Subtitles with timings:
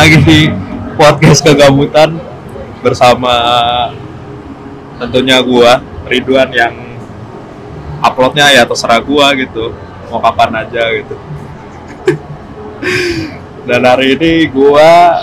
[0.00, 0.40] lagi di
[0.96, 2.16] podcast kegabutan
[2.80, 3.36] bersama
[4.96, 6.72] tentunya gua Ridwan yang
[8.00, 9.76] uploadnya ya terserah gua gitu.
[10.08, 11.20] Mau kapan aja gitu.
[13.68, 15.20] Dan hari ini gua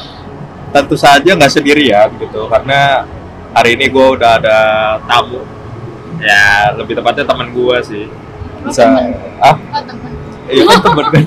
[0.70, 3.10] tentu saja nggak sendirian gitu karena
[3.58, 4.60] hari ini gua udah ada
[5.10, 5.42] tamu.
[6.22, 8.06] Ya lebih tepatnya teman gua sih.
[8.62, 9.42] Bisa temen.
[9.42, 9.58] ah?
[9.58, 10.12] Oh, temen.
[10.54, 11.26] iya kan temen kan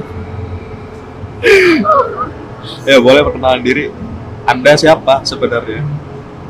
[2.82, 3.88] ya boleh perkenalan diri.
[4.42, 5.82] Anda siapa sebenarnya?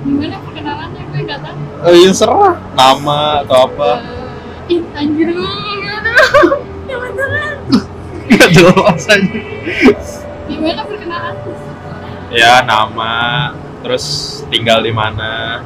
[0.00, 1.02] Gimana perkenalannya?
[1.06, 1.58] Gue gak tahu.
[1.86, 2.54] Eh, ya serah.
[2.72, 3.90] Nama atau apa?
[4.68, 5.50] Eh, Ih, anjir gue
[5.82, 6.48] gak tahu.
[6.86, 7.56] Ya beneran.
[8.26, 9.40] nggak jelas aja
[10.46, 11.34] Gimana perkenalan?
[12.30, 13.14] ya nama.
[13.80, 14.04] Terus
[14.46, 15.62] tinggal di mana?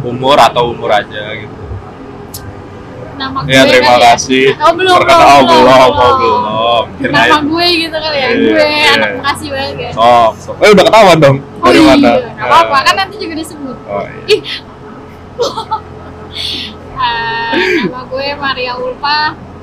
[0.00, 1.53] Umur atau umur aja gitu
[3.14, 4.06] Nama gue ya terima kan ya?
[4.10, 6.40] kasih Oh, belum, Perkenalan- belum, oh, belum belum.
[6.42, 8.28] oh, belum Kirain- Nama gue gitu kali ya.
[8.28, 8.90] Iya, gue iya.
[8.92, 9.90] anak Bekasi banget ya.
[9.92, 13.34] sok sok eh udah ketahuan dong Oh dari iya, mana gak apa-apa kan nanti juga
[13.36, 13.76] disebut.
[13.84, 14.22] oh, iya.
[14.28, 14.42] Ih.
[16.94, 17.52] Eh,
[17.84, 19.20] nama gue Maria Ulfa,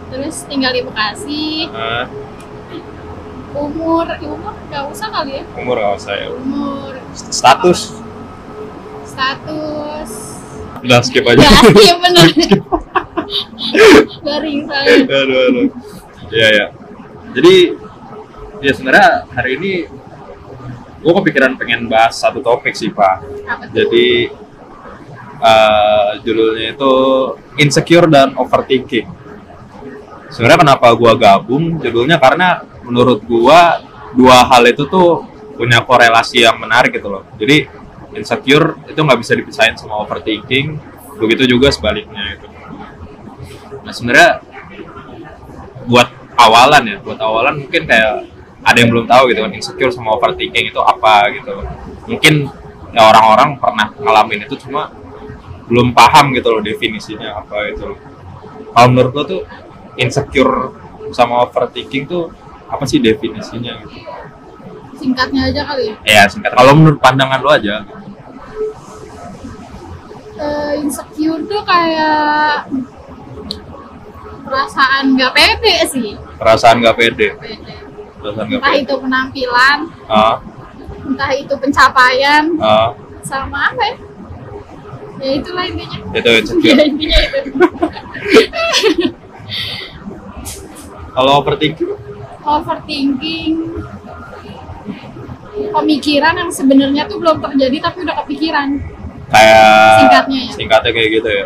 [0.08, 1.68] terus tinggal di Bekasi.
[1.68, 2.06] Eh,
[3.52, 5.44] Umur, umur gak usah kali ya.
[5.54, 8.00] umur nggak usah ya Umur, status
[9.04, 10.12] status.
[10.80, 12.26] udah skip aja Ya, iya bener.
[14.26, 14.96] Garing soalnya.
[15.08, 15.68] aduh aduh.
[16.32, 16.66] Iya ya
[17.32, 17.56] jadi
[18.62, 19.72] ya sebenarnya hari ini
[21.02, 23.26] gue kepikiran pengen bahas satu topik sih pak.
[23.74, 24.30] Jadi
[25.42, 26.94] eh, judulnya itu
[27.58, 29.08] insecure dan overthinking.
[30.32, 32.16] Sebenarnya kenapa gua gabung judulnya?
[32.16, 33.84] Karena menurut gua
[34.16, 35.28] dua hal itu tuh
[35.60, 37.24] punya korelasi yang menarik gitu loh.
[37.36, 37.68] Jadi
[38.16, 40.80] insecure itu nggak bisa dipisahin sama overthinking.
[41.20, 42.51] Begitu juga sebaliknya itu
[43.82, 44.42] nah sebenarnya
[45.90, 48.30] buat awalan ya buat awalan mungkin kayak
[48.62, 51.66] ada yang belum tahu gitu kan insecure sama overthinking itu apa gitu
[52.06, 52.50] mungkin
[52.92, 54.92] ya orang-orang pernah ngalamin itu cuma
[55.72, 57.96] belum paham gitu loh definisinya apa itu.
[58.76, 59.42] Kalau menurut lo tuh
[59.96, 60.76] insecure
[61.16, 62.28] sama overthinking tuh
[62.68, 64.04] apa sih definisinya gitu?
[65.00, 65.96] Singkatnya aja kali ya.
[66.04, 66.52] Ya singkat.
[66.52, 67.88] Kalau menurut pandangan lo aja.
[70.36, 72.68] Eh, insecure tuh kayak
[74.42, 76.10] perasaan gak pede sih.
[76.36, 77.28] Perasaan gak pede.
[77.36, 77.74] Pede.
[78.18, 78.82] Perasaan gak Entah pede.
[78.82, 80.36] itu penampilan, Ah,
[81.04, 82.90] entah itu pencapaian, ah,
[83.22, 83.96] sama apa ya?
[85.20, 85.98] Ya itulah intinya.
[86.12, 86.82] itu Ya insecure.
[86.82, 87.40] intinya itu.
[91.12, 91.92] Kalau overthinking
[92.42, 93.54] Overthinking
[95.72, 98.70] pemikiran yang sebenarnya tuh belum terjadi tapi udah kepikiran.
[99.30, 100.52] kayak Singkatnya ya?
[100.52, 101.46] Singkatnya kayak gitu ya.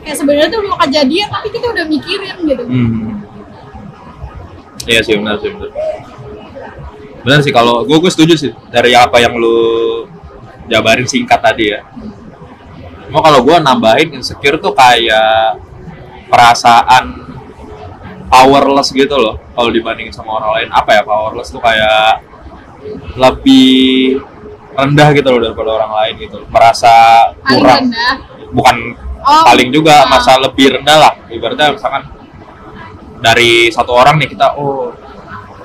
[0.00, 2.62] Kayak sebenarnya tuh belum kejadian tapi kita udah mikirin gitu.
[2.64, 3.08] Hmm.
[4.88, 5.70] Iya sih benar sih benar.
[7.20, 10.08] Benar sih kalau gue gue setuju sih dari apa yang lu
[10.72, 11.84] jabarin singkat tadi ya.
[13.10, 15.60] Cuma kalau gue nambahin insecure tuh kayak
[16.30, 17.30] perasaan
[18.30, 22.22] powerless gitu loh kalau dibandingin sama orang lain apa ya powerless tuh kayak
[23.18, 24.22] lebih
[24.78, 26.94] rendah gitu loh daripada orang lain gitu merasa
[27.42, 27.90] kurang
[28.54, 30.08] bukan Oh, paling juga ah.
[30.08, 31.12] masa lebih rendah lah.
[31.28, 32.08] Ibaratnya misalkan
[33.20, 34.96] dari satu orang nih kita oh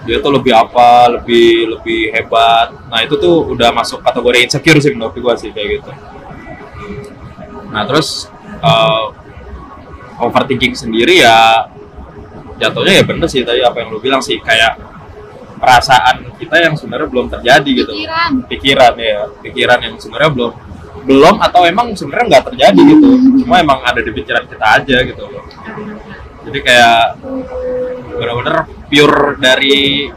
[0.06, 2.76] dia tuh lebih apa lebih lebih hebat.
[2.92, 5.92] Nah itu tuh udah masuk kategori insecure sih menurut gua sih kayak gitu.
[7.74, 9.06] Nah terus eh,
[10.22, 11.66] overthinking sendiri ya
[12.56, 14.80] jatuhnya ya bener sih tadi apa yang lu bilang sih kayak
[15.60, 17.92] perasaan kita yang sebenarnya belum terjadi gitu.
[17.92, 18.32] Pikiran.
[18.46, 19.22] pikiran ya.
[19.42, 20.52] Pikiran yang sebenarnya belum
[21.06, 23.10] belum atau emang sebenarnya nggak terjadi gitu
[23.46, 25.26] cuma emang ada di pikiran kita aja gitu
[26.46, 27.02] jadi kayak
[28.16, 28.58] bener-bener
[28.90, 30.10] pure dari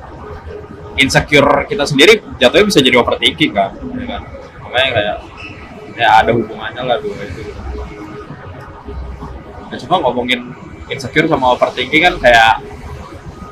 [0.99, 4.23] insecure kita sendiri jatuhnya bisa jadi overthinking kan, ya kan?
[4.67, 5.17] makanya kayak
[5.99, 7.63] ya ada hubungannya lah dua itu gitu.
[9.69, 10.41] Nah, cuma ngomongin
[10.89, 12.55] insecure sama overthinking kan kayak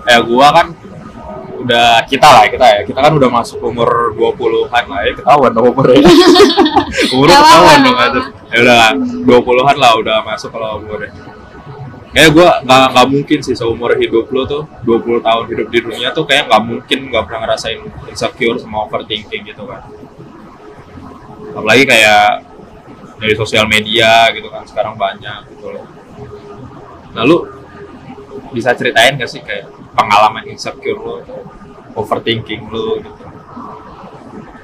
[0.07, 0.67] kayak gua kan
[1.67, 2.81] udah kita lah kita ya.
[2.87, 6.07] Kita kan udah masuk umur 20-an lah ya ketahuan dong umurnya
[7.15, 8.21] umur ketahuan dong aja
[8.55, 8.83] ya udah
[9.27, 11.11] 20-an lah udah masuk kalau umurnya
[12.17, 16.09] kayak gue nggak nggak mungkin sih seumur hidup lo tuh 20 tahun hidup di dunia
[16.17, 17.77] tuh kayak nggak mungkin nggak pernah ngerasain
[18.09, 19.85] insecure sama overthinking gitu kan.
[21.53, 22.41] Apalagi kayak
[23.21, 25.85] dari sosial media gitu kan sekarang banyak gitu loh.
[27.13, 27.45] Nah lu
[28.57, 31.21] bisa ceritain gak sih kayak pengalaman insecure lo
[31.97, 33.23] overthinking lo gitu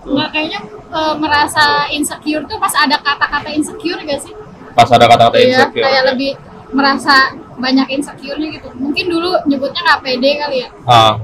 [0.04, 4.34] Nggak kayaknya eh, merasa insecure tuh pas ada kata-kata insecure gak sih?
[4.72, 6.30] pas ada kata-kata Iya, insecure kayak lebih
[6.72, 7.14] merasa
[7.54, 8.68] banyak insecure-nya gitu.
[8.74, 10.68] Mungkin dulu nyebutnya nggak pede kali ya.
[10.86, 11.20] ah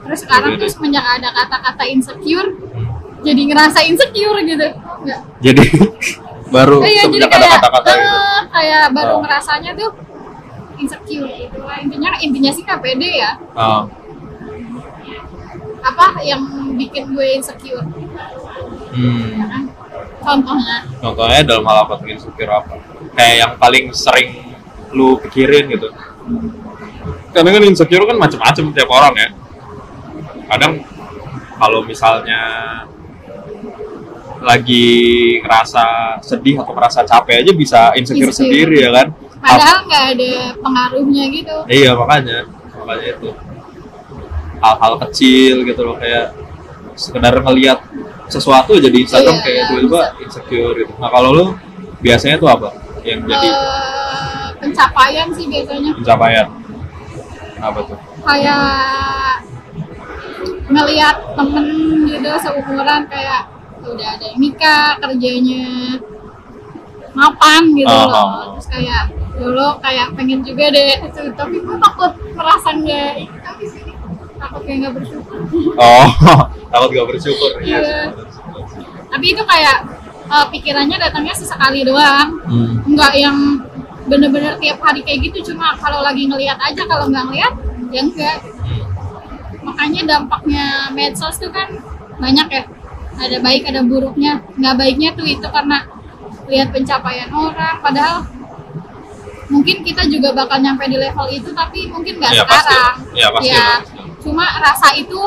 [0.00, 2.86] terus sekarang tuh semenjak ada kata-kata insecure Hmm.
[3.20, 4.66] jadi ngerasa insecure gitu
[5.02, 5.20] Enggak.
[5.40, 5.62] Jadi
[6.54, 8.06] baru Iya, jadi semenjak ada kayak kata-kata gitu.
[8.08, 9.20] eh, kayak baru Oh.
[9.20, 9.90] ngerasanya tuh
[10.76, 13.82] insecure gitu lah intinya intinya sih nggak pede ya Oh.
[15.86, 16.42] Apa yang
[16.74, 17.86] bikin gue insecure
[18.96, 19.28] Hmm.
[19.36, 19.62] ya kan
[20.18, 22.80] contohnya Contohnya dalam hal apa tuh insecure apa?
[23.12, 24.56] Kayak yang paling sering
[24.90, 25.92] lu pikirin gitu.
[27.30, 29.28] Karena kan insecure kan macam-macam tiap orang ya.
[30.48, 30.72] Kadang
[31.54, 32.40] kalau misalnya
[34.40, 34.86] lagi
[35.40, 35.84] ngerasa
[36.20, 38.36] sedih atau merasa capek aja bisa insecure, Insecure.
[38.48, 39.08] sendiri ya kan?
[39.36, 42.38] padahal nggak ada pengaruhnya gitu Iya makanya,
[42.74, 43.28] makanya itu
[44.66, 46.34] hal-hal kecil gitu loh kayak
[46.94, 47.78] sekedar ngelihat
[48.26, 50.92] sesuatu jadi Instagram Iya, kayak tiba-tiba insecure gitu.
[50.98, 51.44] Nah kalau lu
[51.98, 52.68] biasanya tuh apa
[53.02, 56.46] yang jadi Eh, pencapaian sih biasanya pencapaian?
[57.56, 57.98] Apa tuh?
[58.20, 59.46] kayak
[60.66, 61.66] ngelihat temen
[62.04, 63.46] gitu seumuran kayak
[63.80, 65.94] udah ada yang nikah kerjanya
[67.14, 68.10] mapan gitu Oh.
[68.10, 69.02] loh terus kayak
[69.32, 73.84] dulu kayak pengen juga deh itu tapi gue takut merasa nggak ini tapi sih
[74.46, 75.36] takut kayak nggak bersyukur
[75.74, 76.06] Oh,
[76.72, 77.50] takut gak bersyukur.
[77.58, 77.78] Iya.
[77.78, 78.06] Sih.
[79.06, 79.76] tapi itu kayak
[80.26, 82.82] eh, pikirannya datangnya sesekali doang Hmm.
[82.86, 83.36] nggak yang
[84.04, 87.54] bener-bener tiap hari kayak gitu cuma kalau lagi ngelihat aja kalau nggak ngelihat
[87.88, 88.38] ya enggak
[89.60, 91.66] makanya dampaknya medsos tuh kan
[92.16, 92.62] banyak ya
[93.16, 95.82] ada baik ada buruknya nggak baiknya tuh itu karena
[96.46, 98.22] lihat pencapaian orang padahal
[99.46, 102.46] mungkin kita juga bakal nyampe di level itu tapi mungkin nggak pasti.
[102.46, 103.95] sekarang Iya, pasti, Ya, pasti.
[104.26, 105.20] Cuma rasa itu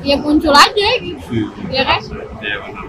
[0.00, 2.00] ya muncul aja gitu ya kan
[2.40, 2.84] Iya benar.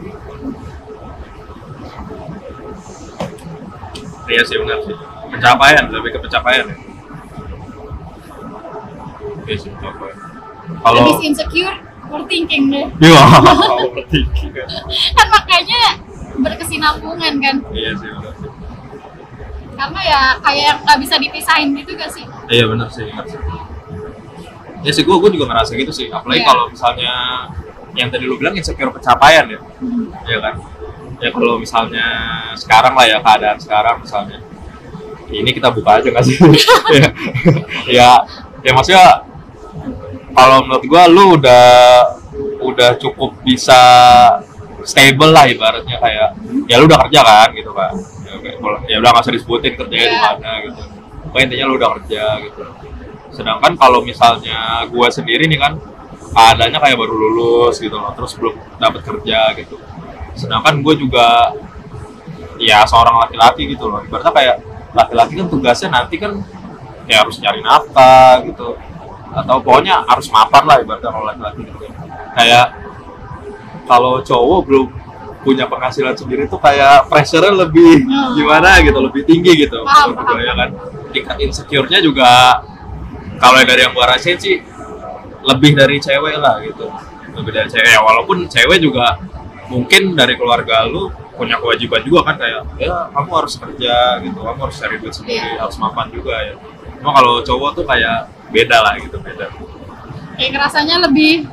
[4.24, 4.96] Iya sih benar sih.
[5.30, 6.78] Pencapaian lebih ke pencapaian ya.
[9.44, 10.18] Iya sih pencapaian.
[10.80, 11.76] Kalau habis insecure
[12.08, 13.22] overthinking deh Iya,
[13.84, 14.68] overthinking kan.
[15.14, 15.82] kan makanya
[16.40, 18.50] berkesinambungan kan Iya sih benar sih.
[19.74, 23.40] karena ya kayak yang nggak bisa dipisahin gitu gak sih Iya benar sih, benar sih.
[24.84, 26.08] Ya sih gue juga ngerasa gitu sih.
[26.08, 26.48] Apalagi Iya.
[26.48, 27.14] kalau misalnya
[27.94, 29.60] yang tadi lu bilang insecure pencapaian ya.
[29.60, 30.12] Hmm.
[30.24, 30.56] Iya kan?
[31.18, 32.06] Ya kalau misalnya
[32.54, 34.40] sekarang lah ya keadaan sekarang misalnya.
[35.34, 36.38] Ini kita buka aja nggak sih?
[37.00, 37.08] ya,
[37.90, 38.10] ya,
[38.62, 39.24] ya maksudnya
[40.34, 41.66] kalau menurut gua lu udah
[42.62, 43.80] udah cukup bisa
[44.84, 46.30] stable lah ibaratnya kayak
[46.68, 47.94] ya lu udah kerja kan gitu kan
[48.26, 48.58] ya, kayak
[48.90, 50.22] ya udah nggak usah disebutin kerjanya di Iya.
[50.22, 50.82] mana gitu
[51.24, 52.62] pokoknya intinya lu udah kerja gitu
[53.34, 55.74] sedangkan kalau misalnya gua sendiri nih kan
[56.34, 59.78] keadaannya kayak baru lulus gitu loh terus belum dapat kerja gitu.
[60.34, 61.54] Sedangkan gue juga
[62.58, 64.02] ya seorang laki-laki gitu loh.
[64.02, 64.56] Ibaratnya kayak
[64.98, 66.34] laki-laki kan tugasnya nanti kan
[67.06, 68.78] ya harus nyari nafkah gitu.
[69.34, 71.86] Atau pokoknya harus mapan lah ibaratnya kalau laki-laki gitu.
[72.34, 72.66] Kayak
[73.86, 74.88] kalau cowok belum
[75.44, 78.34] punya penghasilan sendiri tuh kayak pressure-nya lebih Hmm.
[78.34, 79.86] gimana gitu lebih tinggi gitu.
[79.86, 80.34] Paham, paham.
[80.34, 80.70] gue ya kan.
[81.14, 82.64] Tingkat insecure-nya juga
[83.38, 84.60] kalau dari yang gue rasain sih
[85.44, 86.88] lebih dari cewek lah gitu.
[87.34, 87.90] Lebih dari cewek.
[87.90, 89.18] Ya walaupun cewek juga
[89.68, 94.40] mungkin dari keluarga lu punya kewajiban juga kan kayak ya kamu harus kerja gitu.
[94.40, 95.66] Kamu harus cari duit sendiri Iya.
[95.66, 96.54] harus mapan juga ya.
[97.02, 99.50] Cuma kalau cowok tuh kayak beda lah gitu beda.
[100.38, 101.46] Kayak ngerasanya lebih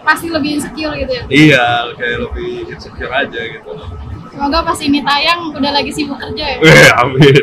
[0.00, 1.22] pasti lebih insecure gitu ya?
[1.28, 3.70] Iya kayak lebih insecure aja gitu
[4.30, 6.58] semoga pas ini tayang udah lagi sibuk kerja ya.
[6.62, 7.34] Weh, amin.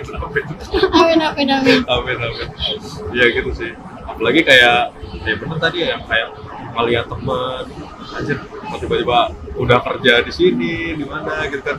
[0.96, 1.80] Amin amin amin.
[1.86, 2.48] Amin amin.
[2.48, 2.76] Amin
[3.12, 3.72] iya gitu sih.
[4.08, 4.96] Apalagi kayak
[5.28, 6.30] ya bener tadi ya yang kayak
[6.74, 7.64] ngeliat temen.
[8.08, 8.38] Anjir
[8.80, 9.20] tiba-tiba
[9.60, 11.78] udah kerja di sini di mana gitu kan.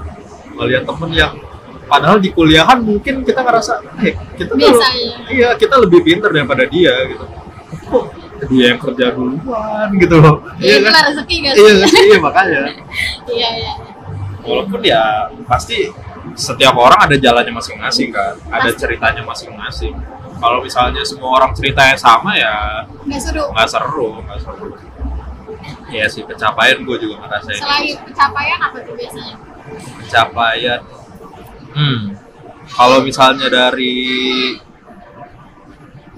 [0.55, 1.33] Ngeliat temen yang
[1.89, 5.09] padahal di kuliahan mungkin kita ngerasa eh kita tuh Biasa aja.
[5.33, 5.49] iya.
[5.57, 7.25] kita lebih pinter daripada dia gitu.
[7.89, 8.05] Kok
[8.53, 9.89] dia yang kerja duluan?
[9.97, 10.45] Gitu loh.
[10.61, 10.85] Iya kan?
[10.85, 12.03] itulah rezeki gak iya sih?
[12.13, 12.61] iya makanya.
[13.33, 13.73] Iya iya
[14.49, 15.93] walaupun ya pasti
[16.33, 18.35] setiap orang ada jalannya masing-masing kan.
[18.49, 19.93] Ada ceritanya masing-masing.
[20.39, 23.45] Kalau misalnya semua orang ceritanya sama ya nggak seru.
[23.53, 24.69] nggak seru nggak seru.
[25.93, 27.59] Ya sih pencapaian gue juga ngerasain.
[27.59, 29.35] Selain pencapaian apa tuh biasanya?
[30.01, 30.81] Pencapaian
[31.75, 32.01] hmm
[32.69, 33.97] kalau misalnya dari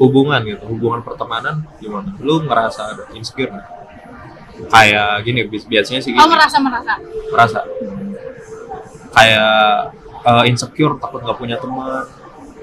[0.00, 2.12] hubungan gitu hubungan pertemanan gimana?
[2.20, 3.68] Lu ngerasa ada insecure nggak?
[4.60, 6.20] kayak gini bi- biasanya sih gini.
[6.20, 6.92] oh merasa merasa?
[7.32, 7.60] Merasa
[9.10, 12.04] kayak eh, insecure takut nggak punya teman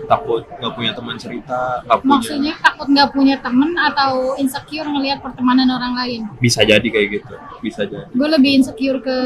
[0.07, 5.19] takut nggak punya teman cerita nggak punya maksudnya takut nggak punya temen atau insecure ngelihat
[5.19, 9.17] pertemanan orang lain bisa jadi kayak gitu bisa jadi gue lebih insecure ke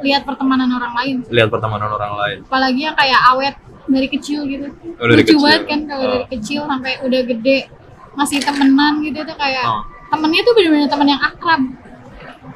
[0.00, 3.54] lihat pertemanan orang lain lihat pertemanan orang lain apalagi yang kayak awet
[3.84, 5.44] dari kecil gitu Oh, dari lucu kecil.
[5.44, 6.10] banget kan kalau Oh.
[6.10, 7.58] dari kecil sampai udah gede
[8.14, 9.82] masih temenan gitu tuh kayak Oh.
[10.08, 11.60] temennya tuh bener-bener temen yang akrab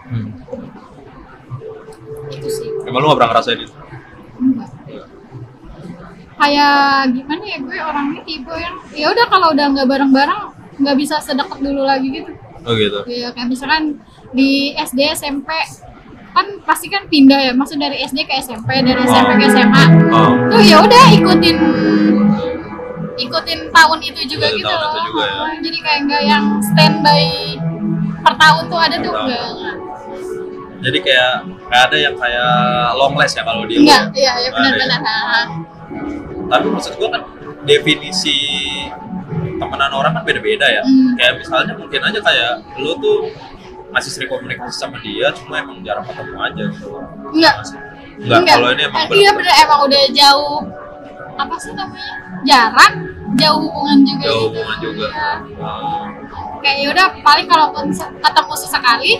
[0.09, 0.29] Hmm.
[2.31, 3.75] itu sih Emang lu gak pernah ngerasain itu?
[4.39, 4.71] Enggak.
[6.39, 6.79] kayak
[7.11, 10.43] gimana ya gue orangnya tipe yang ya udah kalau udah nggak bareng-bareng
[10.79, 12.31] nggak bisa sedekat dulu lagi gitu
[12.63, 13.03] Oh gitu.
[13.07, 13.99] ya kayak misalkan
[14.31, 15.51] di SD SMP
[16.29, 20.31] kan pasti kan pindah ya maksud dari SD ke SMP dari SMP ke SMA Oh.
[20.49, 21.57] tuh ya udah ikutin
[23.19, 25.59] ikutin tahun itu juga Ikutin gitu loh juga ya.
[25.59, 27.25] Jadi kayak nggak yang standby
[28.21, 29.75] per tahun tuh ada tuh Per enggak enggak
[30.79, 31.33] Jadi kayak
[31.67, 32.53] kayak ada yang kayak
[32.95, 34.15] long last ya kalau di lu enggak ya?
[34.15, 35.47] iya ya Nggak ada benar-benar.
[36.49, 37.23] Tapi maksud gua kan
[37.67, 38.37] definisi
[39.59, 40.83] temenan orang kan beda-beda ya.
[40.87, 41.19] Hmm.
[41.19, 43.19] Kayak misalnya mungkin aja kayak lu tuh
[43.89, 46.89] masih sering komunikasi sama dia, cuma emang jarang ketemu aja gitu.
[47.33, 47.55] enggak
[48.19, 50.59] Enggak, kalau ini emang Eh, iya bener emang udah jauh
[51.39, 52.93] apa sih namanya jarak
[53.39, 55.07] jauh hubungan juga jauh gitu hubungan juga.
[55.07, 55.31] Iya.
[55.63, 56.03] Oh.
[56.59, 59.13] kayak yaudah paling kalaupun ketemu sesekali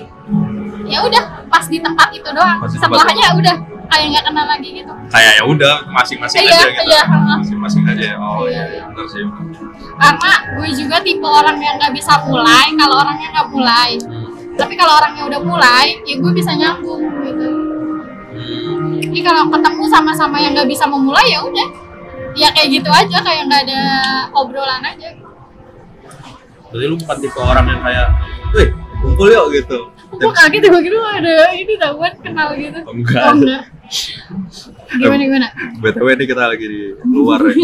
[0.89, 3.55] ya udah pas di tempat itu doang tempat setelahnya udah
[3.89, 6.83] kayak nggak kenal lagi gitu Kayak ya udah masing-masing Iya, aja gitu.
[6.87, 7.03] iya.
[7.09, 8.09] Masing-masing aja.
[8.19, 8.65] Oh Iya.
[8.69, 9.25] iya, benar sih.
[9.97, 14.29] karena gue juga tipe orang yang nggak bisa mulai kalau orangnya nggak mulai Hmm.
[14.55, 17.49] tapi kalau orangnya udah mulai ya gue bisa nyambung gitu
[18.29, 19.01] Hmm.
[19.01, 21.69] jadi kalau ketemu sama-sama yang nggak bisa memulai ya udah
[22.35, 23.81] ya kayak gitu aja kayak nggak ada
[24.33, 25.11] obrolan aja
[26.69, 28.07] Berarti lu bukan tipe orang yang kayak,
[28.53, 28.69] wih,
[29.01, 29.79] kumpul yuk gitu.
[30.11, 33.23] Gue kaget tiba-tiba ada ini tahuan kenal gitu Oh, enggak.
[33.23, 33.63] oh, enggak
[34.91, 35.47] gimana gimana
[35.79, 37.57] BTW ini kita lagi di luar ya.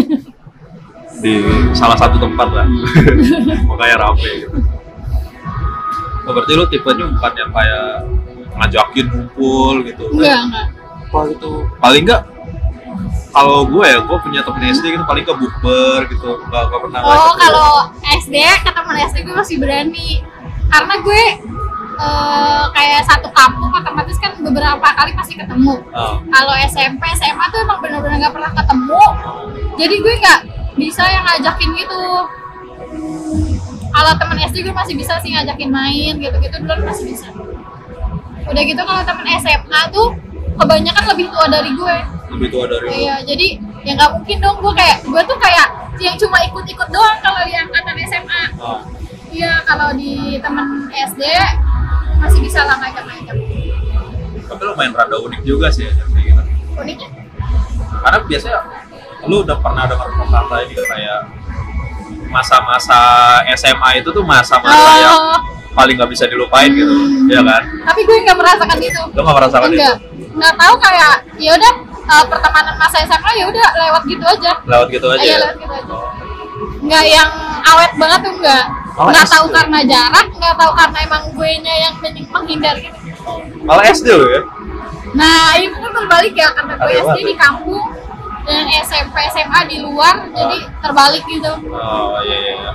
[1.14, 1.34] Di
[1.72, 2.66] salah satu tempat lah.
[3.70, 4.56] Makanya rame gitu.
[6.24, 7.86] Oh, berarti lu tipenya bukan yang kayak
[8.54, 10.04] ngajakin kumpul gitu.
[10.10, 10.66] enggak enggak
[11.08, 11.52] Apa gitu.
[11.78, 12.22] Paling enggak
[13.30, 17.00] kalau gue ya, gue punya temen SD gitu paling ke bukber gitu, nggak nggak pernah
[17.02, 17.70] Oh, kalau
[18.14, 20.22] SD ke teman SD gue masih berani.
[20.66, 21.22] Karena gue
[21.94, 25.78] eh, kayak satu kampung otomatis kan beberapa kali pasti ketemu.
[25.90, 29.02] Ah, Kalau SMP, SMA tuh emang bener-bener nggak pernah ketemu.
[29.74, 30.40] Jadi gue nggak
[30.74, 32.02] bisa yang ngajakin gitu.
[33.94, 37.30] Kalau teman SD gue masih bisa sih ngajakin main gitu-gitu dulu masih bisa.
[38.44, 40.08] Udah gitu kalau teman SMA tuh
[40.54, 41.96] kebanyakan lebih tua dari gue.
[42.34, 43.06] lebih tua dari.
[43.06, 43.46] Iya, jadi
[43.86, 45.68] ya nggak mungkin dong gue kayak gue tuh kayak
[46.02, 48.42] yang cuma ikut-ikut doang kalau di angkatan SMA.
[48.58, 48.82] Ah,
[49.30, 51.22] Iya, kalau di temen SD
[52.24, 53.36] masih bisa lah ngajak-ngajak.
[54.44, 56.42] tapi lu main rada unik juga sih ya, kayak gitu.
[56.74, 57.08] Uniknya?
[57.96, 58.58] karena biasanya
[59.24, 61.18] lu udah pernah dengar kata ini kayak
[62.28, 62.98] masa-masa
[63.54, 65.38] SMA itu tuh masa-masa yang Oh,
[65.74, 66.94] paling nggak bisa dilupain gitu
[67.26, 69.00] ya kan tapi gue nggak merasakan itu.
[69.08, 71.72] lu nggak merasakan Enggak, itu nggak tahu kayak ya udah
[72.04, 74.52] eh, pertemanan masa SMA ya udah lewat gitu aja.
[74.62, 75.38] lewat gitu aja Iya ya?
[75.40, 75.94] lewat gitu aja.
[76.84, 77.30] Nggak yang
[77.64, 78.64] awet banget tuh enggak.
[78.94, 82.94] Malah Nggak tahu karena jarak, nggak tahu karena emang gue nya yang men- menghindar gitu.
[83.62, 84.42] malah SD lo ya
[85.14, 87.84] Nah, itu kan terbalik ya karena gue SD di kampung
[88.44, 91.52] dan SMP SMA di luar, jadi terbalik gitu.
[91.64, 92.72] oh iya iya iya.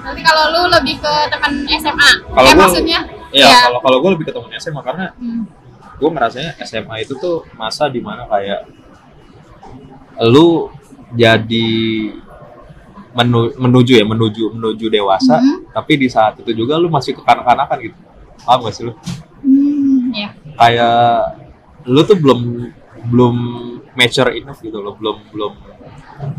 [0.00, 3.00] Nanti kalau lu lebih ke teman SMA, kalau ya gua maksudnya?
[3.28, 5.42] iya kalau kalau gue lebih ketemu SMA karena Hmm.
[5.94, 8.66] gue ngerasanya SMA itu tuh masa di mana kayak
[10.24, 10.72] lu
[11.12, 11.68] jadi
[13.18, 15.72] menu- menuju ya menuju menuju dewasa Mhm.
[15.72, 17.98] tapi di saat itu juga lu masih kekanak-kanakan gitu
[18.40, 18.94] paham gak sih lu
[19.38, 20.28] Hmm, ya.
[20.54, 21.38] kayak
[21.84, 22.40] lu tuh belum
[23.08, 23.34] belum
[23.92, 25.52] mature enough gitu loh belum belum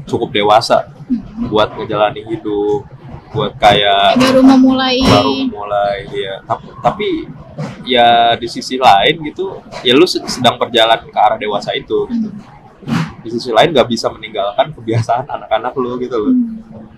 [0.05, 0.91] cukup dewasa
[1.45, 2.83] buat ngejalanin hidup
[3.29, 4.99] buat kayak Baru memulai.
[4.99, 7.07] baru mulai ya tapi, tapi
[7.85, 12.29] ya di sisi lain gitu ya lu sed- sedang berjalan ke arah dewasa itu gitu.
[13.19, 16.33] di sisi lain nggak bisa meninggalkan kebiasaan anak-anak lu gitu loh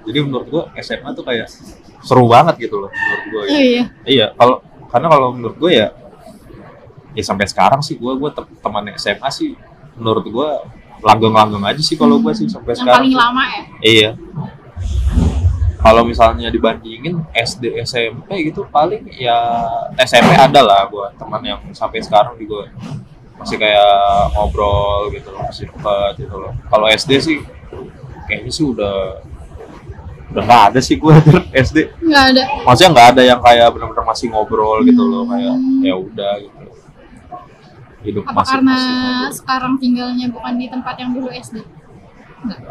[0.04, 1.48] jadi menurut gua SMA tuh kayak
[2.00, 3.58] seru banget gitu loh menurut gua Oh, gitu.
[3.58, 3.84] iya.
[4.04, 5.88] iya kalau karena kalau menurut gue ya
[7.12, 9.56] ya sampai sekarang sih gue gue tem- teman SMA sih
[9.94, 10.50] menurut gue
[11.00, 13.62] langgeng-langgeng aja sih kalau gue sih sampai Yang sekarang paling lama ya.
[13.82, 14.12] iya
[15.78, 19.34] kalau misalnya dibandingin SD SMP gitu paling ya
[19.98, 22.70] SMP ada lah gue teman yang sampai sekarang juga
[23.36, 23.90] masih kayak
[24.32, 27.40] ngobrol gitu loh masih dekat gitu loh kalau SD sih
[28.24, 29.26] kayaknya sih udah
[30.32, 31.12] udah nggak ada sih gue
[31.64, 32.44] SD Nggak ada.
[32.64, 36.60] maksudnya nggak ada yang kayak benar-benar masih ngobrol gitu loh kayak ya udah gitu
[38.02, 39.32] hidup Apa masih karena masih ngobrol.
[39.34, 41.58] sekarang tinggalnya bukan di tempat yang dulu SD?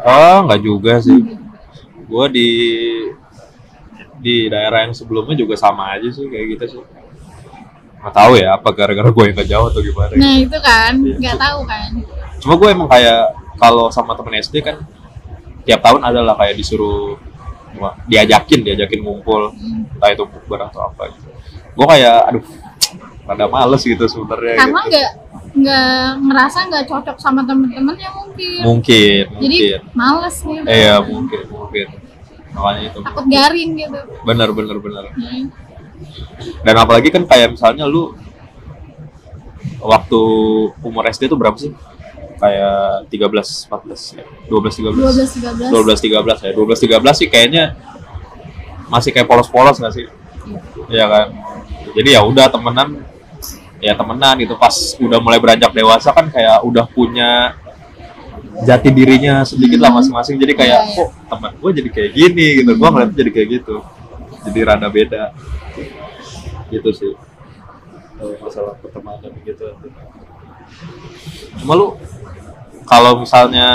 [0.01, 1.19] oh nggak juga sih
[2.01, 2.49] gue di
[4.17, 6.81] di daerah yang sebelumnya juga sama aja sih kayak gitu sih
[8.01, 11.15] nggak tahu ya apa gara-gara gue yang ke jauh atau gimana Nah itu kan, Iya.
[11.21, 11.89] nggak tahu kan.
[12.37, 13.21] cuma gue emang kayak
[13.55, 14.81] kalau sama temen SD kan
[15.61, 17.21] tiap tahun adalah kayak disuruh
[18.07, 19.51] diajakin diajakin ngumpul
[19.95, 21.29] entah itu bukber atau apa gitu.
[21.75, 22.43] Gue kayak aduh
[23.23, 24.89] pada males gitu sebenarnya karena gitu.
[24.91, 25.09] nggak
[25.51, 28.59] nggak ngerasa nggak cocok sama temen-temennya mungkin.
[28.63, 29.79] Mungkin jadi mungkin.
[29.95, 31.87] males gitu eh, ya mungkin mungkin.
[32.51, 33.99] Makanya itu takut garing gitu.
[34.27, 35.05] Bener bener bener.
[35.15, 35.45] Hmm.
[36.65, 38.17] dan apalagi kan kayak misalnya lu
[39.81, 40.21] waktu
[40.81, 41.69] umur SD itu berapa sih
[42.41, 44.25] kayak 13 14 ya.
[44.49, 46.51] 12 13 12 13 12 13 ya.
[46.57, 47.63] 12 13 sih kayaknya
[48.89, 50.05] masih kayak polos-polos nggak sih?
[50.89, 51.05] Iya.
[51.05, 51.27] Kan?
[51.93, 53.05] Jadi ya udah temenan
[53.77, 54.57] ya temenan gitu.
[54.57, 57.53] Pas udah mulai beranjak dewasa kan kayak udah punya
[58.65, 60.41] jati dirinya sedikit lah masing-masing.
[60.41, 60.97] Jadi kayak Iya, iya.
[60.97, 62.71] kok teman gue jadi kayak gini gitu?
[62.73, 63.75] Gue ngeliatnya jadi kayak gitu.
[64.49, 65.23] Jadi rada beda.
[66.73, 67.13] Gitu sih.
[68.41, 69.65] Masalah pertemanan gitu.
[71.61, 71.87] Cuma lu
[72.91, 73.69] kalau misalnya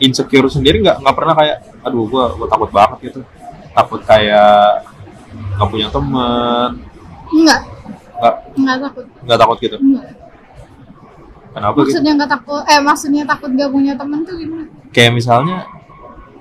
[0.00, 3.20] insecure sendiri nggak nggak pernah kayak aduh gua gua takut banget gitu.
[3.76, 4.88] Takut kayak
[5.60, 6.70] nggak punya teman
[7.28, 7.60] enggak
[8.16, 8.34] nggak.
[8.56, 9.04] Enggak takut.
[9.28, 9.76] Nggak takut gitu?
[9.76, 10.24] Enggak
[11.54, 11.86] kenapa gitu?
[11.86, 14.66] Maksudnya nggak takut eh maksudnya takut gak punya temen tuh gimana?
[14.90, 15.58] Kayak misalnya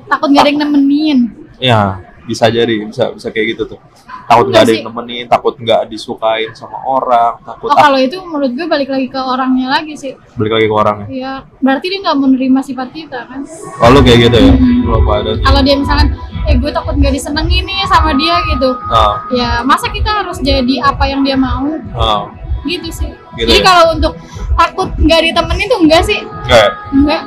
[0.10, 1.20] takut gak ada yang nemenin.
[1.62, 3.80] Ya bisa jadi bisa bisa kayak gitu tuh.
[4.24, 7.92] Takut Enggak nggak ada yang nemenin takut nggak disukain sama orang takut oh ah.
[7.92, 10.16] kalau itu menurut gue balik lagi ke orangnya lagi sih.
[10.40, 11.08] Balik lagi ke orangnya?
[11.12, 13.42] Ya berarti dia nggak menerima sifat kita kan?
[13.80, 14.54] Kalau kayak gitu ya?
[14.56, 15.42] Hmm.
[15.44, 16.08] kalau dia misalkan
[16.44, 18.70] eh gue takut gak disenengin nih sama dia gitu.
[18.92, 19.14] Ah.
[19.32, 21.76] Ya masa kita harus jadi apa yang dia mau?
[21.96, 22.32] Ah.
[22.64, 23.12] Gitu sih.
[23.36, 23.68] Gitu jadi ya?
[23.68, 24.14] kalau untuk
[24.56, 26.20] takut nggak ditemenin tuh enggak sih?
[26.48, 27.22] Kayak enggak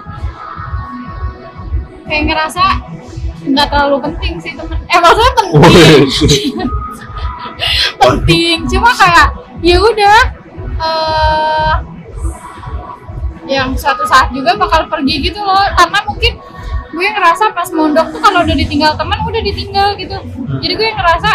[2.07, 2.65] kayak ngerasa
[3.47, 4.79] nggak terlalu penting sih temen.
[4.91, 6.03] Eh maksudnya penting.
[8.03, 8.59] Penting.
[8.69, 9.29] Cuma kayak
[9.65, 10.19] ya udah
[10.77, 11.75] eh
[13.47, 15.65] yang suatu saat juga bakal pergi gitu loh.
[15.73, 16.33] Karena mungkin
[16.97, 20.17] gue ngerasa pas mondok tuh kalau udah ditinggal teman udah ditinggal gitu.
[20.61, 21.31] Jadi gue ngerasa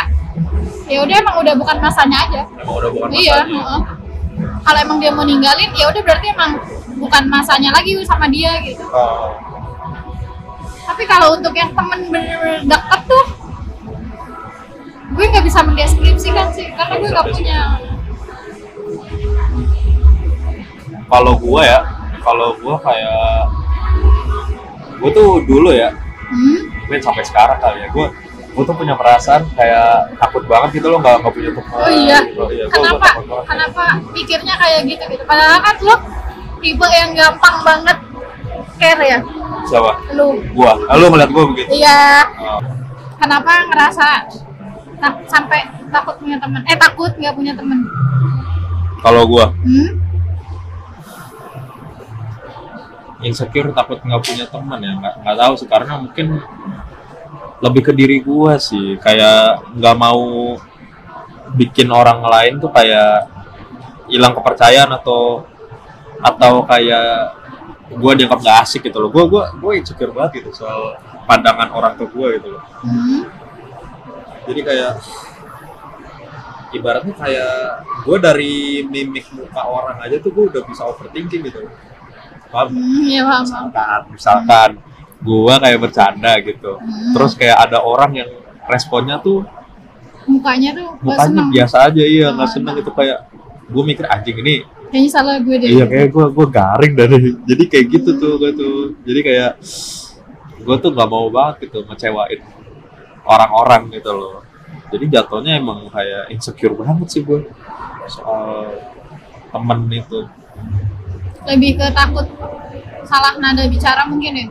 [0.91, 2.41] ya udah emang udah bukan masanya aja.
[2.59, 3.61] Emang udah bukan iya masanya.
[3.63, 3.81] heeh.
[4.61, 6.51] kalau emang dia mau ninggalin ya udah berarti emang
[7.01, 8.85] bukan masanya lagi sama dia gitu.
[8.93, 9.60] Ah.
[10.91, 13.25] Tapi kalau untuk yang temen bener-bener deket tuh
[15.11, 17.59] gue nggak bisa mendeskripsikan sih karena gue nggak punya.
[21.11, 21.79] Kalau gua ya
[22.23, 23.51] kalau gua kayak
[25.03, 25.91] gua tuh dulu ya
[26.31, 26.59] hmm?
[26.87, 28.07] mungkin sampai sekarang kali ya gua
[28.55, 32.17] gua tuh punya perasaan kayak takut banget gitu loh nggak nggak punya teman oh iya.
[32.23, 32.43] gitu.
[32.47, 33.43] Iya, gua- gua kenapa?
[33.47, 33.83] kenapa
[34.15, 35.23] pikirnya kayak gitu gitu?
[35.27, 35.95] Padahal kan lo
[36.63, 37.97] tipe yang gampang banget
[38.77, 39.19] care ya?
[39.67, 39.91] Siapa?
[40.15, 40.39] Lu.
[40.53, 40.73] Gua.
[40.87, 41.69] Ah, lu ngeliat gua begitu?
[41.71, 42.25] Iya.
[42.25, 42.59] Ah,
[43.17, 44.05] kenapa ngerasa
[44.97, 47.79] tak- sampai takut punya teman eh takut nggak punya teman
[49.01, 49.49] kalau gua?
[49.65, 49.97] Hmm?
[53.21, 54.91] insecure takut nggak punya teman ya?
[54.97, 56.41] Nggak nggak tahu sih karena mungkin
[57.61, 58.97] lebih ke diri gua sih.
[58.97, 60.57] Kayak nggak mau
[61.53, 63.29] bikin orang lain tuh kayak
[64.09, 65.45] hilang kepercayaan atau
[66.21, 67.40] atau kayak
[67.93, 71.93] gua dianggap nggak asik gitu loh gua gua gua insecure banget gitu soal pandangan orang
[71.95, 73.23] ke gua gitu loh Hmm?
[74.43, 74.93] jadi kayak
[76.71, 77.53] ibaratnya kayak
[78.01, 81.73] gue dari mimik muka orang aja tuh gue udah bisa overthinking gitu loh.
[82.47, 82.71] paham?
[82.71, 84.69] Hmm, iya paham misalkan misalkan
[85.21, 87.11] gua kayak bercanda gitu Hmm.
[87.13, 88.29] terus kayak ada orang yang
[88.65, 89.43] responnya tuh
[90.23, 93.19] mukanya tuh gak mukanya seneng biasa aja iya nggak Ah, seneng gitu kayak
[93.67, 94.55] gue mikir anjing ini
[94.91, 95.69] kayaknya salah gue deh.
[95.71, 98.77] Iya kayak gue gue garing dari jadi kayak gitu tuh gue tuh.
[99.07, 99.51] Jadi kayak
[100.61, 102.43] gue tuh nggak mau banget gitu ngecewain
[103.25, 104.43] orang-orang gitu loh.
[104.91, 107.47] Jadi jatuhnya emang kayak insecure banget sih gue
[108.11, 108.75] soal
[109.49, 110.27] temen itu.
[111.47, 112.27] Lebih ke takut
[113.07, 114.47] salah nada bicara mungkin ya?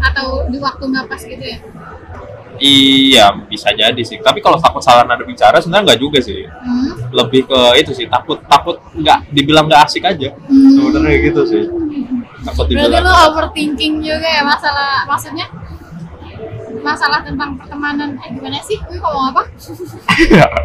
[0.00, 1.58] Atau di waktu nggak pas gitu ya
[2.60, 4.18] iya bisa jadi sih.
[4.20, 6.44] Tapi kalau takut salah nada bicara sebenarnya nggak juga sih.
[6.46, 6.92] Hmm?
[7.14, 10.32] lebih ke itu sih takut takut nggak dibilang nggak asik aja.
[10.48, 10.70] Hmm.
[10.74, 11.64] sebenarnya gitu sih.
[12.44, 15.46] Takut berarti dibilang lo overthinking juga ya masalah maksudnya?
[16.82, 18.78] Masalah tentang pertemanan eh gimana sih?
[18.86, 19.42] Gue ngomong apa?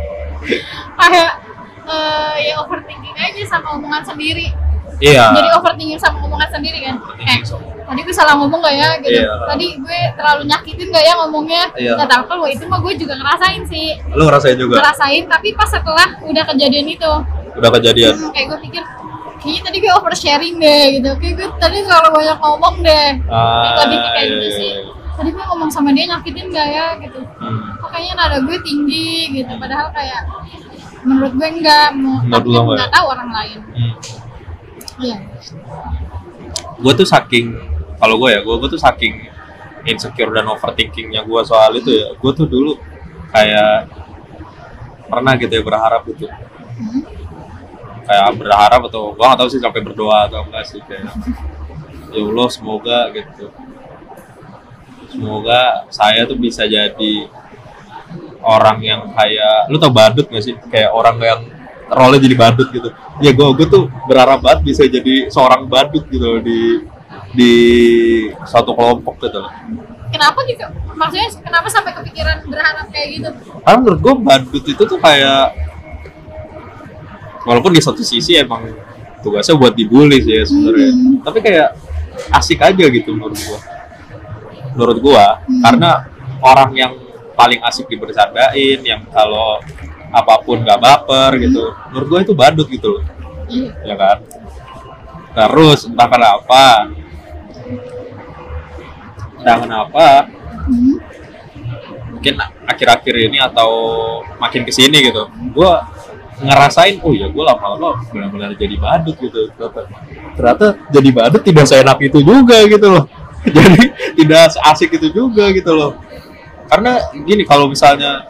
[0.99, 1.31] Kayak
[1.85, 4.70] eh, ya overthinking aja sama omongan sendiri
[5.01, 5.25] iya.
[5.33, 6.95] Jadi overthinking sama omongan sendiri kan?
[7.25, 7.39] Eh
[7.91, 8.89] tadi gue salah ngomong gak ya?
[9.03, 9.19] Gitu.
[9.19, 9.33] Iya.
[9.51, 11.63] tadi gue terlalu nyakitin gak ya ngomongnya?
[11.75, 11.91] Iya.
[11.99, 13.99] nggak tahu kalau itu mah gue juga ngerasain sih.
[14.15, 14.79] Lu ngerasain juga?
[14.79, 17.11] Ngerasain tapi pas setelah udah kejadian itu.
[17.59, 18.13] Udah kejadian?
[18.15, 18.83] Hmm, kayak gue pikir
[19.41, 21.09] kayaknya tadi gue oversharing deh gitu.
[21.19, 23.09] Kayak gue tadi terlalu banyak ngomong deh.
[23.27, 24.71] Ah, ke kayak iya, gitu iya, sih.
[24.71, 24.81] iya.
[25.11, 26.87] tadi gue ngomong sama dia nyakitin gak ya?
[26.97, 27.19] Gitu.
[27.19, 27.77] Hmm.
[27.77, 29.53] kok kayaknya nada gue tinggi gitu.
[29.59, 30.21] Padahal kayak
[31.01, 32.95] menurut gue enggak mau Menurut tapi lo kan enggak nggak ya?
[32.95, 33.59] tahu orang lain.
[33.75, 33.93] Hmm.
[34.99, 35.17] Iya.
[36.81, 37.55] Gue tuh saking
[38.01, 39.29] kalau gue ya gue gue tuh saking
[39.85, 42.11] insecure dan overthinkingnya gue soal itu ya.
[42.17, 42.75] Gue tuh dulu
[43.31, 43.87] kayak
[45.07, 46.27] pernah gitu ya berharap gitu.
[46.27, 47.03] Hmm.
[48.01, 51.05] kayak berharap atau gue gak tahu sih sampai berdoa atau enggak sih kayak
[52.11, 53.53] ya Allah semoga gitu.
[55.11, 57.13] Semoga saya tuh bisa jadi
[58.41, 60.57] orang yang kayak lu tau badut gak sih?
[60.73, 61.41] Kayak orang yang
[61.91, 66.39] role jadi badut gitu ya gue gue tuh berharap banget bisa jadi seorang badut gitu
[66.39, 66.87] di
[67.31, 67.51] di
[68.43, 69.51] suatu kelompok gitu loh
[70.11, 70.67] Kenapa gitu?
[70.91, 73.29] Maksudnya kenapa sampai kepikiran berharap kayak gitu?
[73.63, 75.55] karena menurut gue badut itu tuh kayak
[77.41, 78.69] walaupun di satu sisi emang
[79.21, 81.15] tugasnya buat dibully sih ya sebenarnya Hmm.
[81.21, 81.69] tapi kayak
[82.33, 83.59] asik aja gitu menurut gua
[84.73, 85.61] menurut gua Hmm.
[85.61, 85.89] karena
[86.41, 86.91] orang yang
[87.31, 89.61] paling asik dibercandain yang kalau
[90.11, 91.71] apa pun gak baper gitu.
[91.91, 93.03] Menurut gua itu badut gitu loh.
[93.87, 94.17] Ya kan?
[95.31, 96.91] Terus entah kenapa.
[99.41, 100.05] Entah kenapa
[102.21, 102.37] mungkin
[102.69, 103.71] akhir-akhir ini atau
[104.37, 105.25] makin ke sini gitu
[105.57, 105.71] gue
[106.45, 109.49] ngerasain oh ya gue lama-lama benar-benar jadi badut gitu.
[110.37, 113.05] Ternyata jadi badut tidak seenak itu juga gitu loh.
[113.57, 113.89] Jadi
[114.21, 115.97] tidak asik itu juga gitu loh.
[116.69, 118.21] Karena gini kalau misalnya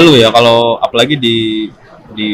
[0.00, 1.68] lu ya kalau apalagi di
[2.10, 2.30] di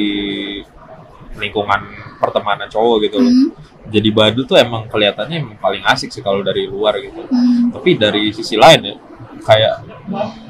[1.35, 1.81] lingkungan
[2.17, 3.51] pertemanan cowok gitu loh Hmm.
[3.87, 7.69] jadi badut tuh emang kelihatannya emang paling asik sih kalau dari luar gitu Hmm.
[7.71, 8.95] tapi dari sisi lain ya
[9.41, 9.75] kayak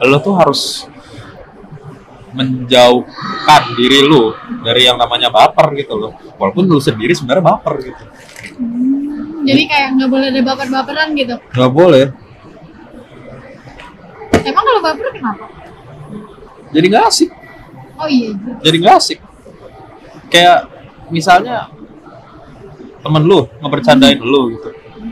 [0.03, 0.87] lo tuh harus
[2.35, 8.05] menjauhkan diri lu dari yang namanya baper gitu loh walaupun lu sendiri sebenarnya baper gitu
[9.44, 11.37] Jadi kayak nggak boleh ada baper-baperan gitu.
[11.37, 12.05] nggak boleh
[14.42, 15.44] Emang kalau baper kenapa?
[16.74, 17.30] Jadi nggak asik.
[17.94, 18.34] Oh iya.
[18.60, 19.18] jadi nggak asik.
[20.28, 20.66] Kayak
[21.08, 21.70] misalnya
[23.00, 24.68] temen lu ngebercandain lu gitu.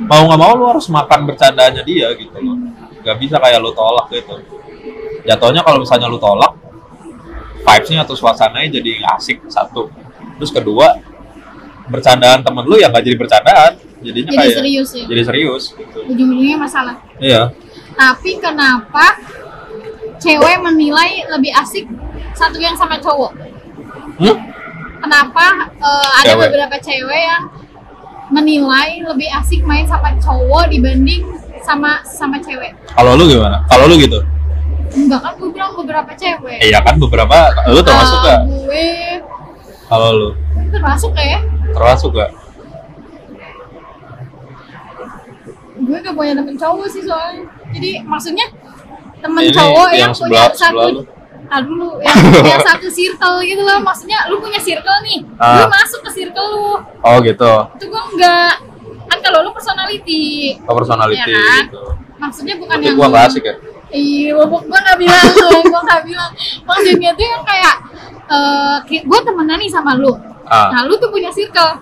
[0.08, 2.58] Mau nggak mau lu harus makan bercandanya dia gitu loh.
[3.06, 4.34] Nggak bisa kayak lu tolak gitu.
[5.22, 6.58] Jatuhnya kalau misalnya lu tolak
[7.62, 9.86] vibesnya atau suasananya jadi asik satu.
[10.42, 10.98] Terus kedua
[11.86, 13.72] bercandaan temen lu ya nggak jadi bercandaan.
[14.02, 15.04] Jadinya Jadi kayak serius ya.
[15.06, 15.98] jadi serius gitu.
[16.10, 16.98] Ujung-ujungnya masalah.
[17.22, 17.54] iya.
[17.94, 19.14] Tapi kenapa
[20.22, 21.84] cewek menilai lebih asik
[22.32, 23.34] satu yang sama cowok?
[24.18, 24.36] hmm?
[24.98, 26.46] Kenapa eh, ada Cewek.
[26.46, 27.42] beberapa cewek yang
[28.28, 31.26] menilai lebih asik main sama cowok dibanding
[31.60, 32.70] sama sama cewek?
[32.88, 34.22] kalau lu gimana kalau lu gitu
[34.92, 36.60] Enggak kan gue bilang beberapa cewek.
[36.60, 37.34] iya kan beberapa
[37.66, 38.86] lu termasuk Ah, gak Gue
[39.88, 40.28] kalau lu
[40.68, 41.40] termasuk ya.
[41.72, 42.30] termasuk gak
[45.74, 47.42] Gue gak punya temen cowok sih soalnya.
[47.72, 48.46] Jadi maksudnya
[49.22, 51.02] temen Ini cowok yang yang, sebelah- punya satu lu.
[51.46, 53.78] Ah dulu yang punya satu circle gitu loh.
[53.78, 55.18] Maksudnya lu punya circle nih.
[55.36, 55.56] Ah.
[55.56, 56.68] Gue masuk ke circle lu.
[56.98, 58.52] oh gitu Itu gue enggak
[59.04, 60.56] kan kalau lu personality.
[60.60, 61.64] oh, personality Ya kan?
[61.66, 61.82] gitu
[62.16, 63.54] Maksudnya bukan Berarti yang gua lu- nggak asik ya
[63.92, 65.20] Iya, gua, gua gak bilang,
[65.68, 66.30] gua gak bilang.
[66.64, 67.74] Maksudnya tuh yang kayak,
[68.24, 70.16] eh gue temenan nih sama lu.
[70.42, 70.72] Ah.
[70.72, 71.76] Nah, lu tuh punya circle.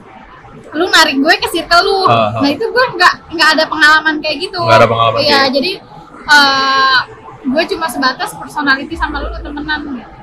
[0.73, 2.03] Lu narik gue ke circle lu.
[2.05, 2.43] Ah, ah.
[2.43, 4.59] Nah, itu gue nggak nggak ada pengalaman kayak gitu.
[4.59, 5.55] Nggak ada pengalaman Iya, gitu.
[5.55, 5.73] jadi
[6.27, 6.99] eh
[7.43, 9.81] gue cuma sebatas personality sama lu temenan.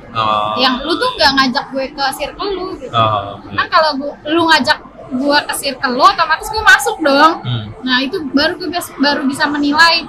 [0.07, 2.67] Oh, Yang lu tuh nggak ngajak gue ke circle lu.
[2.75, 2.89] Gitu.
[2.89, 3.55] oh, iya.
[3.55, 4.77] Kan kalau gua, lu ngajak
[5.07, 7.33] gue ke circle lu, otomatis gue masuk dong.
[7.41, 7.65] Hmm.
[7.81, 10.07] Nah itu baru gue baru bisa menilai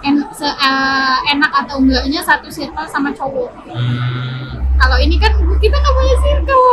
[0.00, 3.50] en, se- eh, enak atau enggaknya satu circle sama cowok.
[3.68, 4.60] Hmm.
[4.76, 6.68] Kalau ini kan kita nggak punya circle.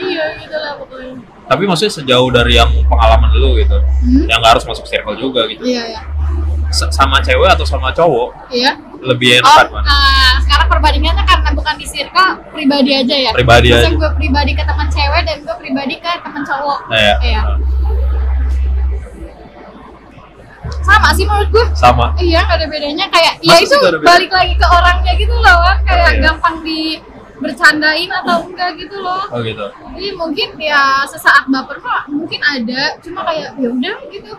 [0.00, 1.12] Iya gitu lah pokoknya.
[1.44, 4.24] Tapi maksudnya sejauh dari yang pengalaman lu gitu, Hmm?
[4.30, 5.60] yang nggak harus masuk circle juga gitu.
[5.60, 6.02] Iya ya.
[6.70, 8.78] Sama cewek atau sama cowok Iya.
[9.00, 9.86] lebih Oh, enakan mana?
[9.86, 13.30] eh, sekarang perbandingannya karena bukan di circle pribadi aja ya.
[13.30, 13.98] Pribadi Maksudnya aja.
[13.98, 16.80] gue pribadi ke teman cewek dan gue pribadi ke teman cowok.
[16.86, 17.14] Nah, ya.
[17.20, 17.40] Iya.
[20.80, 21.64] Sama sih menurut gue.
[21.74, 22.14] Sama.
[22.16, 23.06] Iya, gak ada bedanya.
[23.08, 26.20] Kayak ya Masa itu balik lagi ke orangnya gitu loh, kayak Oh, iya.
[26.22, 26.80] gampang di
[27.40, 29.24] bercandain atau enggak gitu loh.
[29.28, 29.64] Oh gitu.
[29.66, 34.32] Jadi mungkin ya sesaat baper mah mungkin ada, cuma kayak ya udah gitu.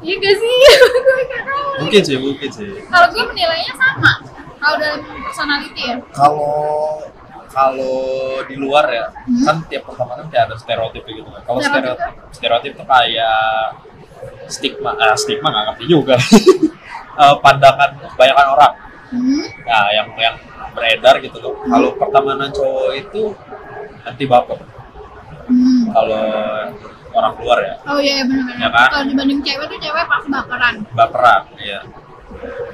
[0.00, 0.54] Iya gak sih?
[1.06, 1.68] gue gak tahu.
[1.84, 2.70] Mungkin sih, mungkin sih.
[2.88, 4.12] Kalau gue menilainya sama.
[4.60, 5.96] Kalau dalam personality ya.
[6.12, 6.52] Kalau
[7.50, 7.98] kalau
[8.46, 9.42] di luar ya, Hmm.
[9.42, 11.42] kan tiap pertemanan kayak ada stereotip gitu kan.
[11.42, 13.74] Kalau Stereotip stereotip, tuh kayak
[14.46, 16.16] stigma, ah, stigma nggak ngerti juga.
[17.20, 18.72] Eh, pandangan kebanyakan orang.
[19.12, 19.44] Hmm.
[19.68, 20.36] Nah, yang yang
[20.72, 21.52] beredar gitu loh.
[21.68, 23.36] Kalau pertemanan cowok itu
[24.08, 24.56] anti baper.
[25.44, 25.90] Hmm.
[25.92, 26.24] Kalau
[27.12, 28.58] orang luar ya, Oh iya benar-benar.
[28.58, 28.88] Ya kan?
[28.88, 30.74] Kalau dibanding cewek tuh cewek pasti baperan.
[30.92, 31.80] baperan, ya.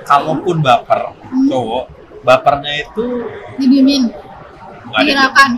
[0.03, 1.49] Kalaupun baper Hmm.
[1.49, 1.85] cowok,
[2.23, 3.07] bapernya itu
[3.57, 4.03] Didiemin,
[4.95, 5.51] dihiraukan.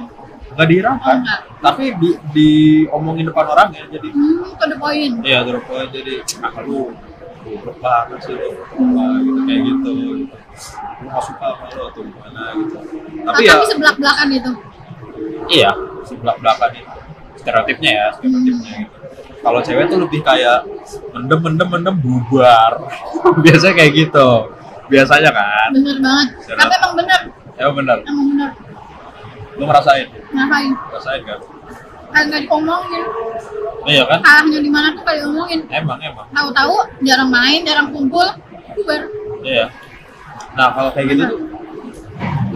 [0.49, 3.85] nggak dihiraukan, Oh, tapi di diomongin depan orang ya.
[3.87, 5.15] Jadi Hmm, to the point.
[5.21, 6.95] Iya, terus poin jadi ah lu
[7.45, 8.49] goblok banget sih lo
[8.93, 10.37] Wah, gitu kayak gitu gitu
[10.99, 12.77] lu nggak suka sama lo atau gimana gitu
[13.25, 14.51] tapi ya tapi sebelak belakan itu
[15.49, 15.71] iya
[16.05, 16.98] sebelah belakang itu
[17.39, 18.75] stereotipnya ya stereotipnya.
[18.85, 18.99] Gitu
[19.39, 20.67] kalau cewek tuh lebih kayak
[21.15, 22.73] mendem mendem mendem bubar.
[23.45, 24.29] Biasanya kayak gitu.
[24.89, 25.69] Biasanya kan?
[25.73, 26.29] Bener banget.
[26.43, 26.59] Serap.
[26.67, 27.21] tapi emang bener.
[27.59, 28.51] Ya benar emang bener.
[29.59, 30.07] Lu ngerasain?
[30.35, 31.41] Ngapain ngerasain kan?
[32.09, 33.05] Kayak nggak diomongin.
[33.87, 34.19] Iya kan?
[34.21, 35.61] Kalahnya di mana tuh kayak diomongin.
[35.71, 36.27] Emang emang.
[36.35, 36.75] Tahu-tahu
[37.07, 38.27] jarang main jarang kumpul
[38.75, 39.07] bubar.
[39.47, 39.71] Iya.
[40.59, 41.39] Nah kalau kayak gitu tuh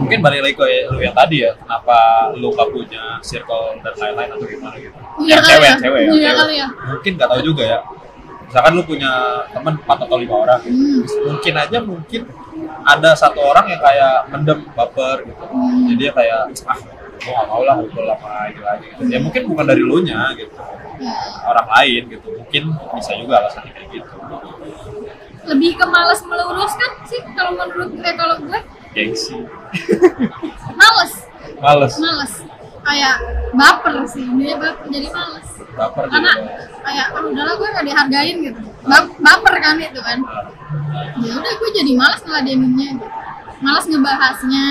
[0.03, 1.97] mungkin balik lagi ke lu yang tadi ya, kenapa
[2.35, 4.97] lu gak punya circle dan lain-lain atau gimana gitu?
[5.23, 5.75] Yang cewek, ya.
[5.79, 6.11] cewek ya.
[6.11, 6.33] Cewek.
[6.35, 6.67] kali ya.
[6.91, 7.79] Mungkin gak tahu juga ya.
[8.43, 9.11] Misalkan lu punya
[9.49, 10.77] teman 4 atau lima orang, gitu.
[10.77, 11.01] Hmm.
[11.31, 12.21] mungkin aja mungkin
[12.85, 15.43] ada satu orang yang kayak mendem baper gitu.
[15.47, 15.89] Hmm.
[15.89, 16.79] Jadi dia kayak ah
[17.23, 19.01] gua gak mau lah ngobrol sama ini lagi gitu.
[19.09, 20.53] Ya mungkin bukan dari lu nya gitu.
[21.01, 21.15] Ya.
[21.49, 22.27] Orang lain gitu.
[22.29, 22.63] Mungkin
[22.99, 24.15] bisa juga alasannya kayak gitu.
[25.43, 28.59] lebih ke malas meluruskan sih kalau menurut eh kalau gue
[28.93, 29.37] Gengsi.
[30.79, 31.13] males.
[31.59, 31.93] Males.
[31.99, 32.33] males.
[32.83, 33.15] Kayak
[33.55, 35.49] baper sih dia baper jadi males.
[35.73, 36.53] Baper karena juga.
[36.83, 38.61] kayak oh, udahlah gue gak dihargain gitu.
[38.85, 40.19] Ba- baper kan itu kan.
[41.23, 43.07] Ya udah gue jadi malas ngeladeninnya gitu.
[43.63, 44.65] Malas ngebahasnya.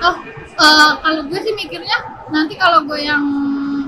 [0.00, 0.16] Oh
[0.60, 1.96] eh, kalau gue sih mikirnya
[2.30, 3.24] nanti kalau gue yang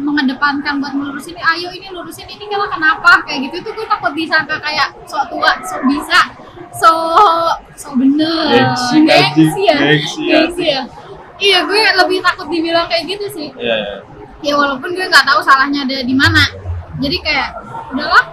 [0.02, 3.22] mengedepankan buat melurusin ini ayo ini lurusin ini kalau kenapa?
[3.24, 3.56] Kayak gitu.
[3.64, 6.20] Tuh gue takut disangka kayak sok tua sok bisa
[6.74, 6.90] so
[7.78, 8.74] so bener.
[8.74, 9.52] Gengsi, anjing.
[9.62, 10.82] ya Gengsi, gengsi ya.
[11.42, 13.48] Iya gue lebih takut dibilang kayak gitu sih.
[13.58, 13.96] Iya, iya.
[14.42, 16.44] ya walaupun gue nggak tahu salahnya ada di mana.
[17.02, 17.56] Jadi kayak
[17.94, 18.24] udahlah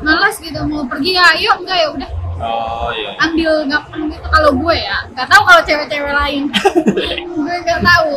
[0.00, 2.10] malas gitu mau pergi ya ayo enggak ya udah.
[2.40, 3.12] Oh iya.
[3.20, 4.26] ambil gampang gitu.
[4.32, 6.44] Kalau gue ya nggak tahu kalau cewek-cewek lain.
[7.40, 8.12] Gue nggak tahu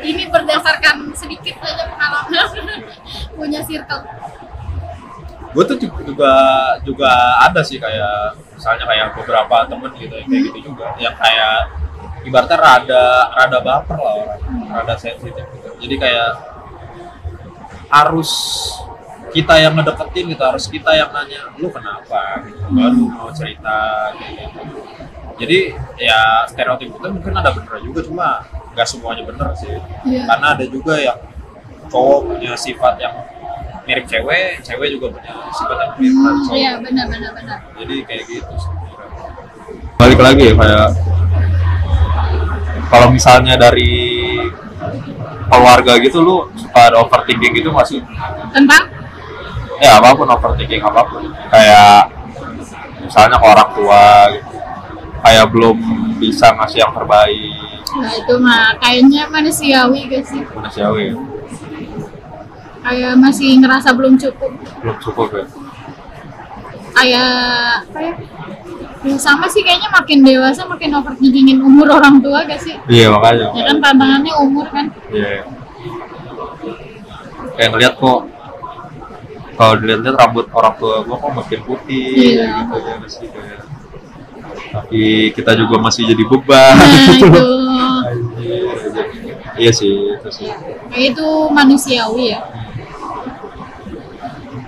[0.00, 2.50] ini berdasarkan sedikit aja pengalaman.
[3.38, 4.02] Punya circle.
[5.48, 10.58] Gue tuh juga- juga ada sih kayak misalnya kayak beberapa temen gitu yang kayak gitu
[10.70, 10.86] juga.
[11.00, 11.56] Yang kayak
[12.22, 15.68] ibaratnya rada rada baper lah orang, rada sensitif gitu.
[15.80, 16.30] Jadi kayak
[17.88, 18.30] harus
[19.28, 22.44] kita yang ngedeketin gitu, harus kita yang nanya lu kenapa?
[22.48, 24.60] gitu, baru mau cerita kayak gitu.
[25.38, 25.58] Jadi
[25.96, 28.28] ya stereotip itu mungkin ada bener juga cuma
[28.74, 29.76] nggak semuanya bener sih.
[30.04, 30.24] Iya.
[30.28, 31.18] Karena ada juga yang
[31.88, 33.14] cowok punya sifat yang
[33.88, 36.56] mirip cewek, cewek juga punya sifat yang mirip hmm, cowok.
[36.56, 38.72] iya benar benar benar Jadi kayak gitu sih.
[39.98, 40.88] Balik lagi ya kayak
[42.88, 44.36] kalau misalnya dari
[45.48, 48.04] keluarga gitu lu suka ada overthinking gitu masih
[48.52, 48.84] tentang
[49.80, 52.12] ya apa pun overthinking apa pun kayak
[53.00, 54.04] misalnya ke orang tua
[54.36, 54.56] gitu
[55.18, 55.78] kayak belum
[56.20, 57.47] bisa ngasih yang terbaik
[57.96, 60.42] nah itu mah kayaknya manusiawi guys sih.
[60.44, 61.16] Manusiawi.
[62.84, 64.52] Kayak masih ngerasa belum cukup.
[64.80, 65.44] Belum cukup ya?
[66.96, 67.32] Kayak
[67.94, 68.14] kayak
[69.06, 69.14] ya?
[69.20, 72.74] Sama sih kayaknya makin dewasa makin overthinkingin umur orang tua gak sih.
[72.90, 73.46] Iya makanya.
[73.54, 74.90] Ya kan tantangannya umur kan.
[75.14, 75.46] Iya.
[77.54, 78.20] Kayak ngeliat kok
[79.58, 82.62] kalau dilihat-lihat rambut orang tua gua kok makin putih Iya.
[82.62, 83.58] gitu ya masih kayak
[84.68, 85.02] tapi
[85.32, 87.46] kita juga masih jadi beban nah gitu itu.
[89.58, 90.46] Iya sih, itu sih.
[90.86, 92.40] kayak itu manusiawi ya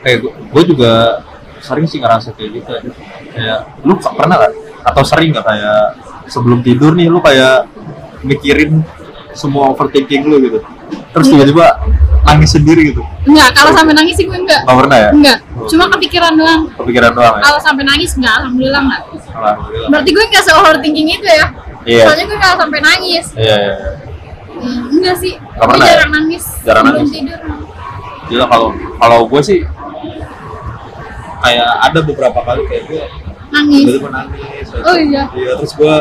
[0.01, 0.93] Kayak gua, gua juga
[1.61, 2.83] sering sih ngerasa kayak gitu ya.
[3.31, 4.53] Kayak lu nggak pernah gak?
[4.81, 5.81] Atau sering gak kayak
[6.27, 7.69] sebelum tidur nih lu kayak
[8.25, 8.81] mikirin
[9.33, 10.59] semua overthinking lu gitu.
[11.11, 11.33] Terus Iya.
[11.37, 11.67] tiba-tiba
[12.23, 13.03] nangis sendiri gitu.
[13.25, 15.11] enggak kalau sampai nangis sih gue enggak Gak pernah ya?
[15.11, 17.43] enggak cuma kepikiran doang Kepikiran doang ya?
[17.43, 19.89] kalau sampai nangis enggak alhamdulillah enggak Alhamdulillah.
[19.89, 21.47] berarti gue enggak se overthinking itu ya
[21.83, 22.05] Iya.
[22.05, 23.75] soalnya gue enggak sampai nangis Iya, iya, iya.
[24.53, 25.91] Ya, enggak sih Nggak gue ya?
[25.91, 27.09] jarang nangis Jarang nangis?
[27.11, 27.41] tidur
[28.29, 29.59] Gila kalau kalau gue sih
[31.41, 33.03] kayak ada beberapa kali kayak gue
[33.51, 34.67] nangis tiba-tiba nangis.
[34.79, 35.23] Oh, iya.
[35.33, 35.95] Iya, terus gue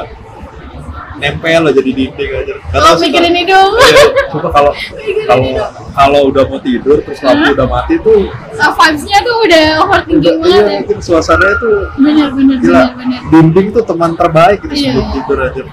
[1.19, 2.53] nempel aja di dinding aja.
[2.65, 4.71] Gak oh mikirin kalau- hidung Iya, coba kalau
[5.29, 5.45] kalau
[5.91, 10.36] kalau udah mau tidur terus lampu udah mati tuh Ah, vibes-nya tuh udah udah, overthinking
[10.38, 10.77] iya banget ya.
[10.77, 12.71] mungkin suasananya tuh bener bener gila.
[12.71, 14.82] bener bener dinding tuh teman terbaik gitu Iya.
[14.89, 15.63] sebelum tidur aja.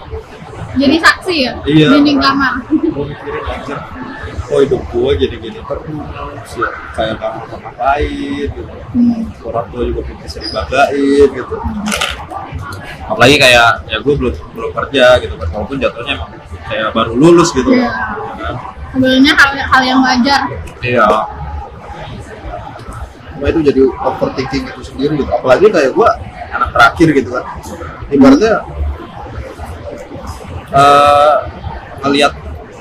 [0.76, 1.52] Jadi saksi ya?
[1.64, 1.88] Iya.
[1.90, 3.78] dinding kamar gue mikirin anjir
[4.46, 5.58] oh hidup gue jadi gini.
[5.58, 8.62] Terus ya kayak gak ngapa-ngapain gitu.
[8.96, 9.22] Hmm.
[9.46, 11.56] orang tua juga bisa dibanggain gitu.
[13.06, 15.48] Apalagi kayak ya gue belum belum kerja gitu kan.
[15.50, 16.30] Walaupun jatuhnya emang
[16.66, 17.70] kayak baru lulus gitu.
[17.70, 18.54] Kan.
[18.96, 20.42] sebenarnya hal hal yang wajar.
[20.80, 21.06] Iya.
[23.36, 25.28] Cuma itu jadi overthinking itu sendiri gitu.
[25.28, 26.08] Apalagi kayak gue
[26.56, 27.44] anak terakhir gitu kan.
[28.08, 28.54] Ibaratnya
[30.66, 31.34] eh
[32.02, 32.32] ngelihat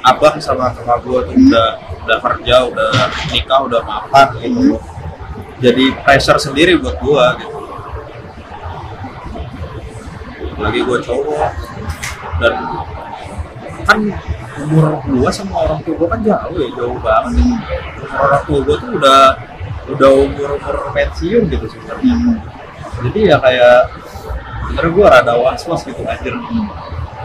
[0.05, 1.67] abang sama kakak gue tuh udah
[2.05, 2.89] udah kerja udah
[3.33, 4.77] nikah udah mapan gitu.
[5.57, 7.57] Jadi pressure sendiri buat gue gitu.
[10.61, 11.51] Lagi gue cowok.
[12.37, 12.53] Dan
[13.85, 13.99] kan
[14.55, 17.33] umur gue sama orang tua gue kan jauh ya jauh banget.
[18.05, 19.21] Umur orang tua gue tuh udah
[19.85, 22.15] udah umur umur pensiun gitu sebenarnya.
[23.09, 23.77] Jadi ya kayak
[24.69, 26.37] sebenarnya gue rada was was gitu anjir.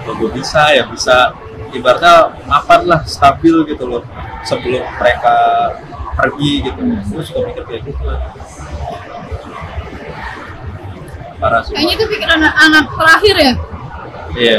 [0.01, 1.37] Kalau gue bisa ya bisa
[1.73, 4.03] ibaratnya mapan lah stabil gitu loh
[4.43, 5.35] sebelum mereka
[6.13, 8.03] pergi gitu gue suka mikir kayak gitu
[11.37, 13.53] parah sih Kayaknya itu pikiran anak, anak terakhir ya.
[14.37, 14.59] iya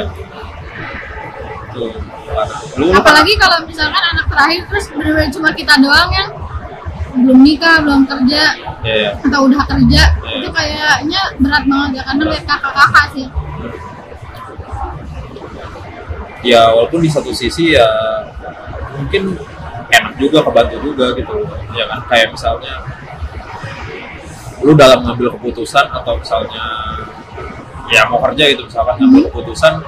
[1.70, 1.94] tuh
[2.28, 2.60] parah.
[2.76, 6.30] lu Apalagi kalau misalkan anak terakhir terus benar-benar cuma kita doang yang
[7.12, 8.56] belum nikah, belum kerja,
[8.88, 10.32] iya atau udah kerja, Iya.
[10.40, 13.28] itu kayaknya berat banget ya karena lihat kakak-kakak sih.
[16.42, 17.88] Ya walaupun di satu sisi ya
[18.98, 19.38] mungkin
[19.92, 21.46] enak juga kebantu juga gitu.
[21.76, 22.76] Ya kan kayak misalnya
[24.62, 26.66] lu dalam ngambil keputusan atau misalnya
[27.90, 29.82] ya mau kerja gitu misalkan ngambil keputusan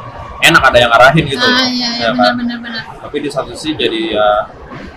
[0.43, 1.45] enak ada yang ngarahin gitu.
[1.45, 2.35] Ah iya, iya ya kan?
[2.35, 2.83] benar-benar benar.
[3.05, 4.27] tapi di satu sisi jadi ya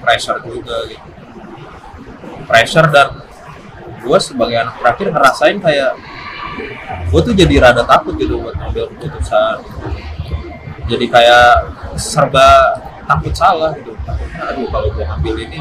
[0.03, 1.07] pressure juga gitu.
[2.47, 3.09] Pressure dan
[4.07, 5.93] gue sebagai anak terakhir ngerasain kayak
[7.11, 9.57] gue tuh jadi rada takut gitu buat ngambil keputusan
[10.87, 11.49] jadi kayak
[11.97, 13.93] serba takut salah gitu.
[14.03, 15.61] Takutnya aduh kalau gue ngambil ini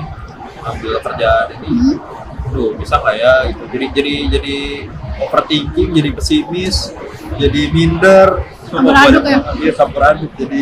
[0.61, 1.97] ngambil kerjaan ini Hmm.
[2.45, 3.63] aduh bisa nggak ya gitu.
[3.69, 4.57] Jadi jadi jadi
[5.19, 6.93] overthinking jadi pesimis
[7.35, 8.29] jadi minder.
[8.65, 9.39] Campur Banyak ya?
[9.55, 10.31] iya campur aduk.
[10.35, 10.61] Jadi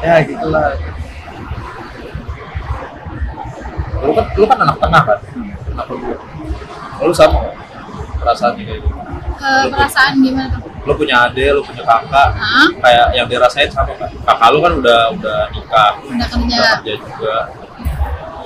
[0.00, 0.74] ya gitulah.
[4.00, 5.18] Lu kan lu kan anak tengah kan?
[5.76, 6.16] Apa gua
[7.00, 7.12] lu.
[7.12, 7.38] Sama
[8.20, 8.98] perasaannya kayak gitu
[9.40, 10.69] Eh, perasaan gimana tuh?
[10.80, 14.72] Lu punya adik lu punya kakak Ah, kayak yang dirasain sama kan kakak lu kan
[14.74, 16.56] udah udah nikah udah kerja.
[16.56, 16.94] udah kerja.
[16.96, 17.36] juga.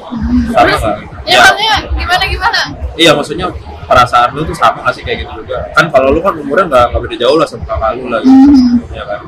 [0.04, 0.42] Hmm.
[0.52, 2.60] sama Terus, nggak ya maksudnya gimana gimana?
[2.94, 3.46] iya maksudnya
[3.84, 5.58] perasaan lu tuh sama nggak sih kayak gitu juga?
[5.72, 8.50] Kan kalau lu kan umurnya nggak nggak beda jauh lah sama kakak lu lah gitu.
[8.50, 8.76] Hmm.
[8.92, 9.20] ya kan?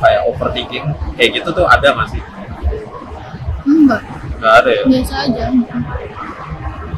[0.00, 2.22] Kayak overthinking kayak gitu tuh ada nggak sih?
[3.60, 4.02] Enggak.
[4.40, 4.82] nggak ada ya?
[4.88, 5.44] Biasa aja.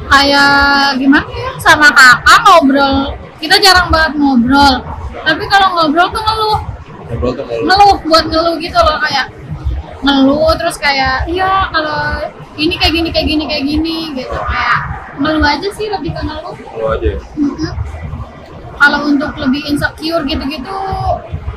[0.03, 0.53] Kayak
[0.99, 1.49] gimana ya?
[1.57, 2.97] Sama kakak ngobrol.
[3.35, 4.73] Kita jarang banget ngobrol
[5.23, 6.59] tapi kalau ngobrol tuh ngeluh.
[7.09, 9.25] Ngobrol tuh kalau ngeluh buat ngeluh gitu loh kayak
[10.03, 12.19] ngeluh terus kayak iya kalau
[12.59, 14.35] ini kayak gini kayak gini kayak gini gitu.
[14.35, 14.77] Kayak
[15.19, 16.55] ngeluh aja sih lebih ke ngeluh.
[16.75, 17.19] Lu aja ya?
[18.73, 20.77] Kalau untuk lebih insecure gitu-gitu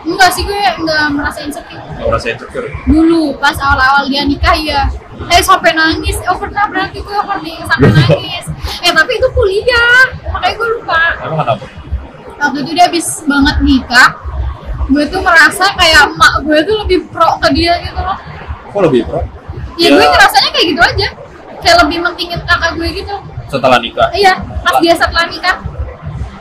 [0.07, 1.83] enggak sih gue enggak merasa insecure.
[1.83, 2.68] Nggak merasa insecure.
[2.87, 4.87] Dulu pas awal-awal dia nikah ya
[5.33, 6.20] eh sampai nangis.
[6.31, 8.46] Oh pernah berarti gue pernah sampai nangis.
[8.87, 11.02] Eh tapi itu kuliah makanya gue lupa.
[11.18, 11.66] Emang kenapa
[12.37, 14.11] waktu itu dia habis banget nikah
[14.87, 18.14] gue tuh merasa kayak emak gue tuh lebih pro ke dia gitu loh.
[18.70, 19.18] Kok lebih pro?
[19.77, 21.09] Ya, gue ngerasanya kayak gitu aja.
[21.59, 23.14] Kayak lebih mentingin kakak gue gitu.
[23.51, 24.09] Setelah nikah?
[24.14, 25.57] Iya pas dia setelah nikah.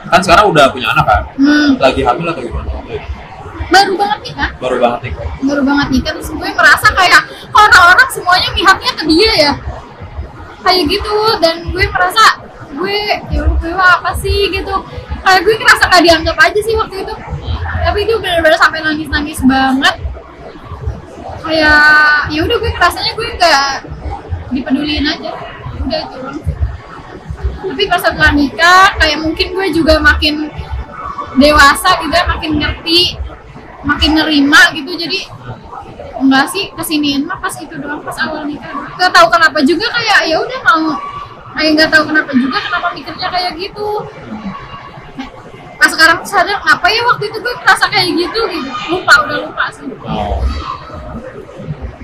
[0.06, 2.70] Kan sekarang udah punya anak kan hmm, lagi hamil atau gimana?
[3.66, 4.48] Baru banget nikah.
[4.62, 5.28] Baru banget nikah.
[5.42, 9.52] Baru banget nikah terus gue merasa kayak orang-orang semuanya pihaknya ke dia ya.
[10.62, 12.45] Kayak gitu dan gue merasa
[12.76, 12.98] gue
[13.32, 14.52] ya udah gue apa sih?
[14.52, 14.74] gitu.
[15.24, 17.14] Kayak gue ngerasa gak dianggap aja sih waktu itu.
[17.82, 19.94] Tapi itu benar-benar sampai nangis-nangis banget.
[21.46, 23.70] Kayak ya udah gue ngerasanya gue nggak
[24.54, 25.30] dipeduliin aja.
[25.82, 26.18] Udah itu
[27.66, 30.48] tapi pas setelah nikah kayak mungkin gue juga makin
[31.36, 33.18] dewasa gitu makin ngerti
[33.84, 34.96] makin nerima gitu.
[34.96, 35.28] Jadi
[36.16, 38.72] enggak sih kesiniin mah pas itu doang pas awal nikah.
[38.96, 40.96] Nggak tahu kenapa juga kayak ya udah mau
[41.56, 43.88] kayak nggak tahu kenapa juga kenapa mikirnya kayak gitu.
[45.76, 48.40] Pas sekarang tuh sadar apa ya waktu itu gue merasa kayak gitu?
[48.48, 48.70] Gitu.
[48.92, 49.88] Lupa udah lupa sih.
[50.04, 50.40] Oh.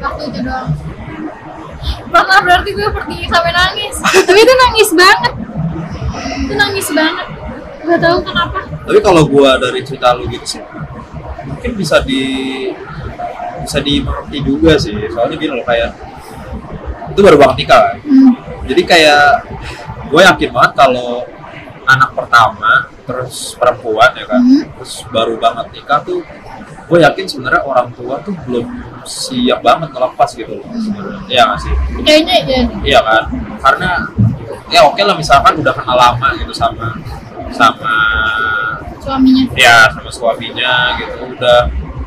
[0.02, 0.70] waktu itu doang.
[2.10, 3.96] Pernah berarti gue pergi sampai nangis.
[4.26, 5.32] Tapi itu nangis banget.
[6.42, 7.26] Itu nangis banget.
[7.82, 8.58] Nggak tahu kenapa.
[8.82, 10.62] Tapi kalau gua dari cerita lu gitu sih
[11.42, 12.22] mungkin bisa di
[13.62, 14.98] bisa dimengerti juga sih.
[15.14, 15.94] Soalnya gini loh kayak
[17.14, 17.96] itu baru banget nikah kan.
[18.02, 18.32] Hmm.
[18.72, 19.24] Jadi kayak
[20.08, 21.28] gue yakin banget kalau
[21.82, 24.64] anak pertama terus perempuan ya kan Hmm.
[24.78, 26.22] terus baru banget nikah tuh
[26.88, 28.66] gue yakin sebenarnya orang tua tuh belum
[29.02, 31.20] siap banget ngelepas gitu loh sebenarnya.
[31.26, 31.74] Iya nggak sih?
[32.04, 33.24] Kayaknya ya iya kan?
[33.58, 33.90] Karena
[34.70, 36.94] ya oke lah misalkan udah kenal lama gitu sama
[37.50, 37.94] sama
[39.02, 39.42] suaminya.
[39.58, 41.58] Ya sama suaminya gitu udah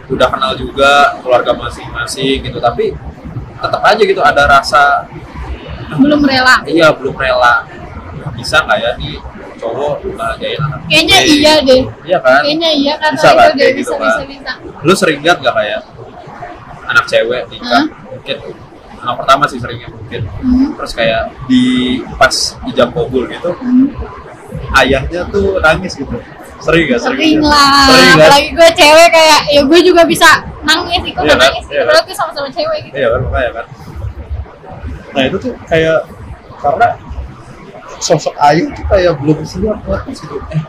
[0.05, 2.57] udah kenal juga keluarga masing-masing gitu.
[2.61, 2.93] Tapi
[3.59, 5.03] tetap aja gitu ada rasa
[5.91, 7.53] belum rela iya belum rela
[8.33, 9.15] bisa nggak ya nih
[9.55, 11.33] cowok bahagiain anak kayaknya gue?
[11.33, 14.25] iya deh iya kan kayaknya iya kata Bisa itu kan, deh bisa gitu bisa kan.
[14.27, 14.51] bisa
[14.83, 15.81] lu sering lihat gak kayak
[16.85, 17.85] anak cewek nikah Hah?
[18.05, 18.37] mungkin
[18.97, 20.67] anak pertama sih seringnya mungkin Hmm.
[20.75, 21.63] terus kayak di
[22.15, 23.87] pas ijab kabul gitu Hmm.
[24.75, 26.17] ayahnya tuh nangis gitu
[26.57, 27.03] Sering gak?
[27.03, 28.17] sering lah Sering kan?
[28.21, 30.29] apalagi gue cewek kayak ya gue juga bisa
[30.61, 31.41] nangis ikut Iya kan?
[31.43, 31.87] nangis Iya kan?
[31.87, 33.65] padahal gue sama-sama cewek gitu Iya kan makanya kan.
[35.15, 35.99] Nah itu tuh kayak
[36.55, 36.87] karena
[37.97, 40.35] sosok Ayu tuh kayak belum siap buat situ.
[40.51, 40.61] Eh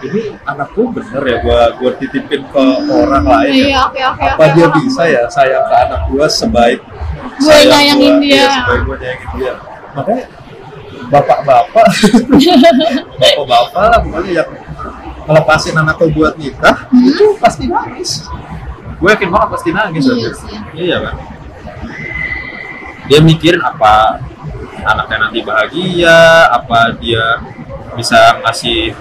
[0.00, 3.64] ini anakku bener ya gua gua titipin ke orang lain ya.
[3.68, 4.80] iya oke oke Apa oke dia paham.
[4.80, 6.80] bisa ya sayang ke anak gua sebaik
[7.36, 8.32] Gue nyayangin gua, dia.
[8.32, 9.52] Iya, sebaik gua nyayangin dia.
[9.92, 10.24] Makanya
[11.10, 11.86] bapak-bapak
[13.20, 14.48] bapak-bapak lah pokoknya yang
[15.26, 17.04] ngelepasin anaknya buat nikah Hmm?
[17.04, 18.10] itu pasti nangis.
[18.96, 20.04] Gue yakin banget pasti nangis.
[20.06, 20.30] Iya.
[20.72, 21.14] Iya kan?
[23.10, 24.22] Dia mikirin apa
[24.86, 27.42] anaknya nanti bahagia, apa dia
[27.98, 28.94] bisa ngasih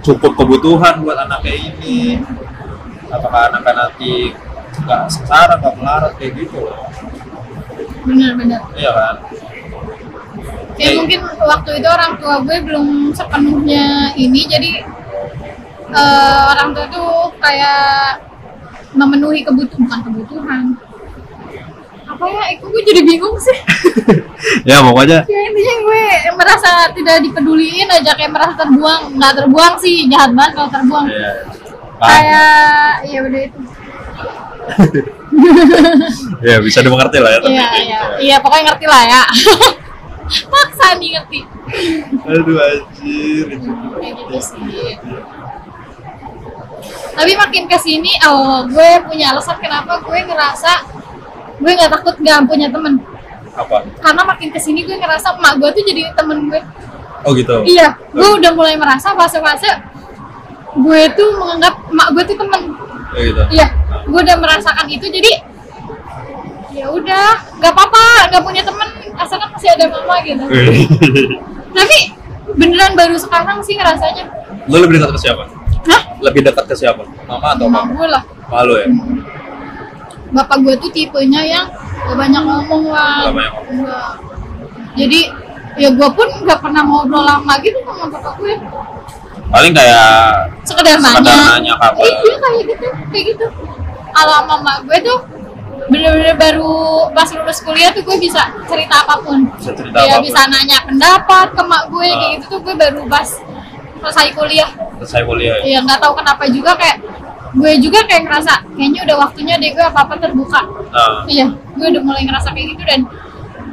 [0.00, 2.24] cukup kebutuhan buat anaknya ini,
[3.12, 4.32] apakah anaknya nanti
[4.80, 6.88] nggak sengsara, nggak melarat kayak gitu loh.
[8.06, 9.14] bener-bener Iya kan?
[10.78, 10.96] kayak Eh.
[11.00, 14.70] mungkin waktu itu orang tua gue belum sepenuhnya ini jadi
[15.90, 18.22] eh, orang tua tuh kayak
[18.94, 20.62] memenuhi kebutuhan bukan kebutuhan
[22.16, 22.44] apa ya?
[22.56, 23.58] Itu gue jadi bingung sih?
[24.68, 26.04] Ya pokoknya ya intinya gue
[26.38, 29.16] merasa tidak dipeduliin aja kayak merasa terbuang.
[29.16, 31.06] Nggak terbuang sih jahat banget kalau terbuang.
[31.08, 31.30] Ya,
[31.98, 32.06] paham.
[32.06, 33.60] kayak ya udah itu.
[36.46, 37.68] Ya bisa dimengerti lah ya tapi iya iya.
[37.76, 37.90] gitu.
[37.92, 38.00] Ya.
[38.22, 39.22] iya pokoknya ngerti lah ya.
[40.52, 41.40] Maksa nih ngerti.
[42.24, 43.46] Aduh anjir.
[44.00, 44.96] kayak gitu sih.
[47.16, 50.72] Tapi makin ke sini oh gue punya alasan kenapa gue ngerasa
[51.56, 52.94] gue nggak takut nggak punya temen
[53.52, 53.76] Apa?
[53.98, 56.60] karena makin ke sini gue ngerasa emak gue tuh jadi temen gue
[57.24, 57.64] Oh gitu.
[57.64, 59.66] iya gue udah mulai merasa fase-fase
[60.76, 62.62] gue tuh menganggap emak gue tuh temen
[63.08, 63.42] Oh gitu.
[63.48, 63.66] iya
[64.02, 65.32] gue udah merasakan itu jadi
[66.70, 67.26] ya udah
[67.56, 68.84] nggak apa-apa nggak punya temen
[69.16, 70.44] asalkan masih ada mama gitu
[71.76, 71.98] tapi
[72.52, 74.28] beneran baru sekarang sih rasanya
[74.66, 75.44] Lo lebih dekat ke siapa?
[75.86, 76.00] Hah?
[76.18, 77.06] Lebih dekat ke siapa?
[77.24, 77.92] Mama atau Emak papa?
[77.92, 78.86] gue lah Malu ya?
[80.36, 81.66] Bapak gue tuh tipenya yang
[81.98, 83.72] gak banyak ngomong lah Gak banyak ngomong.
[83.72, 84.12] Enggak.
[84.94, 85.20] jadi
[85.76, 88.54] ya gue pun nggak pernah ngobrol lama gitu sama bapak gue
[89.46, 90.10] Paling kayak
[90.62, 92.02] sekedar nanya, Sekedar nanya kabar.
[92.02, 93.46] iya kayak gitu kayak gitu
[94.08, 95.18] kalau sama mak gue tuh
[95.86, 96.74] bener-bener baru
[97.10, 100.24] pas lulus kuliah tuh gue bisa cerita apa pun Bisa cerita ya apa pun.
[100.24, 102.32] bisa nanya pendapat ke mak gue kayak Ah.
[102.34, 103.28] gitu tuh gue baru pas
[103.96, 105.56] selesai kuliah selesai kuliah.
[105.60, 105.64] ya?
[105.68, 106.96] ya nggak tahu kenapa juga kayak
[107.56, 110.60] gue juga kayak ngerasa kayaknya udah waktunya deh gue apa apa terbuka
[110.92, 113.00] Nah, iya gue udah mulai ngerasa kayak gitu dan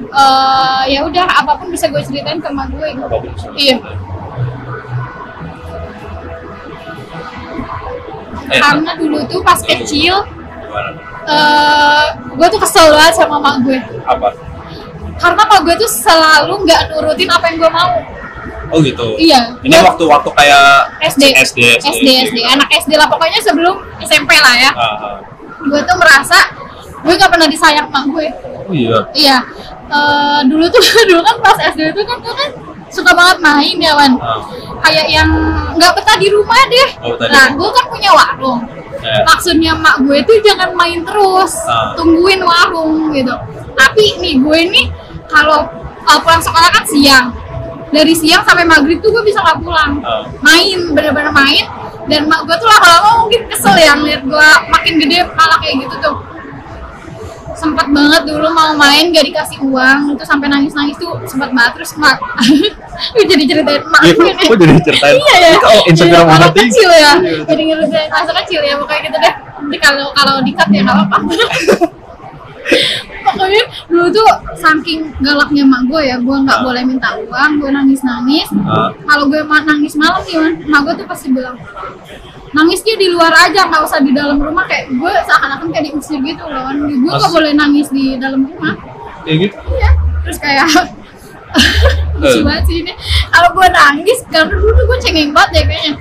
[0.08, 3.32] eh, ya udah apa pun bisa gue ceritain ke emak gue apa pun.
[3.56, 3.78] Iya.
[8.52, 10.92] Eh, karena dulu tuh pas kecil gimana?
[11.24, 12.06] eh
[12.36, 14.28] gue tuh kesel banget sama emak gue Apa?
[15.16, 17.94] karena emak gue tuh selalu nggak nurutin apa yang gue mau
[18.74, 19.14] Oh gitu.
[19.16, 20.66] iya Ini waktu-waktu kayak
[21.06, 25.16] SD SD, SD, SD SD anak SD lah pokoknya sebelum SMP lah ya Ah, ah.
[25.60, 26.40] gue tuh merasa
[27.00, 28.28] gue gak pernah disayang emak gue
[28.60, 28.98] Oh iya.
[29.14, 29.38] iya
[29.86, 32.50] Eh, dulu tuh dulu kan pas SD itu kan gue kan
[32.90, 34.42] suka banget main ya Wan Ah.
[34.82, 35.30] kayak yang
[35.74, 38.62] nggak betah di rumah deh Oh, betah nah gue kan punya warung
[39.04, 39.20] Ya.
[39.22, 41.92] maksudnya mak gue tuh jangan main terus Ah.
[41.94, 43.36] tungguin warung gitu
[43.76, 44.86] tapi nih gue nih
[45.28, 45.68] kalau
[46.02, 47.28] uh, pulang sekolah kan siang
[47.94, 50.02] dari siang sampai maghrib tuh gue bisa nggak pulang.
[50.02, 50.26] Ah.
[50.42, 51.66] main bener-bener main.
[52.04, 55.96] Dan mak gue tuh lama-lama mungkin kesel ya ngeliat gue makin gede malah kayak gitu
[56.02, 56.18] tuh.
[57.54, 60.12] Sempat banget dulu mau main gak dikasih uang.
[60.12, 61.80] Itu sampai nangis-nangis tuh sempat banget.
[61.80, 62.18] Terus mak
[63.14, 65.16] gue jadi ceritain mak Iya, gue nih kok jadi ceritain?
[65.16, 65.52] iya ya.
[65.56, 67.12] Kok Instagram Iya, banget anak kecil ya.
[67.16, 67.36] Iya.
[67.46, 69.34] jadi ngeritain masa kecil ya pokoknya gitu deh.
[69.64, 71.18] Nanti kalau kalau dikat ya nggak apa-apa
[73.26, 76.64] pokoknya dulu tuh saking galaknya mak gue ya gue nggak Ah.
[76.64, 78.90] boleh minta uang gue nangis nangis Ah.
[79.04, 81.58] kalau gue nangis malam nih mak gue tuh pasti bilang
[82.52, 86.44] nangisnya di luar aja nggak usah di dalam rumah kayak gue seakan-akan kayak diusir gitu
[86.44, 88.74] loh gue nggak Mas- boleh nangis di dalam rumah
[89.24, 89.56] Kayak gitu.
[89.74, 89.90] iya
[90.22, 90.68] terus kayak
[92.16, 92.44] lucu Eh.
[92.44, 92.94] banget sih ini
[93.28, 95.94] kalau gue nangis karena dulu tuh gue cengeng banget ya kayaknya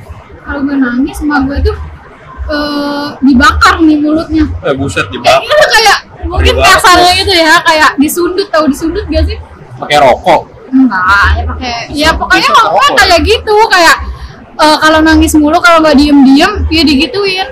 [0.42, 1.76] kalau gue nangis emak gue tuh
[2.44, 5.40] eh, dibakar nih mulutnya Eh buset kayak dibakar.
[5.40, 5.98] gitu kayak
[6.32, 6.70] mungkin banget.
[6.74, 9.36] kasarnya gitu ya kayak disundut tahu disundut gak sih
[9.74, 10.40] Pakai rokok.
[10.68, 13.96] enggak ya pakai ya pokoknya ngomongnya kayak gitu kayak
[14.54, 17.48] eh, kalau nangis mulu kalau nggak diem diem ya digituin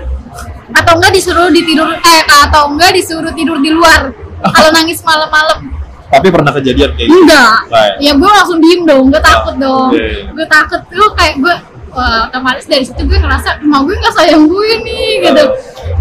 [0.71, 4.09] atau enggak disuruh ditidur eh atau enggak disuruh tidur di luar
[4.43, 5.69] kalau nangis malam-malam
[6.07, 7.19] Tapi pernah kejadian kayak gitu.
[7.19, 7.95] enggak Right.
[7.99, 10.07] ya gue langsung diem dong gue takut Ah, dong oke.
[10.31, 11.55] gue takut tuh kayak gue
[11.89, 15.43] wah kemarin dari situ gue ngerasa emang gue nggak sayang gue nih gitu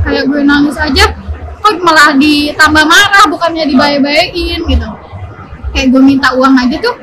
[0.01, 1.05] kayak gue nangis aja
[1.61, 4.88] kok malah ditambah marah bukannya dibaik-baikin gitu.
[5.70, 6.96] Kayak gue minta uang aja tuh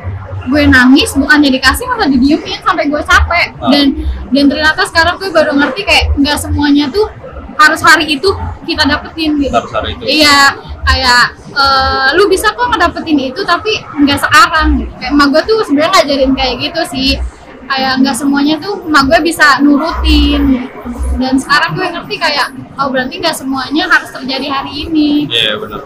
[0.47, 3.47] gue nangis bukannya dikasih malah didiemin sampai gue capek.
[3.59, 3.69] Ah.
[3.71, 3.85] dan
[4.31, 7.07] dan ternyata sekarang gue baru ngerti kayak nggak semuanya tuh
[7.57, 8.29] harus hari itu
[8.67, 9.53] kita dapetin gitu.
[9.53, 10.03] Harus hari itu.
[10.21, 10.55] Iya
[10.87, 14.93] kayak eh, lu bisa kok ngedapetin itu tapi nggak sekarang gitu.
[14.95, 17.09] kayak emak gue tuh sebenarnya ngajarin kayak gitu sih
[17.68, 20.68] kayak nggak semuanya tuh emak gue bisa nurutin
[21.18, 25.82] dan sekarang gue ngerti kayak oh berarti nggak semuanya harus terjadi hari ini iya benar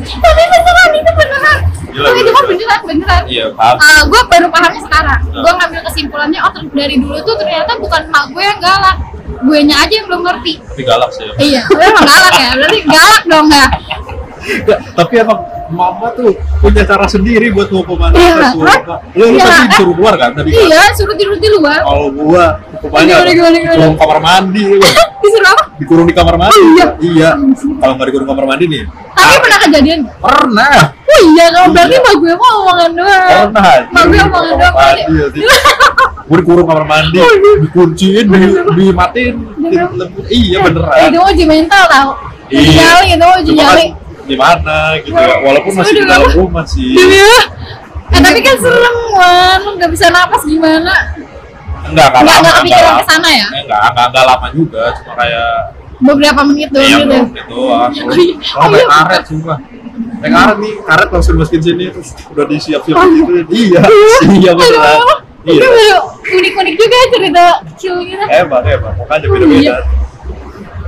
[0.00, 1.58] tapi beneran itu beneran
[1.90, 2.42] Gila, Oh, itu gila.
[2.46, 5.20] beneran beneran iya paham Uh, gue baru pahamnya sekarang.
[5.26, 5.42] Nah.
[5.42, 8.96] Gue ngambil kesimpulannya, oh dari dulu tuh ternyata bukan emak gue yang galak,
[9.42, 10.52] gue nya aja yang belum ngerti.
[10.62, 11.32] tapi galak sih ya.
[11.36, 13.66] Iya, gue emang galak ya, berarti galak dong ya.
[14.90, 15.38] Tapi emang
[15.68, 18.80] mama tuh punya cara sendiri buat hukuman Iya, kita suruh kan?
[18.82, 18.96] apa.
[19.14, 19.70] Lu, Iya, tadi kan?
[19.76, 20.62] suruh keluar kan tadi kan?
[20.66, 21.80] Iya, suruh tidur di luar.
[21.80, 23.14] Kalau gua hukumannya?
[23.22, 24.64] Dikurung kamar mandi.
[25.20, 25.62] Disuruh apa?
[25.76, 26.56] dikurung di kamar mandi.
[26.56, 26.86] Oh, iya.
[26.98, 27.30] Iya.
[27.76, 28.82] Kalau nggak dikurung kamar mandi nih.
[29.10, 30.00] Tapi pernah kejadian.
[30.16, 30.72] Pernah.
[30.90, 32.02] Oh iya, kalau berarti Iya.
[32.02, 33.28] emak gue mau omongan doang.
[33.28, 33.64] Pernah.
[33.84, 34.72] Emak gue omongan doang.
[34.72, 35.00] Kamar kali.
[35.02, 35.42] mandi, ya, sih.
[36.30, 37.52] Gua dikurung kamar mandi, Oh, iya.
[37.60, 38.40] dikunciin, di,
[38.72, 39.34] dimatiin.
[39.58, 39.78] Di-
[40.30, 40.94] Iya Eh, beneran.
[41.02, 42.08] itu mau uji mental tau.
[42.48, 42.86] Iya.
[43.04, 43.86] itu mau uji nyali.
[44.20, 45.36] Kan gimana gitu ya.
[45.40, 46.92] Walaupun masih di dalam rumah sih.
[46.92, 47.32] Iya.
[48.10, 49.60] Eh, tapi kan serem, Wan.
[49.74, 50.94] Nggak bisa napas gimana?
[51.80, 52.42] Enggak, enggak Nggak- lama.
[52.42, 53.00] nggak kepikiran lama.
[53.00, 53.46] ke sana ya?
[53.56, 54.82] Enggak, enggak, enggak lama juga.
[54.94, 55.50] Cuma kayak
[56.00, 57.06] Beberapa menit doang Iya gitu.
[57.06, 57.90] bro, itu doang.
[57.92, 58.34] Oh, iya.
[58.56, 58.84] Oh, iya.
[58.88, 59.58] karet sumpah.
[60.16, 63.04] Naik karet nih, karet langsung masukin sini terus udah disiap-siap Oh.
[63.04, 63.32] gitu.
[63.52, 63.80] Iya,
[64.32, 64.98] iya beneran.
[65.40, 65.96] Iya.
[66.30, 68.24] unik-unik juga ya cerita kecil gitu.
[68.26, 68.92] Hebat, hebat.
[68.96, 69.60] Makanya Oh, beda-beda.
[69.60, 69.76] iya.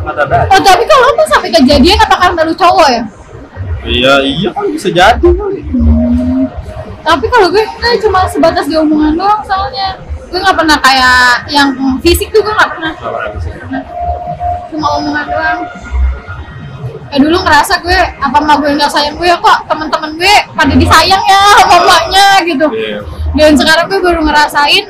[0.03, 0.37] Ada ada.
[0.49, 3.03] Oh tapi kalau tuh sampai kejadian apa karena lu cowok ya?
[3.83, 5.29] Iya, iya kan bisa jadi.
[7.03, 9.99] Tapi kalau gue enggak cuma sebatas di omongan doang soalnya
[10.31, 13.49] gue nggak pernah kayak yang fisik tuh gue nggak pernah Nggak pernah bisa.
[14.71, 15.61] cuma omongan doang.
[17.13, 21.23] Eh dulu ngerasa gue apa emak gue nggak sayang gue kok teman-teman gue pada disayang
[21.27, 22.67] ya sama emaknya gitu.
[22.71, 22.99] Iya.
[23.35, 24.85] Dan sekarang gue baru ngerasain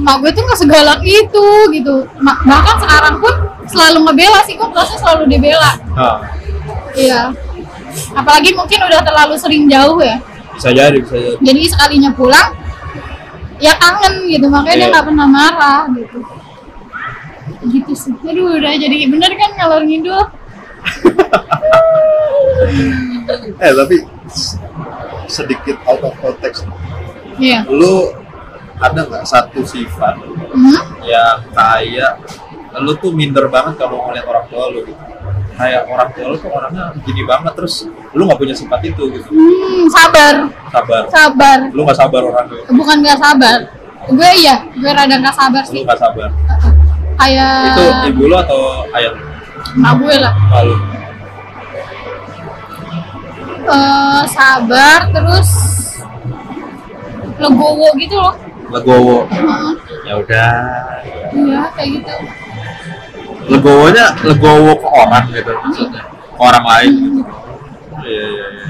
[0.00, 1.94] emak gue tuh nggak segalak itu gitu.
[2.24, 3.34] Bahkan sekarang pun
[3.68, 4.66] selalu ngebela sih gue
[4.98, 5.76] selalu dibela.
[5.92, 6.16] Nah,
[6.92, 7.30] Iya.
[8.12, 10.16] Apalagi mungkin udah terlalu sering jauh ya.
[10.52, 11.36] bisa jadi, bisa jadi.
[11.40, 12.52] Jadi sekalinya pulang
[13.56, 14.92] ya kangen gitu makanya dia Iya.
[14.92, 16.18] nggak pernah marah gitu.
[17.64, 18.14] Gitu sih.
[18.22, 20.22] Aduh udah jadi bener kan ngalor ngidul.
[23.56, 23.96] Eh, tapi
[25.26, 26.66] sedikit out of context.
[27.38, 27.64] Iya.
[27.64, 28.10] Lu
[28.76, 30.18] ada nggak satu sifat
[30.52, 30.76] Hmm?
[31.00, 32.18] yang kayak
[32.74, 34.96] lu tuh minder banget kalau ngeliat orang tua lu gitu
[35.52, 39.28] kayak orang tua lu tuh orangnya gini banget terus lu nggak punya sifat itu gitu
[39.28, 40.34] Hmm, sabar,
[40.70, 41.58] sabar sabar.
[41.68, 43.58] lu nggak sabar orangnya Bukan nggak sabar.
[44.04, 45.82] Gue iya, gue rada nggak sabar lu sih.
[45.82, 46.28] nggak sabar
[47.14, 48.60] Kayak itu ibu lu atau
[48.90, 49.22] ayah lu
[49.72, 50.34] emak gue lah.
[50.52, 50.74] lalu
[53.62, 55.50] Eh, sabar terus
[57.38, 58.34] legowo gitu loh.
[58.68, 59.28] legowo
[60.02, 60.52] ya udah
[61.32, 62.14] Iya, kayak gitu.
[63.48, 67.32] Legowonya legowo ke orang gitu maksudnya ke orang lain gitu
[68.06, 68.66] iya iya iya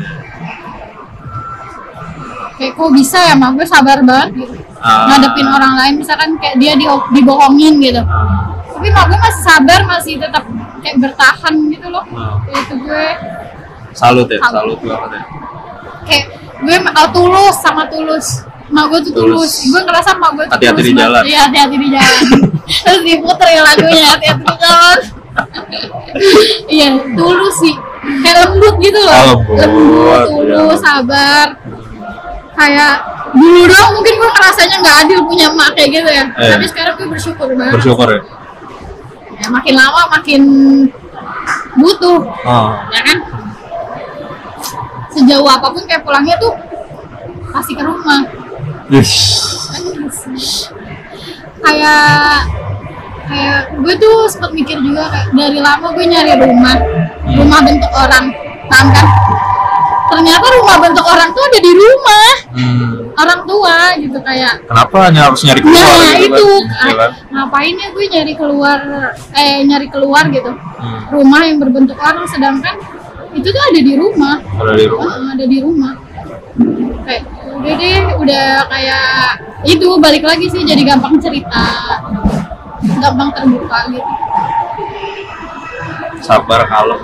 [2.53, 4.55] Kayak kok bisa ya, mak gue sabar banget gitu.
[4.79, 5.11] Ah.
[5.11, 7.99] Ngadepin orang lain misalkan kayak dia di dibohongin gitu.
[8.07, 10.47] Ah, Tapi mak gue masih sabar, masih tetap
[10.79, 12.07] kayak bertahan gitu loh.
[12.15, 12.39] Ah.
[12.55, 13.07] Itu gue
[13.93, 14.79] salut ya Salut.
[14.79, 15.23] salut banget ya
[16.03, 16.25] kayak
[16.63, 18.27] gue uh, tulus sama tulus.
[18.73, 19.29] Mak gue tuh tulus.
[19.37, 19.53] Tulus.
[19.69, 21.23] Gue ngerasa mak gue tuh Hati-hati di jalan.
[21.29, 22.23] Iya, hati-hati di jalan.
[22.89, 24.99] Terus diputer ya lagunya hati-hati di jalan.
[26.73, 27.75] iya, tulus sih.
[28.03, 29.13] Kayak lembut gitu loh.
[29.13, 30.85] Oh, lembut, lembut, tulus, iya.
[30.85, 31.47] sabar.
[32.53, 32.95] Kayak
[33.33, 36.25] dulu doang mungkin gue ngerasanya nggak adil punya emak kayak gitu ya.
[36.37, 36.51] Eh.
[36.57, 37.75] Tapi sekarang gue bersyukur banget.
[37.77, 38.21] bersyukur ya
[39.43, 40.43] Ya, makin lama makin
[41.75, 42.71] butuh, oh.
[42.95, 43.19] ya kan?
[45.11, 46.55] Sejauh apa pun kayak pulangnya tuh
[47.51, 48.23] pasti ke rumah.
[51.59, 52.39] Kayak
[53.23, 56.77] kayak gue tuh sempet mikir juga kayak dari lama gue nyari rumah
[57.33, 58.25] rumah bentuk orang
[58.69, 59.07] paham kan
[60.13, 63.09] ternyata rumah bentuk orang tuh ada di rumah Hmm.
[63.17, 65.73] orang tua gitu kayak Kenapa hanya harus nyari keluar?
[65.73, 66.85] nah gitu itu kan?
[66.85, 67.11] Iya kan?
[67.33, 68.79] ngapain ya gue nyari keluar
[69.33, 71.01] eh nyari keluar gitu Hmm.
[71.09, 72.77] rumah yang berbentuk orang sedangkan
[73.33, 75.17] itu tuh ada di rumah Kalau di rumah.
[75.33, 75.93] Ada di rumah
[76.53, 79.09] udah deh udah kayak
[79.65, 81.65] itu balik lagi sih jadi gampang cerita
[82.99, 84.11] gampang terbuka gitu
[86.23, 87.03] Sabar kalem.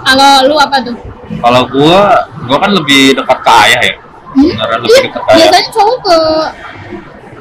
[0.00, 0.96] kalau lu apa tuh
[1.28, 3.94] Kalau gua, gua kan lebih dekat ke ayah ya.
[4.32, 4.48] Hmm?
[4.48, 5.36] Beneran lebih Iya, dekat ke ayah.
[5.44, 6.18] biasanya cowok ke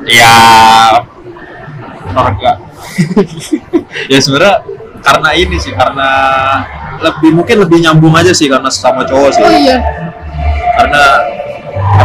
[0.07, 0.35] Ya,
[2.05, 2.51] keluarga.
[4.11, 4.55] ya sebenarnya
[5.07, 6.09] karena ini sih, karena
[6.99, 9.43] lebih mungkin lebih nyambung aja sih karena sama cowok sih.
[9.45, 9.79] oh iya
[10.75, 11.03] Karena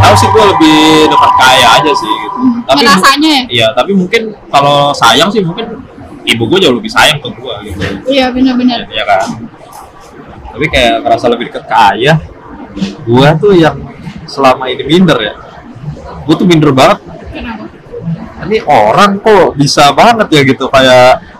[0.02, 0.78] tahu sih gue lebih
[1.08, 2.38] dekat ke ayah aja sih gitu.
[2.68, 4.22] Tapi ngerasanya ya iya, tapi mungkin
[4.52, 5.82] kalau sayang sih mungkin
[6.22, 7.80] ibu gue jauh lebih sayang ke gue gitu.
[8.06, 9.28] iya benar-benar Iya kan.
[10.52, 12.18] Tapi kayak ngerasa lebih dekat ke ayah.
[13.08, 13.76] Gue tuh yang
[14.28, 15.34] selama ini minder ya.
[16.28, 17.00] Gue tuh minder banget.
[17.32, 17.64] kenapa
[18.42, 21.31] Ini orang kok bisa banget ya gitu kayak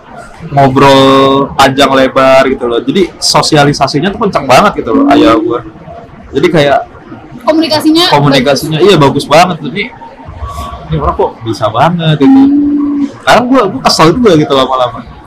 [0.51, 2.79] ngobrol panjang lebar gitu loh.
[2.83, 5.59] Jadi sosialisasinya tuh kenceng banget gitu loh ayah gue.
[6.33, 6.79] Jadi kayak
[7.43, 9.61] komunikasinya komunikasinya iya bagus banget.
[9.63, 9.83] Jadi
[10.91, 12.41] ini orang kok bisa banget gitu.
[13.23, 14.99] Sekarang gue gue kesel juga gitu lama-lama.
[14.99, 15.21] Bagus.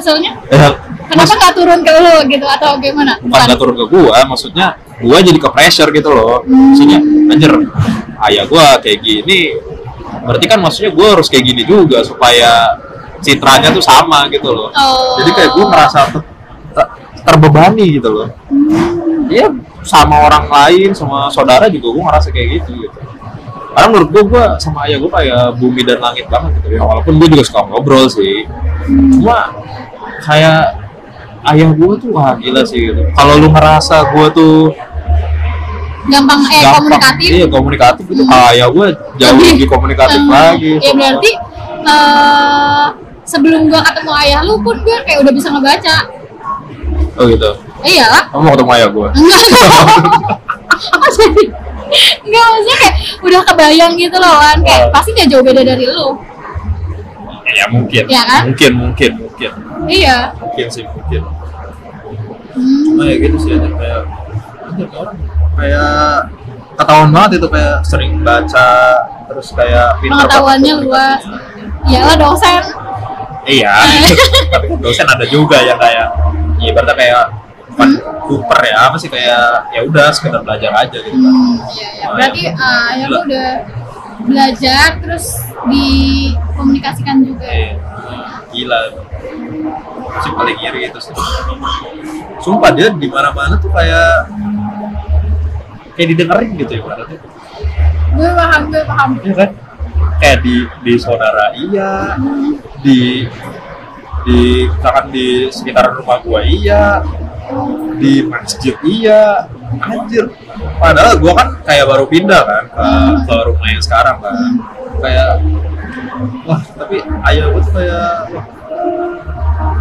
[0.00, 0.32] keselnya?
[0.48, 0.70] Ya
[1.10, 3.12] kenapa nggak turun ke lu gitu atau gimana?
[3.20, 4.66] Bukan nggak turun ke gue maksudnya
[5.00, 6.40] gue jadi ke pressure gitu loh.
[6.46, 6.98] Maksudnya
[7.30, 7.52] anjir
[8.30, 9.40] ayah gue kayak gini.
[10.24, 12.80] Berarti kan maksudnya gue harus kayak gini juga supaya
[13.20, 14.68] citranya tuh sama gitu loh.
[14.70, 15.16] Oh.
[15.18, 16.26] jadi kayak gue merasa ter-
[16.72, 16.90] ter-
[17.22, 18.28] terbebani gitu loh.
[19.26, 19.46] Iya
[19.80, 22.98] sama orang lain sama saudara juga gue ngerasa kayak gitu gitu.
[23.70, 26.82] Karena menurut gue gue sama ayah gue kayak bumi dan langit banget gitu ya.
[26.82, 28.44] Walaupun gue juga suka ngobrol sih.
[29.14, 29.54] Cuma
[30.20, 30.74] kayak
[31.46, 33.00] ayah gue tuh wah gila sih gitu.
[33.10, 34.56] Kalau lu ngerasa gue tuh
[36.02, 37.28] gampang eh gampang komunikatif?
[37.30, 41.30] iya komunikatif itu ayah gue jauh Lebih- lebih komunikatif Eh, lagi ya berarti
[41.86, 42.86] eh
[43.30, 45.96] sebelum gua ketemu ayah lu pun gua kayak udah bisa ngebaca.
[47.14, 47.50] Oh gitu?
[47.84, 48.06] Iya.
[48.10, 49.42] Lah kamu mau ketemu ayah gue enggak.
[50.70, 51.42] Apa jadi
[52.24, 54.56] enggak maksudnya kayak udah kebayang gitu loh kan.
[54.62, 54.90] Kayak Oh.
[54.92, 56.08] pasti dia jauh beda dari lu.
[57.50, 58.04] Ya mungkin.
[58.06, 58.42] Iya kan?
[58.46, 59.50] mungkin mungkin mungkin.
[59.90, 60.16] Iya.
[60.38, 61.22] Mungkin sih mungkin.
[62.50, 62.82] Hmm.
[62.82, 64.02] cuma ya gitu sih aja kayak
[64.90, 65.16] orang
[65.54, 65.94] kayak
[66.74, 68.70] ketahuan banget itu kayak sering baca
[69.30, 71.22] terus kayak pinter pengetahuannya luas.
[71.86, 72.62] Iyalah dosen
[73.50, 73.74] iya
[74.52, 76.06] tapi kan dosen ada juga yang kayak
[76.56, 77.24] ya ibaratnya kayak
[77.70, 77.90] bukan
[78.26, 82.06] Cooper ya apa sih kayak ya udah sekedar belajar aja gitu kan Hmm, iya, iya.
[82.10, 83.48] Berarti ah, ayah lu udah
[84.20, 85.26] belajar terus
[85.64, 87.46] dikomunikasikan juga.
[87.46, 87.56] ya?
[87.56, 87.72] Eh,
[88.50, 88.78] gila
[90.20, 91.14] sih paling iri itu sih
[92.38, 94.26] sumpah dia di mana mana tuh kayak
[95.94, 97.18] kayak didengerin gitu ya ibaratnya
[98.10, 99.10] Gue paham, gue paham.
[99.22, 99.50] Iya kan?
[100.20, 102.20] Kayak di di saudara iya,
[102.84, 103.24] di
[104.28, 107.00] di misalkan di sekitaran rumah gua iya,
[107.96, 109.48] di masjid iya,
[109.80, 110.28] anjir.
[110.76, 112.86] Padahal gua kan kayak baru pindah kan ke,
[113.24, 114.36] ke rumah yang sekarang kan.
[115.00, 115.40] Kayak
[116.44, 117.00] wah, tapi
[117.32, 118.46] ayah gua tuh kayak wah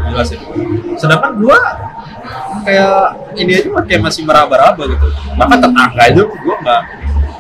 [0.08, 0.40] gila sih.
[0.96, 1.60] Sedangkan gua
[2.64, 5.08] kayak ini aja kayak masih meraba-raba gitu.
[5.36, 6.84] Bahkan tetangga aja gua nggak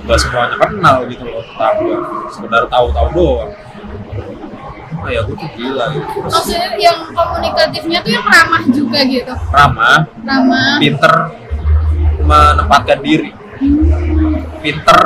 [0.09, 1.97] nggak semuanya kenal gitu loh tetangga.
[2.33, 3.53] Sekedar tahu-tahu doang.
[4.99, 6.17] Oh ya, gue tuh gila gitu.
[6.25, 9.33] Maksudnya yang komunikatifnya tuh yang ramah juga gitu.
[9.53, 10.81] Ramah, Ramah.
[10.81, 11.13] pinter
[12.25, 13.31] menempatkan diri
[14.65, 14.99] pinter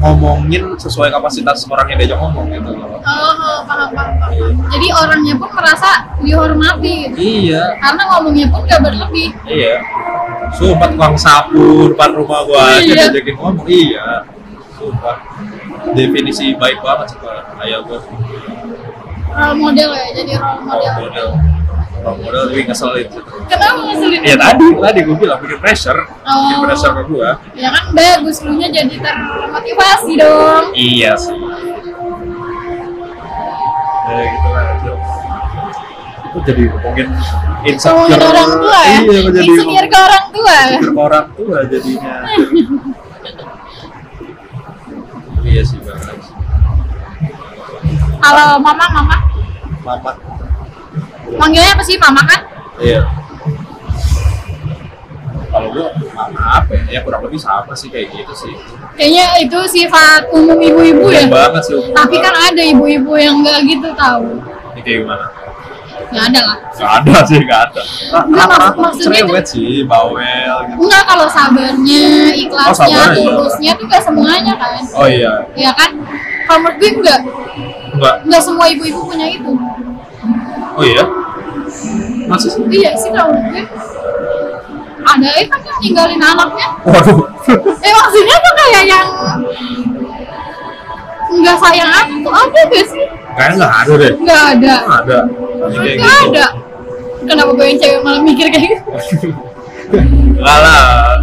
[0.00, 4.52] ngomongin sesuai kapasitas orang yang diajak ngomong gitu loh Oh, oh, paham, paham, paham.
[4.68, 7.16] Jadi orangnya pun merasa dihormati gitu.
[7.16, 9.28] iya Karena ngomongnya pun gak berlebih.
[9.46, 9.80] iya
[10.50, 13.06] sumpah tukang sapu depan rumah gua aja Iya.
[13.06, 14.24] diajakin ngomong iya
[14.74, 15.16] sumpah
[15.90, 17.60] definisi baik banget sih Pak.
[17.60, 17.98] ayah gua
[19.30, 20.80] Role model ya, jadi role model.
[20.82, 21.28] role model
[22.00, 23.06] role model tapi ngeselin
[23.46, 24.20] Kenapa ngeselin?
[24.22, 26.62] ya tadi tadi gua bilang bikin pressure bikin Oh.
[26.62, 30.64] pressure ke gua Ya kan bagus, lu nya jadi termotivasi dong.
[30.72, 31.36] Iya sih.
[34.02, 34.64] Ya gitu lah.
[34.72, 34.92] Itu,
[36.22, 37.08] itu jadi ngomongin
[37.62, 37.94] insecure.
[38.08, 38.98] Ngomongin orang tua ya?
[39.00, 40.66] Iya, jadi Insecure ke orang tua ya?
[40.70, 42.14] insecure ke orang tua jadinya.
[45.42, 46.16] iya sih banget.
[48.20, 49.16] Kalau mama, mama.
[49.80, 50.12] Mama.
[51.36, 52.40] Manggilnya apa sih mama kan?
[52.78, 53.00] Iya.
[55.50, 56.82] Kalau gua mama apa ya?
[56.88, 58.54] Ya kurang lebih sama sih kayak gitu sih.
[58.94, 61.26] Kayaknya itu sifat umum ibu-ibu ya.
[61.26, 61.74] Banget sih.
[61.74, 62.50] umum Tapi kan banget.
[62.54, 64.26] ada ibu-ibu yang nggak gitu tahu.
[64.74, 65.26] Ini kayak gimana?
[66.10, 66.58] Ya ada lah.
[66.74, 67.82] Gak ada sih, gak ada.
[68.10, 70.18] Nah, Enggak, rata-rata maksudnya cerewet sih, bawel
[70.66, 70.78] gitu.
[70.82, 72.04] Enggak kalau sabarnya,
[72.34, 73.30] ikhlasnya, Oh, sabarnya, iya.
[73.30, 74.82] tulusnya tuh gak semuanya kan.
[74.90, 75.90] Oh iya, Ya kan?
[76.50, 77.20] Kalau menurut gue enggak,
[77.94, 78.14] enggak.
[78.26, 79.52] enggak semua ibu-ibu punya itu.
[80.80, 81.04] Oh iya?
[82.24, 82.62] Masih sih?
[82.72, 83.62] Iya sih kalau gue.
[85.00, 86.68] Ada eh kan yang ninggalin anaknya.
[86.88, 87.20] Waduh.
[87.84, 89.08] Eh maksudnya tuh kayak yang
[91.30, 93.04] enggak sayang anak tuh ada gak sih?
[93.36, 94.12] Kayaknya nggak ada deh.
[94.16, 94.74] Enggak ada.
[94.80, 95.18] Nggak ada.
[95.68, 96.28] Enggak gitu.
[96.32, 96.46] ada.
[97.28, 98.84] Kenapa gue yang cewek malah mikir kayak gitu?
[100.40, 101.20] Enggak lah.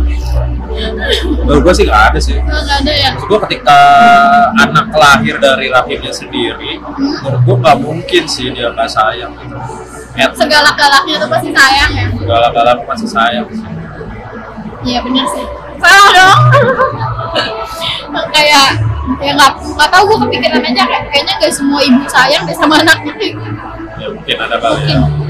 [1.43, 2.37] Menurut gue sih nggak ada sih.
[2.37, 3.09] Enggak ada ya.
[3.15, 3.79] Maksud gue ketika
[4.61, 6.79] anak lahir dari rahimnya sendiri,
[7.23, 9.57] menurut gue nggak mungkin sih dia nggak sayang gitu.
[10.17, 12.07] At Segalak-galaknya tuh pasti sayang ya.
[12.17, 13.45] segala-galanya masih sayang.
[14.81, 15.45] Iya bener sih.
[15.77, 16.41] Salah dong.
[18.33, 18.69] kayak
[19.21, 22.81] ya nggak nggak tahu gue kepikiran aja kayak kayaknya gak semua ibu sayang deh sama
[22.81, 23.13] anaknya
[23.97, 25.26] ya mungkin ada kali ya Mungkin.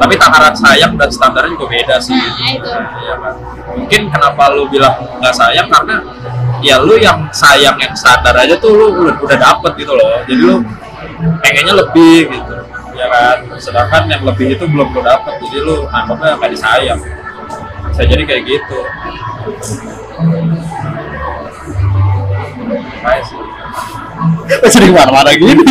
[0.00, 2.68] Tapi takaran sayang dan standarnya juga beda sih Nah, itu.
[2.68, 3.34] Iya kan?
[3.70, 5.96] mungkin kenapa lu bilang nggak sayang karena
[6.60, 10.42] ya lu yang sayang yang standar aja tuh lu udah, udah dapet gitu loh jadi
[10.42, 10.56] lu
[11.40, 12.54] pengennya lebih gitu
[12.98, 17.00] ya kan sedangkan yang lebih itu belum lu dapet jadi lu anggapnya nggak disayang
[17.90, 18.78] bisa jadi kayak gitu
[23.24, 23.38] sih.
[24.68, 25.64] Sering marah-marah gini.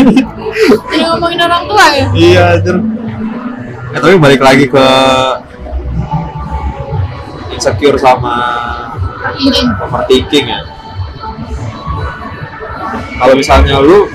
[0.89, 2.75] Jadi ngomongin orang tua ya iya, anjir.
[3.89, 4.85] Eh, tapi balik lagi ke
[7.57, 8.37] insecure sama
[9.81, 10.61] overthinking ya.
[13.17, 14.05] Kalau misalnya lu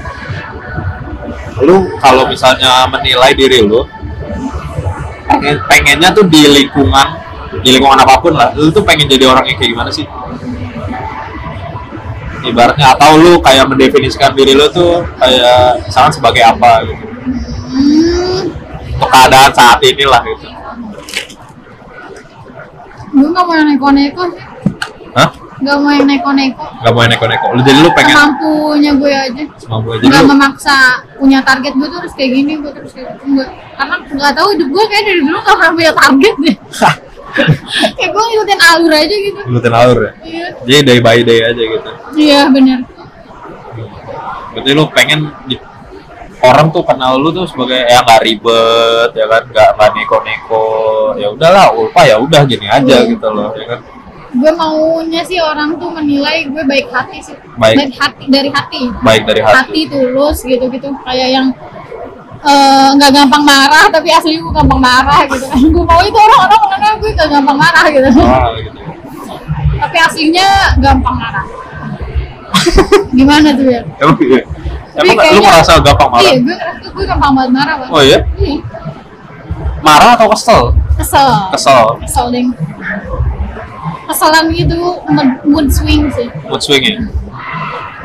[1.67, 3.83] lu kalau misalnya menilai diri lu
[5.27, 7.19] pengen pengennya tuh di lingkungan
[7.63, 10.07] di lingkungan apa pun lah lu tuh pengen jadi orang yang kayak gimana sih?
[12.47, 17.05] Ibaratnya atau lu kayak mendefinisikan diri lu tuh kayak misalkan sebagai apa gitu.
[17.75, 18.64] Hmm,
[19.05, 20.49] untuk keadaan saat inilah gitu.
[23.15, 24.23] Gue nggak mau yang neko-neko?
[24.33, 24.43] Sih
[25.15, 25.31] Hah?
[25.55, 26.65] nggak mau yang neko-neko?
[26.83, 27.47] Gak mau yang neko-neko.
[27.55, 29.43] Lu jadi lu pengen semampunya gue aja.
[29.61, 30.29] Semampu aja nggak lu.
[30.33, 30.77] memaksa
[31.21, 33.23] punya target gue tuh harus kayak gini gue terus kayak gitu.
[33.29, 36.57] Enggak karena nggak tahu hidup gue kayak dari dulu nggak pernah punya target deh.
[37.99, 39.41] Kayak gue ngikutin alur aja gitu.
[39.43, 40.13] Ngikutin alur ya?
[40.23, 40.47] Iya.
[40.63, 41.91] Jadi day by day aja gitu.
[42.15, 42.79] Iya benar
[44.55, 45.35] berarti lu pengen
[46.45, 49.43] orang tuh kenal lu tuh sebagai ya nggak ribet ya kan?
[49.49, 50.69] Nggak nggak neko-neko.
[51.17, 53.11] Ya udahlah ulpa ya udah gini aja Iya.
[53.17, 53.81] gitu loh ya kan?
[54.35, 57.37] Gue maunya sih orang tuh menilai gue baik hati sih.
[57.55, 57.95] Baik.
[57.97, 58.83] hati dari hati.
[59.01, 61.47] Baik dari hati, hati tulus gitu gitu kayak yang
[62.45, 65.47] eh, nggak gampang marah tapi asli gue gampang marah gitu.
[65.55, 68.09] Kan gue mau itu orang-orang mengenal gue gak gampang marah gitu.
[68.21, 68.79] Ah, gitu.
[69.81, 70.47] Tapi aslinya
[70.83, 71.47] gampang marah.
[73.19, 73.83] Gimana tuh ya
[74.95, 76.23] emang Tapi emang lu kayaknya- merasa gampang marah?
[76.23, 77.89] Iya gue ngerasa gue gampang banget marah Bang.
[77.91, 78.19] oh iya?
[78.35, 78.57] Iya,
[79.81, 80.63] marah atau kesel?
[80.95, 81.31] Kesel.
[81.51, 81.85] Kesel.
[82.01, 82.45] Kesel deh
[84.05, 84.77] keselan gitu
[85.09, 86.29] mood, mood swing sih.
[86.45, 87.01] Mood swing ya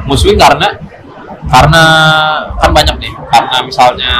[0.07, 0.73] mood swing karena
[1.45, 1.83] karena
[2.57, 3.13] kan banyak nih.
[3.29, 4.13] Karena misalnya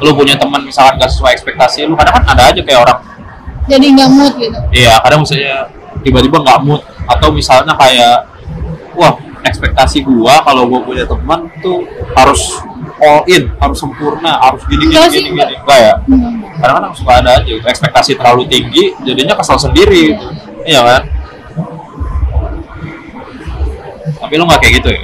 [0.00, 2.98] lu punya teman misalkan gak sesuai ekspektasi lu kadang kan ada aja kayak orang
[3.70, 4.58] jadi nggak mood gitu.
[4.74, 5.70] Iya, kadang misalnya
[6.02, 6.82] tiba-tiba nggak mood.
[7.06, 8.26] Atau misalnya kayak
[8.98, 12.60] wah ekspektasi gua kalau gua punya teman tuh harus
[13.00, 15.48] all in, harus sempurna, harus gini gini gini enggak.
[15.48, 15.56] gini.
[15.64, 15.94] Enggak ya?
[16.04, 16.32] Hmm.
[16.60, 20.12] Kadang-kadang suka ada aja gitu, ekspektasi terlalu tinggi, jadinya kesal sendiri.
[20.68, 21.02] Iya kan?
[24.20, 25.02] Tapi lu nggak kayak gitu ya?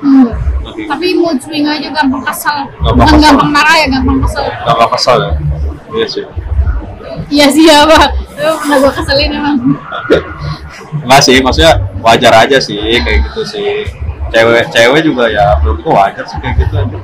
[0.00, 0.28] Hmm.
[0.66, 3.22] Tapi tapi mood swing aja gampang kesel Gampang kesel.
[3.22, 5.32] gampang marah ya gampang kesel nggak kesal ya?
[5.94, 6.24] Iya sih.
[7.30, 9.56] iya sih ya pak itu pernah gue keselin emang
[10.98, 13.84] Enggak sih, maksudnya wajar aja sih kayak gitu sih.
[14.26, 16.98] Cewek-cewek juga ya menurut gua wajar sih kayak gitu aja.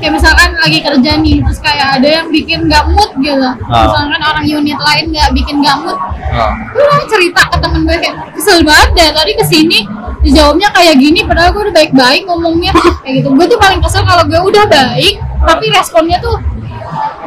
[0.00, 3.36] kayak misalkan lagi kerja nih terus kayak ada yang bikin nggak mood gitu
[3.68, 3.84] Ah.
[3.84, 5.98] misalkan orang unit lain nggak bikin nggak mood
[6.30, 9.84] Nah, gue cerita ke temen gue kayak kesel banget deh tadi ke sini
[10.20, 12.72] dijawabnya kayak gini padahal gue udah baik-baik ngomongnya
[13.04, 15.14] kayak gitu gue tuh paling kesel kalau gue udah baik
[15.44, 16.40] tapi responnya tuh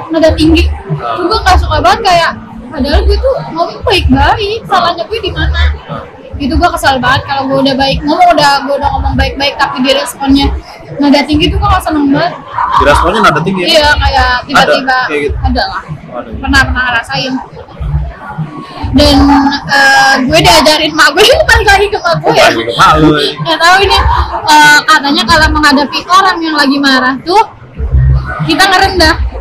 [0.09, 2.31] nada tinggi tuh gue nggak suka banget kayak
[2.73, 5.63] padahal gue tuh ngomong baik-baik salahnya gue di mana?
[6.41, 9.85] Itu gue kesel banget kalau gue udah baik ngomong udah gue udah ngomong baik-baik tapi
[9.85, 10.49] dia responnya
[10.97, 12.33] nada tinggi tuh gue gak seneng banget.
[12.81, 13.63] Dirasponnya nada tinggi.
[13.69, 15.37] iya kayak tiba-tiba Ada, kayak gitu.
[15.45, 15.83] ada lah.
[15.85, 16.29] Ada.
[16.41, 17.33] pernah pernah ngerasain.
[18.93, 19.17] Dan
[19.69, 22.33] eh, gue diajarin mak gue balik lagi ke mak gue.
[22.33, 23.97] Ya nggak tahu ini
[24.49, 27.41] eh, katanya kalau menghadapi orang yang lagi marah tuh
[28.49, 29.32] kita ngerendah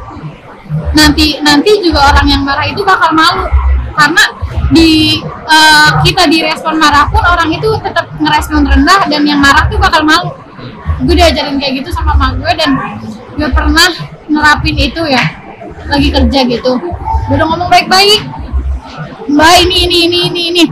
[0.93, 3.47] nanti nanti juga orang yang marah itu bakal malu.
[3.93, 4.25] Karena
[4.73, 9.77] di eh, kita direspon marah pun orang itu tetap ngerespon rendah dan yang marah tuh
[9.77, 10.33] bakal malu.
[11.03, 12.79] Gue diajarin kayak gitu sama mak gue dan
[13.37, 13.91] gue pernah
[14.31, 15.25] nerapin itu ya.
[15.91, 16.73] Lagi kerja gitu.
[17.29, 18.23] Gue udah ngomong baik-baik.
[19.29, 20.65] Mbak ini ini ini ini ini.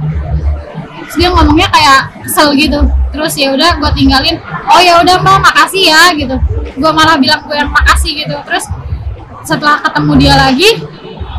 [1.10, 2.78] Terus dia ngomongnya kayak kesel gitu.
[3.10, 4.38] Terus ya udah gue tinggalin.
[4.70, 6.38] Oh ya udah mbak makasih ya gitu.
[6.78, 8.36] Gue malah bilang gue yang makasih gitu.
[8.46, 8.70] Terus
[9.42, 10.70] setelah ketemu dia lagi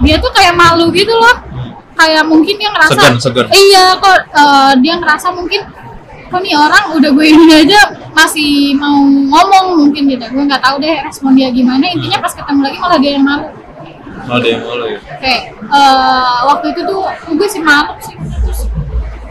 [0.01, 1.35] dia tuh kayak malu gitu loh
[1.93, 3.45] kayak mungkin dia ngerasa Segan, segan.
[3.51, 5.61] iya kok eh, dia ngerasa mungkin
[6.27, 7.79] kok nih orang udah gue ini aja
[8.11, 12.59] masih mau ngomong mungkin gitu gue nggak tahu deh respon dia gimana intinya pas ketemu
[12.63, 13.47] lagi malah dia yang malu
[14.21, 14.99] Oh, ada yang malu ya.
[15.17, 18.69] kayak eh, waktu itu tuh gue sih malu sih Terus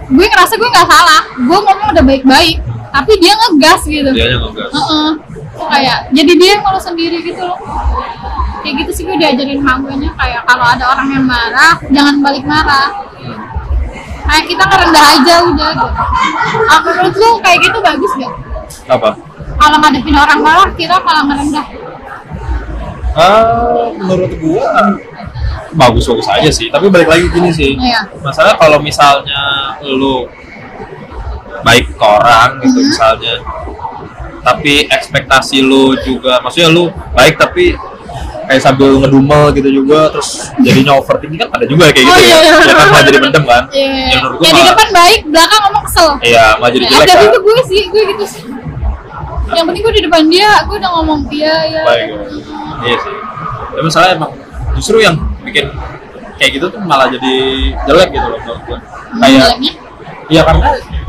[0.09, 2.59] gue ngerasa gue nggak salah gue ngomong udah baik-baik
[2.91, 4.71] tapi dia ngegas gitu Dianya ngegas.
[4.71, 5.11] Heeh.
[5.61, 7.59] Kok kayak jadi dia yang malu sendiri gitu loh
[8.61, 12.17] kayak gitu sih gue diajarin mak gue nya kayak kalau ada orang yang marah jangan
[12.25, 12.89] balik marah
[14.25, 15.89] kayak kita ngerendah aja udah gitu.
[16.71, 18.33] Ah, menurut lu kayak gitu bagus gak?
[18.87, 19.11] apa
[19.59, 21.67] Kalau ngadepin orang malah kita malah ngerendah.
[23.11, 24.71] Ah, menurut gua
[25.75, 26.71] bagus-bagus aja sih.
[26.71, 27.75] Tapi balik lagi gini sih.
[27.75, 28.07] Iya.
[28.23, 30.31] Masalah kalau misalnya lu
[31.67, 32.87] baik ke orang gitu Mhm.
[32.87, 33.35] misalnya,
[34.41, 37.77] tapi ekspektasi lu juga, maksudnya lu baik tapi
[38.45, 42.35] kayak sambil ngedumel gitu juga, terus jadinya overthinking kan ada juga kayak Oh, gitu iya,
[42.35, 42.41] ya.
[42.43, 42.55] iya.
[42.61, 43.63] Ya kan malah jadi mendem kan.
[43.71, 43.87] Iya.
[43.87, 46.09] Ya menurut gua Kayak di depan baik, belakang ngomong kesel.
[46.21, 47.25] Iya, malah jadi Ya, jelek ada kan.
[47.25, 48.43] itu gue sih, gue gitu sih.
[49.51, 51.83] Yang penting gue di depan dia, gue udah ngomong dia ya.
[51.85, 52.19] baik ya.
[52.81, 53.15] iya sih
[53.71, 54.31] tapi masalah emang
[54.75, 55.71] justru yang bikin
[56.35, 57.35] kayak gitu tuh malah jadi
[57.85, 59.55] jelek gitu loh menurut kayak.
[60.31, 60.69] Ya karena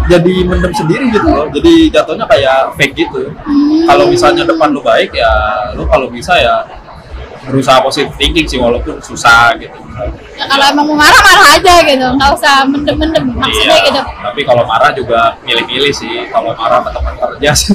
[0.09, 1.45] jadi mendem sendiri gitu loh.
[1.53, 3.29] Jadi jatuhnya kayak fake gitu.
[3.45, 3.85] Hmm.
[3.87, 5.31] kalau misalnya depan lu baik ya
[5.77, 6.65] lu kalau bisa ya
[7.41, 9.77] berusaha positive thinking sih walaupun susah gitu.
[10.37, 14.01] Ya kalau emang mau marah marah aja gitu, nggak usah mendem-mendem maksudnya Iya, gitu.
[14.21, 16.29] tapi kalau marah juga milih-milih sih.
[16.29, 17.73] Kalau marah ke teman kerja sih.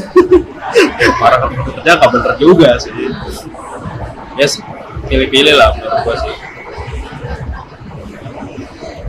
[1.22, 2.94] Marah ke teman kerja nggak bener juga sih.
[4.38, 4.62] Ya sih
[5.06, 6.34] pilih-pilih lah menurut gua sih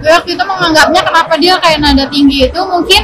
[0.07, 3.01] Waktu itu menganggapnya kenapa dia kayak nada tinggi itu mungkin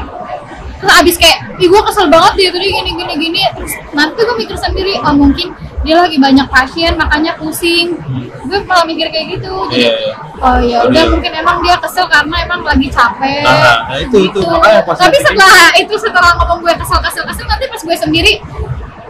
[0.79, 4.35] terus abis kayak, ih gue kesel banget dia tadi gini gini gini terus nanti gue
[4.35, 7.95] mikir sendiri, oh mungkin dia lagi banyak pasien makanya pusing.
[8.43, 9.51] Gue malah mikir kayak gitu.
[9.71, 10.13] Jadi, Iya, iya.
[10.39, 13.43] Oh ya udah mungkin emang dia kesel karena emang lagi capek.
[13.47, 17.23] Nah, nah, itu- itu, makanya pas Tapi nanti setelah itu setelah ngomong gue kesel kesel
[17.23, 18.33] kesel nanti pas gue sendiri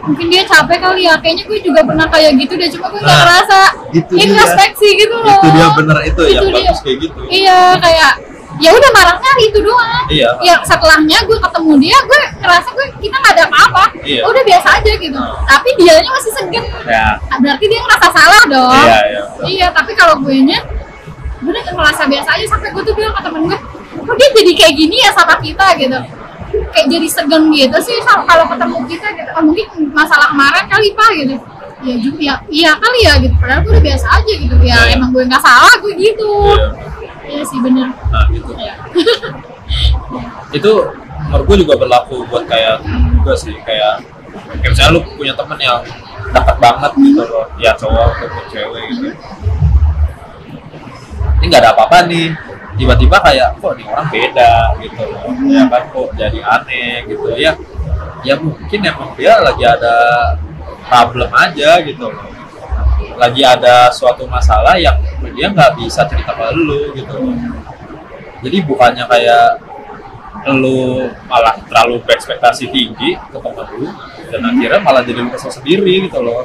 [0.04, 1.16] mungkin dia capek kali ya.
[1.20, 2.70] Kayaknya gue juga pernah kayak gitu deh.
[2.70, 3.60] Cuma gue nggak Nah, ngerasa
[3.96, 4.24] itu dia.
[4.28, 5.40] introspeksi gitu loh.
[5.40, 6.56] Itu dia bener itu, yang dia.
[6.60, 7.20] bagus kayak gitu.
[7.32, 8.12] Iya kayak
[8.62, 10.06] ya udah marahnya itu doang.
[10.14, 10.30] Iya.
[10.46, 13.84] ya setelahnya gue ketemu dia gue ngerasa gue kita nggak ada apa-apa.
[14.06, 14.22] Iya.
[14.30, 15.18] udah biasa aja gitu.
[15.18, 15.42] Nah.
[15.48, 17.18] tapi dianya masih segen ya.
[17.18, 18.78] Nah, berarti dia ngerasa salah dong.
[18.78, 19.22] Iya, iya.
[19.48, 20.60] iya tapi kalau gue nya
[21.42, 22.46] gue udah ngerasa biasa aja.
[22.46, 23.58] Sampai gue tuh bilang ke temen gue
[24.04, 25.66] kok dia jadi kayak gini ya sama kita?
[25.80, 25.98] gitu
[26.74, 31.10] kayak jadi segen gitu sih kalau ketemu kita gitu oh, mungkin masalah kemarin kali pak
[31.18, 31.36] gitu.
[31.84, 33.36] Ya juga ya iya kali ya gitu.
[33.42, 34.56] Padahal gue udah biasa aja gitu.
[34.64, 34.96] Ya Iya.
[34.96, 36.32] emang gue nggak salah gue gitu.
[36.56, 36.68] Iya.
[37.24, 37.88] iya sih bener.
[37.92, 38.52] Nah gitu.
[38.56, 38.74] Iya.
[40.58, 40.72] itu
[41.28, 42.84] menurut gue juga berlaku buat kayak
[43.20, 44.00] juga sih kayak
[44.62, 45.82] kayak misalnya lu punya temen yang
[46.34, 49.08] dekat banget gitu loh ya cowok ataupun cewek gitu.
[51.42, 52.32] Ini nggak ada apa-apa nih
[52.74, 55.24] tiba-tiba kayak kok nih orang beda gitu loh.
[55.46, 57.28] Ya kan kok jadi aneh gitu.
[57.38, 57.52] Ya
[58.24, 59.96] ya mungkin emang dia lagi ada
[60.88, 62.28] problem aja gitu loh.
[63.20, 64.98] Lagi ada suatu masalah yang
[65.34, 67.38] dia nggak bisa cerita ke lu gitu loh.
[68.44, 69.46] Jadi bukannya kayak
[70.52, 73.88] lu malah terlalu berekspektasi tinggi ke temen lu
[74.28, 76.44] dan akhirnya malah jadi lu kesel sendiri gitu loh.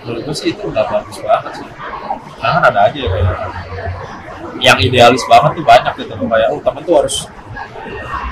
[0.00, 1.68] Menurut gue sih itu nggak bagus banget sih.
[2.40, 3.36] Karena kan ada aja ya kayak
[4.60, 6.26] yang idealis banget tuh banyak gitu loh.
[6.30, 7.16] Kayak oh temen tuh harus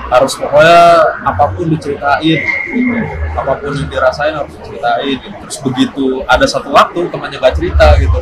[0.09, 0.81] harus pokoknya
[1.21, 2.97] apa pun diceritain gitu.
[3.37, 5.37] apa pun yang dirasain harus diceritain gitu.
[5.45, 8.17] terus begitu ada satu waktu temannya gak cerita gitu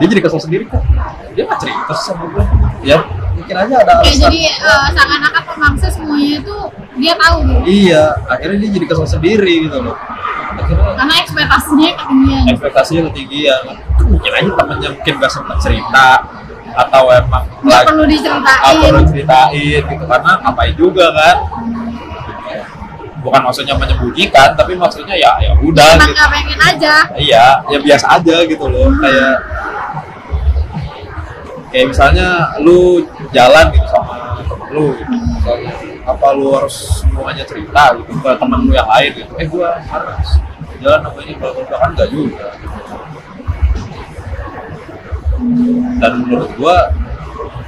[0.00, 0.80] dia jadi kesel sendiri kok.
[1.36, 2.44] Dia gak cerita sih sama gue
[2.82, 2.98] ya
[3.36, 4.20] mungkin aja ada alasan.
[4.26, 6.56] jadi eh, seakan-akan pemaksa semuanya itu
[6.98, 7.60] dia tahu gitu.
[7.68, 9.96] Iya akhirnya dia jadi kesel sendiri gitu loh.
[10.50, 12.44] Akhirnya karena ekspektasinya ketinggian.
[12.50, 13.62] ekspektasinya ketinggian.
[14.10, 16.06] Mungkin aja temennya mungkin gak sempat cerita
[16.80, 18.80] atau emang nggak lagi- perlu diceritain.
[18.80, 21.36] perlu ceritain gitu karena ngapain juga kan?
[23.20, 26.16] Bukan maksudnya menyembunyikan tapi maksudnya ya ya udah emang gitu.
[26.16, 26.94] nggak pengen aja.
[27.14, 29.34] Iya ya biasa aja gitu loh kayak
[31.70, 32.28] kayak misalnya
[32.58, 35.12] lu jalan gitu sama temen lu gitu.
[35.12, 35.72] Misalnya,
[36.02, 39.32] apa lu harus semuanya cerita gitu ke temen lu yang lain gitu.
[39.36, 40.28] Eh gua harus
[40.80, 42.46] jalan sama ini kalau kan enggak juga
[46.00, 46.76] dan menurut gua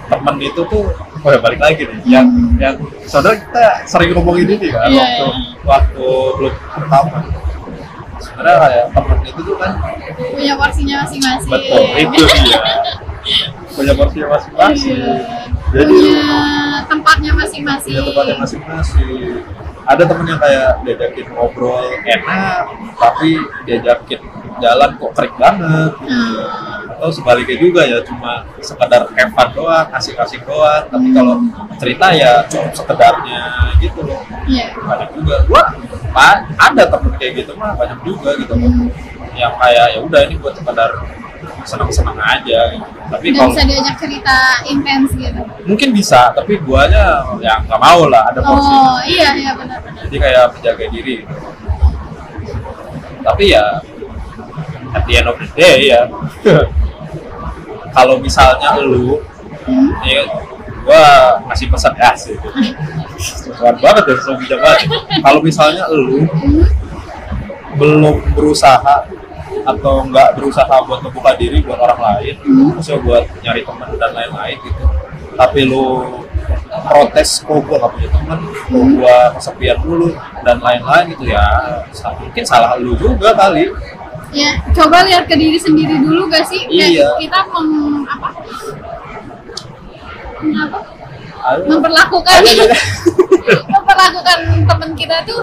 [0.06, 0.84] temen itu tuh
[1.22, 2.28] oh ya balik lagi nih yang
[2.60, 2.76] yang
[3.08, 5.30] saudara kita sering ngomongin ini kan Iya, waktu iya.
[5.64, 6.06] waktu
[6.36, 7.18] belum pertama.
[8.22, 9.70] Sebenarnya kayak temen itu tuh kan
[10.36, 11.50] punya porsinya masing-masing.
[11.50, 12.60] Betul itu dia.
[13.72, 14.98] Punya porsinya masing-masing.
[15.00, 15.14] Iya.
[15.72, 16.26] jadi punya
[16.92, 17.92] tempatnya masing-masing.
[17.96, 19.16] punya tempatnya masing-masing
[19.84, 22.64] ada temen yang kayak diajakin ngobrol enak
[22.94, 24.20] tapi diajakin
[24.58, 26.92] jalan kok kering banget Hmm.
[26.92, 31.34] atau sebaliknya juga ya cuma sekedar fun doang asik-asik doang tapi kalau
[31.76, 33.42] cerita ya cukup sekedarnya
[33.76, 34.70] gitu loh Iya.
[34.76, 35.62] banyak juga gua
[36.08, 38.86] pa- ada temen kayak gitu mah banyak juga gitu Hmm.
[39.32, 40.90] yang kayak ya udah ini buat sekedar
[41.62, 42.60] senang-senang aja.
[42.74, 42.86] Gitu.
[43.12, 45.40] tapi kalau bisa diajak cerita intens gitu?
[45.68, 48.72] Mungkin bisa tapi guanya ya nggak mau lah ada porsi.
[48.72, 51.16] Oh iya iya benar-benar jadi kayak menjaga diri.
[51.22, 51.34] Gitu.
[53.22, 53.64] tapi ya
[54.92, 56.02] at the end of the day ya.
[57.92, 59.20] Kalau misalnya lu
[59.62, 59.94] Hmm.
[60.02, 60.26] ya,
[60.82, 62.34] gua ngasih pesan ya sih.
[63.54, 64.90] Kuat banget ya so bijak banget
[65.22, 66.26] kalau misalnya lu
[67.78, 69.06] belum berusaha
[69.62, 72.34] atau nggak berusaha buat membuka diri buat orang lain
[72.74, 74.84] maksudnya buat nyari teman dan lain-lain gitu.
[75.32, 75.86] Tapi lu
[76.72, 80.08] protes kok gua gak punya teman kok gua kesepian dulu
[80.42, 81.46] dan lain-lain gitu ya.
[82.20, 83.70] Mungkin salah lu juga kali.
[84.32, 86.64] Ya coba lihat ke diri sendiri dulu gak sih?
[86.68, 87.20] Iya.
[87.20, 88.28] kita meng apa?
[90.40, 90.78] Meng- apa?
[91.42, 91.66] Ayo.
[91.74, 92.38] memperlakukan.
[93.74, 95.42] Memperlakukan teman kita tuh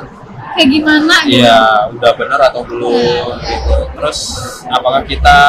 [0.60, 3.76] kayak gimana gitu Iya, udah bener atau belum gitu.
[3.96, 4.20] Terus
[4.68, 5.40] apakah kita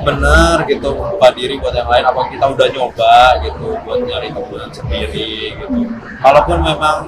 [0.00, 2.04] bener gitu membuka diri buat yang lain?
[2.08, 5.92] Apa kita udah nyoba gitu buat nyari teman sendiri gitu?
[6.24, 7.04] Kalaupun memang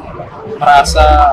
[0.61, 1.33] merasa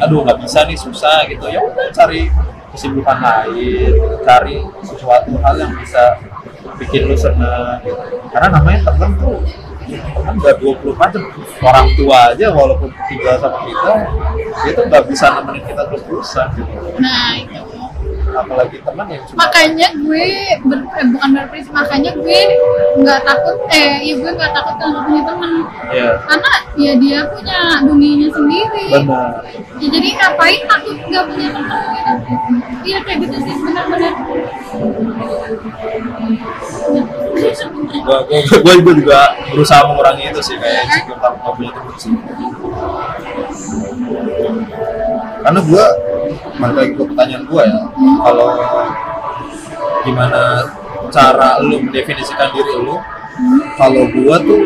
[0.00, 2.32] aduh nggak bisa nih susah gitu, ya udah cari
[2.72, 3.92] kesibukan lain,
[4.24, 6.16] cari sesuatu hal yang bisa
[6.80, 8.00] bikin lu seneng gitu.
[8.32, 9.38] Karena namanya temen tuh
[9.84, 11.24] nggak 24 jam
[11.60, 13.92] orang tua aja walaupun tinggal sama kita
[14.70, 16.72] itu nggak bisa nemenin kita terus terusan gitu.
[16.98, 17.83] Nah itu
[18.34, 20.26] apalagi teman yang cuma makanya gue
[20.66, 22.40] ber- eh, bukan berprinsip makanya gue
[23.00, 25.50] nggak takut eh ya gue nggak takut kalau punya teman.
[25.94, 28.86] Ya karena ya dia punya dunianya sendiri.
[28.90, 29.30] Benar.
[29.78, 31.78] Ya, jadi ngapain takut nggak punya teman?
[32.24, 32.52] Gitu
[32.84, 34.12] iya kayak gitu sih benar-benar.
[38.04, 38.18] Gua
[38.62, 39.18] gua gua juga
[39.54, 42.12] berusaha mengurangi itu sih kayak takut nggak punya teman sih
[45.44, 45.84] karena gua
[46.56, 47.80] balik lagi ke pertanyaan gua ya
[48.24, 48.48] kalau
[50.08, 50.42] gimana
[51.12, 52.96] cara lu mendefinisikan diri lu
[53.76, 54.64] kalau gua tuh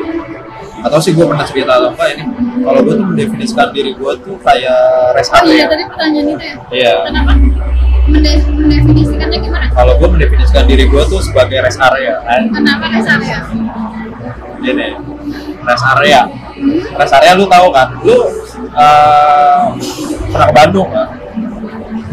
[0.79, 2.23] atau sih gua pernah cerita atau apa ini
[2.63, 4.79] kalau gua tuh mendefinisikan diri gua tuh kayak
[5.19, 5.67] rest oh iya area.
[5.67, 6.55] tadi pertanyaan itu ya?
[6.71, 6.93] Iya.
[7.11, 7.33] Kenapa?
[8.09, 9.67] Mende- mendefinisikannya gimana?
[9.75, 12.23] Kalau gua mendefinisikan diri gua tuh sebagai rest area.
[12.23, 13.39] Kan kenapa rest area?
[14.63, 14.87] Gini
[15.67, 16.21] rest area.
[16.95, 17.99] Rest area lu tahu kan?
[18.07, 18.17] Lu
[18.67, 19.63] eh,
[20.33, 20.89] pernah ke Bandung?
[20.91, 21.09] Kan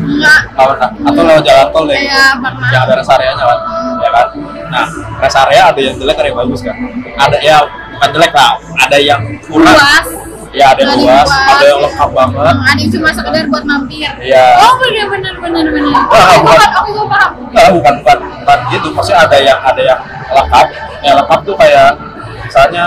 [0.06, 0.92] enggak Tahu nggak?
[1.08, 1.98] atau lewat jalan tol deh?
[1.98, 2.70] Iya, pernah.
[2.70, 3.60] yang ada rest areanya kan
[4.00, 4.28] ya kan?
[4.70, 4.86] Nah
[5.24, 6.76] rest area ada yang jelek ada yang bagus kan?
[7.16, 7.58] Ada ya
[7.96, 8.52] bukan jelek lah.
[8.86, 9.76] Ada yang kurang.
[9.76, 10.08] Luas.
[10.56, 11.28] Ya ada yang luas.
[11.28, 11.52] luas.
[11.52, 12.54] ada yang lengkap banget.
[12.56, 14.12] Hmm, ada yang cuma sekedar buat mampir.
[14.24, 14.46] Iya.
[14.64, 16.70] oh benar benar benar benar oke gue bukan.
[16.80, 17.32] oke gue paham.
[17.52, 18.88] Nah, bukan bukan bukan gitu.
[18.94, 20.00] Maksudnya ada yang ada yang
[20.32, 20.68] lengkap.
[21.04, 21.90] Yang lengkap tuh kayak
[22.46, 22.86] misalnya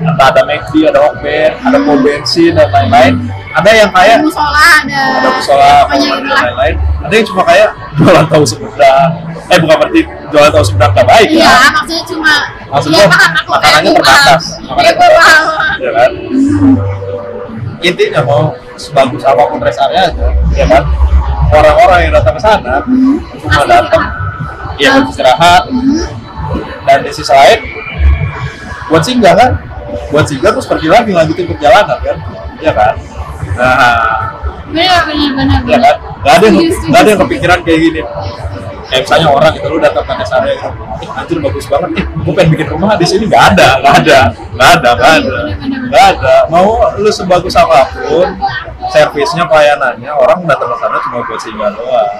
[0.00, 3.14] entah ada McD ada Okben ada pom bensin dan lain-lain.
[3.50, 6.74] Ada yang kayak ada musola ada ada musola dan lah lain-lain.
[7.04, 9.10] Ada yang cuma kayak jualan tahu sumedang
[9.50, 11.28] eh bukan berarti jualan tahu sumedang nggak baik.
[11.28, 12.32] Iya ya maksudnya cuma
[12.70, 13.98] Maksud iya gua, paham aku makanannya paham.
[13.98, 14.42] terbatas.
[14.54, 15.44] iya gue paham
[15.80, 16.10] ya kan?
[17.80, 18.42] Intinya mau
[18.76, 20.82] sebagus apa pun rest area aja ya kan?
[21.50, 22.74] Orang-orang yang datang ke sana
[23.36, 24.04] cuma Pasti datang
[24.78, 25.62] ya buat istirahat.
[26.86, 27.60] Dan di sisi lain
[28.90, 29.50] buat singgah kan
[30.10, 32.16] buat singgah terus pergi lagi lanjutin perjalanan kan?
[32.60, 32.94] Ya kan?
[33.56, 34.40] Nah.
[34.70, 35.60] Benar benar benar.
[35.66, 35.96] Ya kan?
[36.20, 38.00] Nggak ada yang nggak ada yang kepikiran kayak gini.
[38.90, 42.32] Kayak misalnya orang itu lu datang ke area gitu "Ih, anjir bagus banget nih gue
[42.34, 43.24] pengen bikin rumah di sini.
[43.30, 45.38] Nggak ada nggak ada nggak ada nggak ada.
[45.86, 46.34] nggak ada.
[46.50, 46.68] Mau
[46.98, 48.28] lu sebagus apa pun
[48.90, 52.10] servisnya pelayanannya orang datang ke sana cuma buat singgah doang.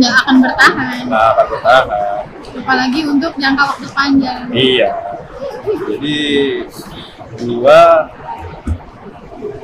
[0.00, 1.02] Nggak akan bertahan.
[1.12, 1.84] Nggak akan bertahan.
[2.56, 4.40] Apalagi untuk jangka waktu panjang.
[4.56, 4.90] Iya
[5.86, 6.18] jadi
[7.42, 7.80] gua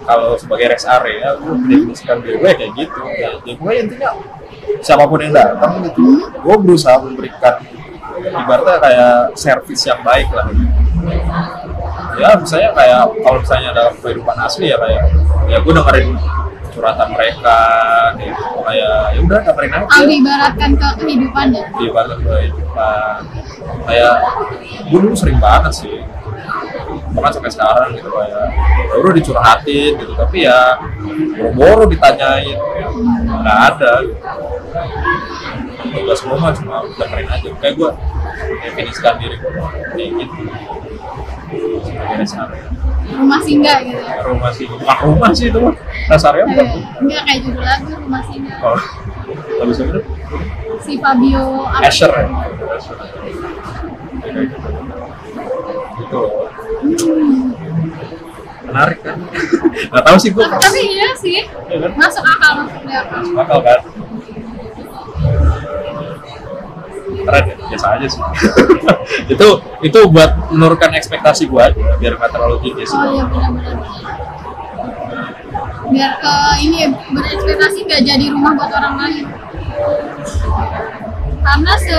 [0.03, 3.01] kalau sebagai rest area gue mendefinisikan diri gue kayak gitu.
[3.07, 4.11] Ya, ya gue intinya
[4.83, 7.63] siapa pun yang datang gitu gue berusaha memberikan
[8.23, 10.47] ibaratnya kayak servis yang baik lah
[12.21, 15.03] ya misalnya kayak kalau misalnya dalam kehidupan asli ya kayak
[15.49, 16.09] ya gue dengerin
[16.73, 17.61] curhatan mereka
[18.17, 18.45] gitu.
[18.65, 19.87] Kayak ya udah dengerin aja.
[19.87, 21.65] Kalau diibaratkan ke kehidupan ya?
[21.77, 23.19] Di ibarat kehidupan.
[23.87, 24.15] Kayak
[24.89, 26.01] gue dulu sering banget sih.
[27.13, 28.47] Bahkan sampai sekarang gitu kayak
[28.89, 30.13] ya udah dicurhatin gitu.
[30.17, 30.81] Tapi ya
[31.37, 32.57] boro-boro ditanyain.
[33.29, 33.93] Nggak ada.
[34.03, 34.17] Gitu.
[35.93, 37.49] tugas gue mah cuma dengerin aja.
[37.61, 37.91] Kayak gue
[38.65, 39.51] definisikan diri gue
[39.93, 40.41] kayak gitu
[43.13, 44.03] rumah singgah gitu.
[44.03, 45.75] Rumah sih bukan rumah sih itu mah.
[46.13, 48.59] Area bukan Eh, enggak kayak judul lagu rumah singgah.
[48.63, 48.81] Oh.
[49.63, 50.01] Habis itu?
[50.83, 51.43] Si Fabio
[51.83, 52.27] Asher ya?
[52.73, 52.97] Asher.
[54.23, 54.49] Gitu.
[56.83, 57.01] gitu
[58.73, 59.19] menarik kan?
[59.93, 61.45] Nggak tahu sih gue tapi, tapi iya sih.
[61.69, 61.91] Iya kan?
[62.01, 63.21] masuk akal masuk akal.
[63.37, 63.81] Bakal kan?
[67.23, 67.45] Keren.
[67.47, 68.23] ya biasa aja sih.
[69.33, 69.49] Itu
[69.83, 72.97] itu buat menurunkan ekspektasi gue aja biar nggak terlalu tinggi sih.
[72.97, 73.25] Oh iya
[75.93, 79.27] biar ke ini ya, berekspektasi nggak jadi rumah buat orang lain.
[81.43, 81.99] Karena se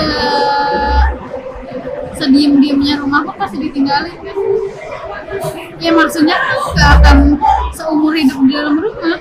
[2.17, 4.37] sediem diemnya rumah kok pasti ditinggalin kan?
[5.81, 7.41] Ya maksudnya tuh gak akan
[7.73, 9.17] seumur hidup di dalam rumah.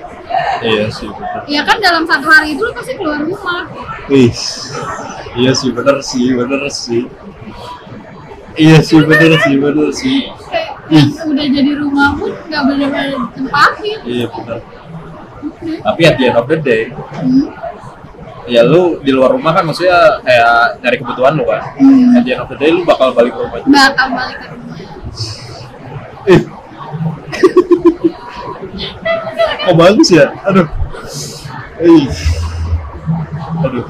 [0.61, 1.09] Iya sih
[1.47, 3.67] ya kan dalam satu hari itu lo pasti keluar rumah.
[4.07, 4.31] Wih,
[5.33, 7.03] iya sih bener sih bener sih
[8.59, 10.17] iya sih bener sih bener sih
[10.91, 14.59] yang udah jadi rumah pun nggak benar-benar ditempatin iya bener
[15.83, 17.49] tapi at the end of the day hmm.
[18.45, 22.17] ya lu di luar rumah kan maksudnya kayak nyari kebutuhan lu kan Hmm.
[22.19, 24.47] at the end of the day lu bakal balik ke rumah juga bakal balik ke
[24.53, 24.77] rumah
[26.23, 26.39] Ih.
[29.63, 30.31] Kok bagus ya?
[30.47, 30.67] Aduh.
[31.83, 32.07] Ih.
[33.59, 33.85] Aduh.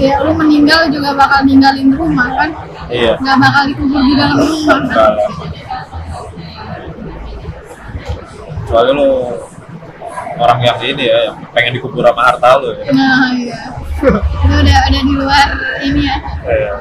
[0.00, 2.50] Ya lu meninggal juga bakal ninggalin rumah kan
[2.90, 3.14] Iya.
[3.20, 5.12] nggak bakal dikubur di dalam rumah kan.
[8.60, 9.08] Kecuali lu
[10.40, 12.84] orang yang ini ya, yang pengen dikubur sama harta lu ya.
[12.90, 13.60] nah iya
[14.00, 15.48] itu udah udah di luar
[15.84, 16.16] ini ya
[16.48, 16.72] Iya.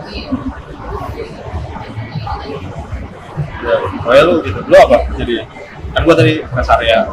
[3.60, 4.60] Ya, pokoknya lu gitu.
[4.64, 4.98] Lu apa?
[5.20, 5.36] Jadi
[5.92, 7.04] kan gua tadi rest area.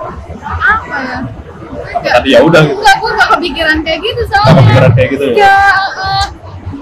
[0.47, 1.19] apa ya.
[2.07, 2.77] Tadi ya udah gitu.
[2.79, 5.57] Enggak, gue gak kepikiran kayak gitu Gak soalnya kepikiran kayak gitu ya?
[5.97, 6.25] Uh,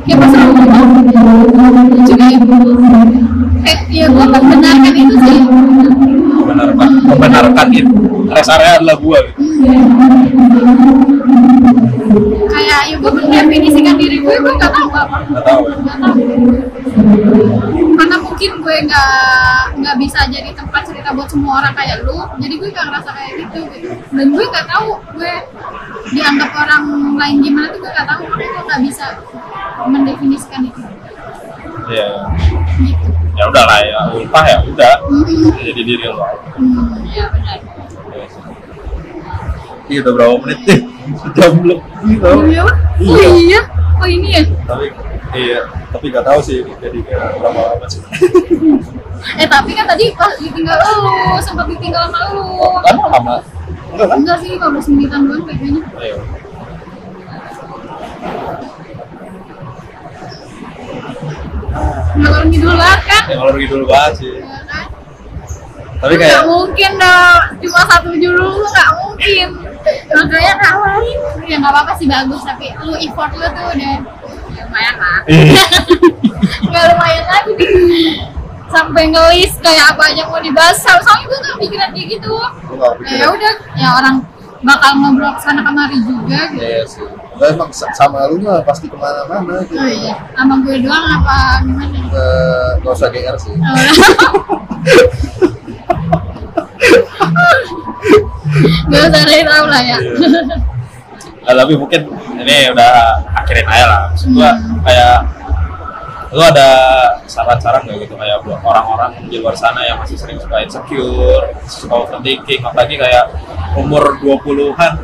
[0.04, 2.38] kayak pas aku ngomong Juga ya
[3.64, 5.38] Kayak, ya gue membenarkan itu sih
[6.44, 7.96] Membenarkan, membenarkan itu.
[8.28, 9.40] Rest area adalah gua gitu.
[12.52, 15.76] Kayak, ya gue mendefinisikan diri gue, gue gak tahu apa Gak tahu ya.
[15.82, 16.14] Gak tahu
[17.96, 22.54] Karena mungkin gue gak, gak bisa jadi tempat cerita buat semua orang kayak lu Jadi
[22.60, 23.88] gue gak ngerasa kayak gitu, gitu.
[24.12, 25.34] Dan gue gak tahu gue
[26.12, 26.84] dianggap orang
[27.16, 29.06] lain gimana tuh gue gak tahu Makanya gue gak bisa
[29.88, 30.82] mendefinisikan itu
[31.84, 32.32] Iya.
[32.80, 33.03] Gitu
[33.34, 34.94] Ya udah lah ya, ulpah ya udah.
[35.58, 36.22] Jadi diri lo.
[36.54, 37.58] Hmm, ya benar.
[39.84, 40.80] Iya udah berapa menit nih?
[41.20, 42.40] Sejam lebih tau.
[42.40, 42.62] Oh iya?
[42.64, 43.28] Oh Iya.
[43.36, 43.60] iya?
[44.00, 44.42] Oh ini ya?
[44.64, 44.86] Tapi
[45.34, 45.60] iya,
[45.90, 48.02] tapi gak tahu sih jadi kayak berapa lama sih.
[49.24, 52.44] Eh tapi kan tadi pas ditinggal lu, sempat ditinggal sama lu.
[52.84, 53.36] Kan lama.
[53.88, 54.16] Enggak kan?
[54.20, 55.80] Enggak sih, 15 menitan doang kayaknya.
[62.14, 63.22] Ngalor ngidul banget kan?
[63.26, 64.32] Ya kalau rugi dulu banget sih.
[64.38, 64.86] Ya kan?
[65.94, 69.48] Tapi Nggak kayak mungkin dong, cuma satu judul lu nggak mungkin.
[70.12, 73.92] Makanya kawain, ya nggak apa-apa sih bagus, tapi lu effort lu tuh udah
[74.52, 75.18] ya lumayan lah.
[75.24, 75.64] Iya.
[76.68, 77.52] Nggak lumayan lagi
[78.74, 82.34] sampai ngelis kayak apa aja mau dibahas soalnya gue gak pikiran kayak gitu
[82.74, 84.16] nggak ya udah ya orang
[84.66, 87.06] bakal ngobrol ke sana kemari juga gitu Iya sih.
[87.34, 89.74] Enggak emang sa- sama lu mah pasti ke mana-mana gitu.
[89.74, 93.54] oh iya sama gue doang apa gimana Eh, Nggak usah GR sih.
[93.54, 94.62] Oh.
[98.86, 99.98] Gak usah dari tahu lah ya.
[101.44, 102.00] Nah, tapi mungkin
[102.38, 102.92] ini udah
[103.34, 104.00] akhirin aja lah.
[104.08, 104.80] Maksud gua Hmm.
[104.80, 105.16] kayak
[106.30, 106.68] lu ada
[107.26, 111.94] saran-saran nggak gitu kayak buat orang-orang di luar sana yang masih sering suka insecure, suka
[111.96, 113.30] overthinking, apalagi kayak
[113.74, 114.98] umur 20-an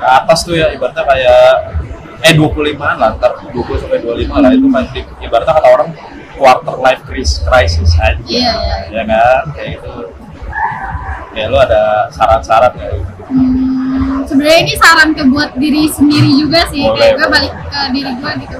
[0.00, 1.44] ke atas tuh ya ibaratnya kayak
[2.20, 5.90] eh 25-an lah, ntar 20 sampai 25 lah itu kan di- ibaratnya kata orang
[6.36, 8.16] quarter life crisis, crisis aja.
[8.22, 8.76] Iya, iya.
[8.90, 9.42] Ya kan?
[9.52, 9.92] Kayak gitu.
[11.30, 12.96] Kayak lu ada saran-saran gitu?
[13.30, 16.82] Hmm, sebenarnya ini saran ke buat diri sendiri juga sih.
[16.82, 17.32] Boleh, Kayak gue boleh.
[17.32, 18.56] balik ke diri gue gitu.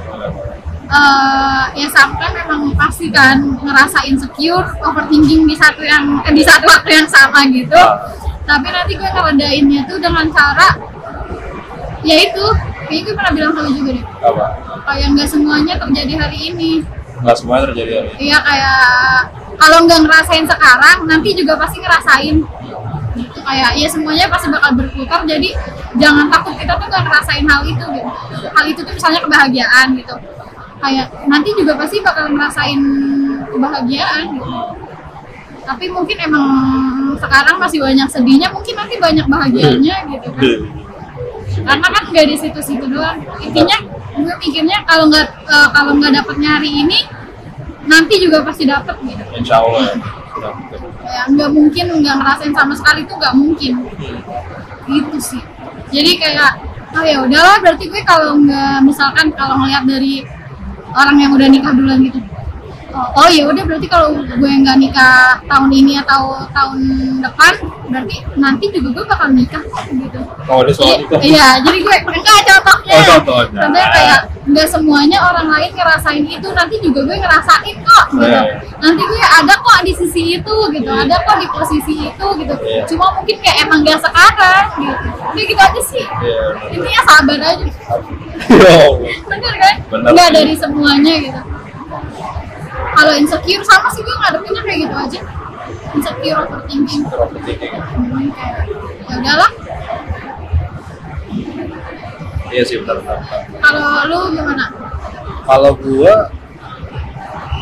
[0.90, 6.66] Eh, ya sampai memang pasti kan ngerasa insecure, overthinking di satu yang eh, di satu
[6.66, 7.78] waktu yang sama gitu.
[7.78, 8.10] Ah.
[8.42, 10.74] Tapi nanti gue ngeredainnya tuh dengan cara
[12.00, 12.44] ya itu,
[12.88, 14.04] kayaknya gue pernah bilang sama juga deh.
[14.24, 14.44] Apa?
[14.88, 16.72] Kayak nggak semuanya terjadi hari ini.
[17.20, 18.18] Nggak semuanya terjadi hari ini.
[18.30, 18.80] Iya kayak
[19.60, 22.36] kalau nggak ngerasain sekarang, nanti juga pasti ngerasain.
[23.10, 25.20] Gitu kayak ya semuanya pasti bakal berputar.
[25.28, 25.50] Jadi
[26.00, 28.10] jangan takut kita tuh nggak ngerasain hal itu gitu.
[28.48, 30.14] Hal itu tuh misalnya kebahagiaan gitu.
[30.80, 32.80] Kayak nanti juga pasti bakal ngerasain
[33.52, 34.52] kebahagiaan gitu.
[35.60, 36.48] Tapi mungkin emang
[37.20, 40.42] sekarang masih banyak sedihnya, mungkin nanti banyak bahagianya gitu kan
[41.64, 43.18] karena kan nggak di situ-situ doang.
[43.42, 43.76] Intinya
[44.16, 46.98] gue mikirnya kalau nggak eh, kalau nggak dapet nyari ini
[47.86, 49.22] nanti juga pasti dapet gitu.
[49.36, 49.94] Insya Allah ya.
[51.10, 53.72] Ya nggak mungkin nggak ngerasain sama sekali itu nggak mungkin.
[54.86, 55.42] Gitu sih.
[55.90, 56.50] Jadi kayak
[56.94, 60.22] oh ya udahlah berarti gue kalau nggak misalkan kalau ngeliat dari
[60.90, 62.18] orang yang udah nikah duluan gitu
[62.94, 66.80] oh, oh ya udah berarti kalau gue nggak nikah tahun ini atau tahun
[67.22, 67.52] depan
[67.90, 71.14] berarti nanti juga gue bakal nikah kok gitu Oh, ada soal Iya, itu.
[71.30, 72.94] Iya, jadi gue enggak contohnya.
[72.98, 73.60] Oh, contohnya.
[73.62, 78.26] Contohnya kayak enggak semuanya orang lain ngerasain itu, nanti juga gue ngerasain kok gitu.
[78.26, 78.42] Iya.
[78.82, 82.54] Nanti gue ada kok di sisi itu gitu, ada kok di posisi itu gitu.
[82.66, 82.82] Iya.
[82.90, 85.06] Cuma mungkin kayak emang gak sekarang gitu.
[85.30, 86.02] Udah gitu aja sih.
[86.02, 86.42] Iya.
[86.74, 87.66] Intinya sabar aja.
[88.50, 88.78] Yo.
[89.30, 89.74] Bener kan?
[89.90, 91.40] bener nggak dari semuanya gitu
[93.00, 95.20] kalau insecure sama sih gue ngadepinnya kayak gitu aja.
[95.96, 98.68] Insecure overthinking overthinking Hmm, kayak
[99.08, 99.50] ya udahlah.
[102.50, 103.20] Iya sih benar benar
[103.62, 104.64] kalau lu gimana?
[105.46, 106.14] Kalau gua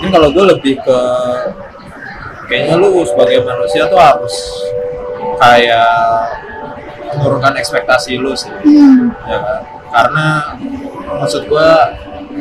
[0.01, 0.99] mungkin kalau gua lebih ke
[2.49, 4.35] kayaknya lu sebagai manusia tuh harus
[5.37, 5.93] kayak
[7.21, 8.49] menurunkan ekspektasi lu sih.
[8.65, 9.13] Hmm.
[9.29, 9.61] ya kan?
[9.89, 10.27] Karena
[11.21, 11.93] maksud gua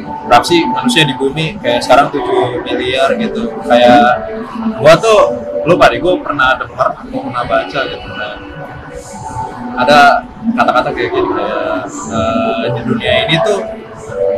[0.04, 1.58] berapa sih manusia di bumi?
[1.62, 3.54] Kayak sekarang 7 miliar gitu.
[3.64, 4.32] Kayak
[4.78, 5.20] gua tuh
[5.64, 8.08] lupa deh gua pernah dengar atau pernah baca gitu.
[8.08, 8.36] Nah,
[9.78, 10.00] ada
[10.58, 13.60] kata-kata kayak gini kayak eh, di dunia ini tuh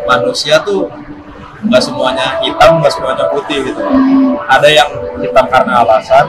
[0.03, 0.89] manusia tuh
[1.59, 3.81] nggak semuanya hitam nggak semuanya putih gitu.
[4.47, 6.25] Ada yang hitam karena alasan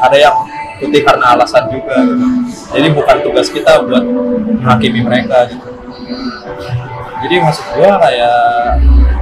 [0.00, 0.34] ada yang
[0.80, 2.00] putih karena alasan juga.
[2.00, 2.24] Gitu.
[2.72, 5.68] jadi bukan tugas kita buat menghakimi mereka gitu
[7.20, 8.36] jadi maksud gua kayak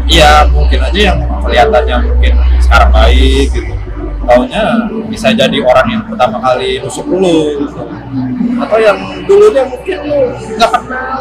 [0.06, 3.72] iya mungkin aja yang kelihatannya mungkin sekarang baik gitu
[4.22, 4.62] taunya
[5.08, 7.80] bisa jadi orang yang pertama kali nusuk lu gitu
[8.58, 10.20] atau yang dulunya mungkin lu
[10.54, 11.20] nggak kenal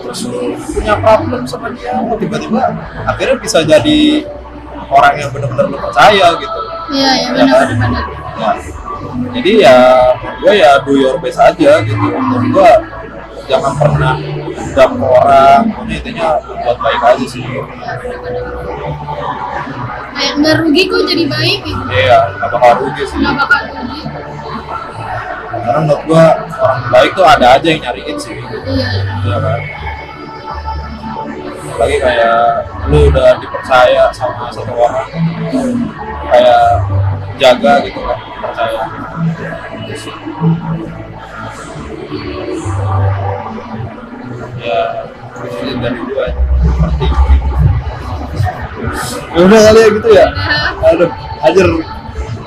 [0.00, 2.62] terus lu punya problem sama dia tiba-tiba
[3.04, 4.22] akhirnya bisa jadi
[4.86, 6.60] orang yang benar-benar lu percaya gitu
[6.92, 7.68] iya iya Ya benar kan?
[7.74, 8.50] benar Ya.
[9.30, 9.76] jadi ya
[10.42, 12.70] gue ya do your best aja gitu menurut gue
[13.46, 14.14] jangan pernah
[14.74, 17.42] dendam ke orang pokoknya intinya buat baik aja sih.
[20.14, 21.82] Kayak nggak rugi kok jadi baik gitu?
[21.94, 23.18] Iya gak bakal rugi sih.
[23.22, 24.00] Nggak bakal rugi.
[25.64, 26.24] Karena menurut gue
[26.58, 28.34] orang baik tuh ada aja yang nyariin sih.
[28.34, 28.56] Gitu.
[28.74, 28.88] iya.
[29.22, 29.60] Iya kan?
[31.74, 32.38] Lagi kayak
[32.90, 35.06] lu udah dipercaya sama satu orang
[36.30, 36.62] kayak
[37.38, 38.82] jaga gitu kan percaya
[44.64, 44.80] ya
[45.60, 46.26] ini dari gua
[46.64, 47.04] seperti
[49.34, 50.26] ya udah kali ya gitu ya
[50.84, 51.10] aduh
[51.42, 51.68] hajar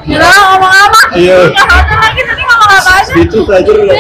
[0.08, 1.20] Udah ngomong apa?
[1.20, 1.52] Iya.
[1.52, 3.12] Nggak ada lagi tadi ngomong apa aja?
[3.20, 3.96] itu saja udah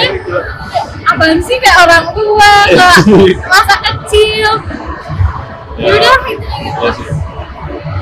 [1.03, 2.89] Apaan sih kayak orang tua, Iya.
[3.03, 4.51] nggak masa kecil.
[5.75, 6.47] Ya udah gitu.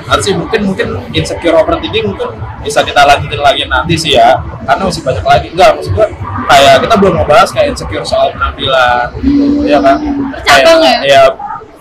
[0.05, 2.29] Ya sih mungkin mungkin insecure overthinking mungkin
[2.61, 4.37] bisa kita lanjutin lagi nanti sih ya.
[4.63, 5.47] Karena masih banyak lagi.
[5.53, 6.07] Enggak maksud gua
[6.45, 9.97] kayak kita belum ngebahas kayak insecure soal penampilan gitu, ya kan
[10.45, 10.97] Kayak- ya?
[11.01, 11.21] ya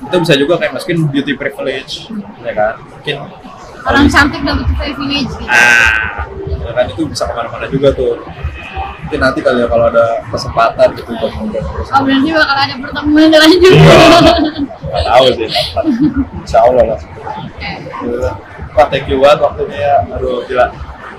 [0.04, 2.08] itu bisa juga kayak mungkin beauty privilege
[2.40, 2.74] ya kan?
[2.80, 3.16] Mungkin
[3.84, 5.28] Orang cantik dapat privilege.
[5.36, 5.44] Gitu.
[5.44, 6.24] ah
[6.64, 6.84] ya kan?
[6.88, 8.16] Itu bisa ke mana-mana juga tuh
[8.74, 13.28] mungkin nanti kali ya kalau ada kesempatan gitu buat ngobrol Oh berarti bakal ada pertemuan
[13.30, 13.72] lanjut.
[14.90, 15.48] nggak tahu sih
[16.40, 17.00] insya Allah lah
[18.04, 18.30] Gila.
[18.74, 19.96] Wah, thank you banget waktunya ya.
[20.18, 20.66] Aduh, gila.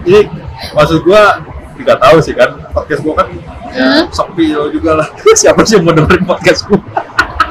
[0.03, 0.27] Ini
[0.75, 1.39] maksud gua
[1.75, 3.27] nggak tahu sih kan podcast gua kan
[3.71, 4.03] ya, Hah?
[4.11, 5.07] sepi juga lah.
[5.39, 6.79] Siapa sih yang mau dengerin podcast gua?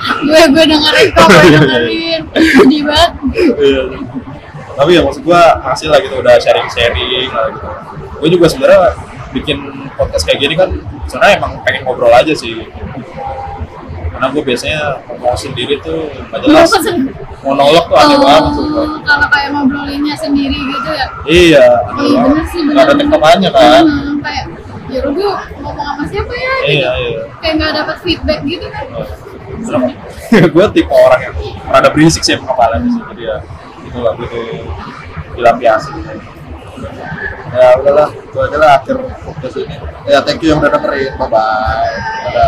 [0.05, 1.59] gue gue dengerin kok, gue Iya, iya.
[1.59, 2.21] dengerin.
[2.37, 3.11] Sedih banget.
[3.57, 3.83] Iya.
[4.75, 7.69] Tapi ya maksud gua hasil lah gitu udah sharing-sharing lah gitu.
[8.21, 8.93] Gue juga sebenarnya
[9.35, 9.59] bikin
[9.99, 10.71] podcast kayak gini kan
[11.11, 12.63] sebenarnya emang pengen ngobrol aja sih.
[14.15, 16.71] Karena gue biasanya ngomong sendiri tuh nggak jelas.
[17.45, 18.65] Monolog tuh aneh banget tuh.
[18.73, 21.07] Oh, kalau kayak ngobrolinnya sendiri gitu ya.
[21.29, 22.73] Iya, Oh, aneh iya bener sih bener.
[22.73, 23.83] Nggak ada tektokannya kan.
[23.85, 24.45] Hmm, kayak
[24.89, 25.31] ya udah gue
[25.61, 26.73] ngomong sama siapa ya gitu.
[26.79, 27.21] Iya, iya.
[27.43, 28.87] Kayak nggak dapat feedback gitu kan.
[30.55, 31.35] gue tipe orang yang
[31.69, 33.37] rada berisik sih kepalanya sih jadi ya
[33.87, 34.41] itu lah butuh
[35.37, 35.93] dilampiasi
[37.55, 39.77] ya udahlah itu aja lah akhir podcast ini.
[40.11, 41.15] Ya thank you yang udah dengerin.
[41.15, 42.45] Bye bye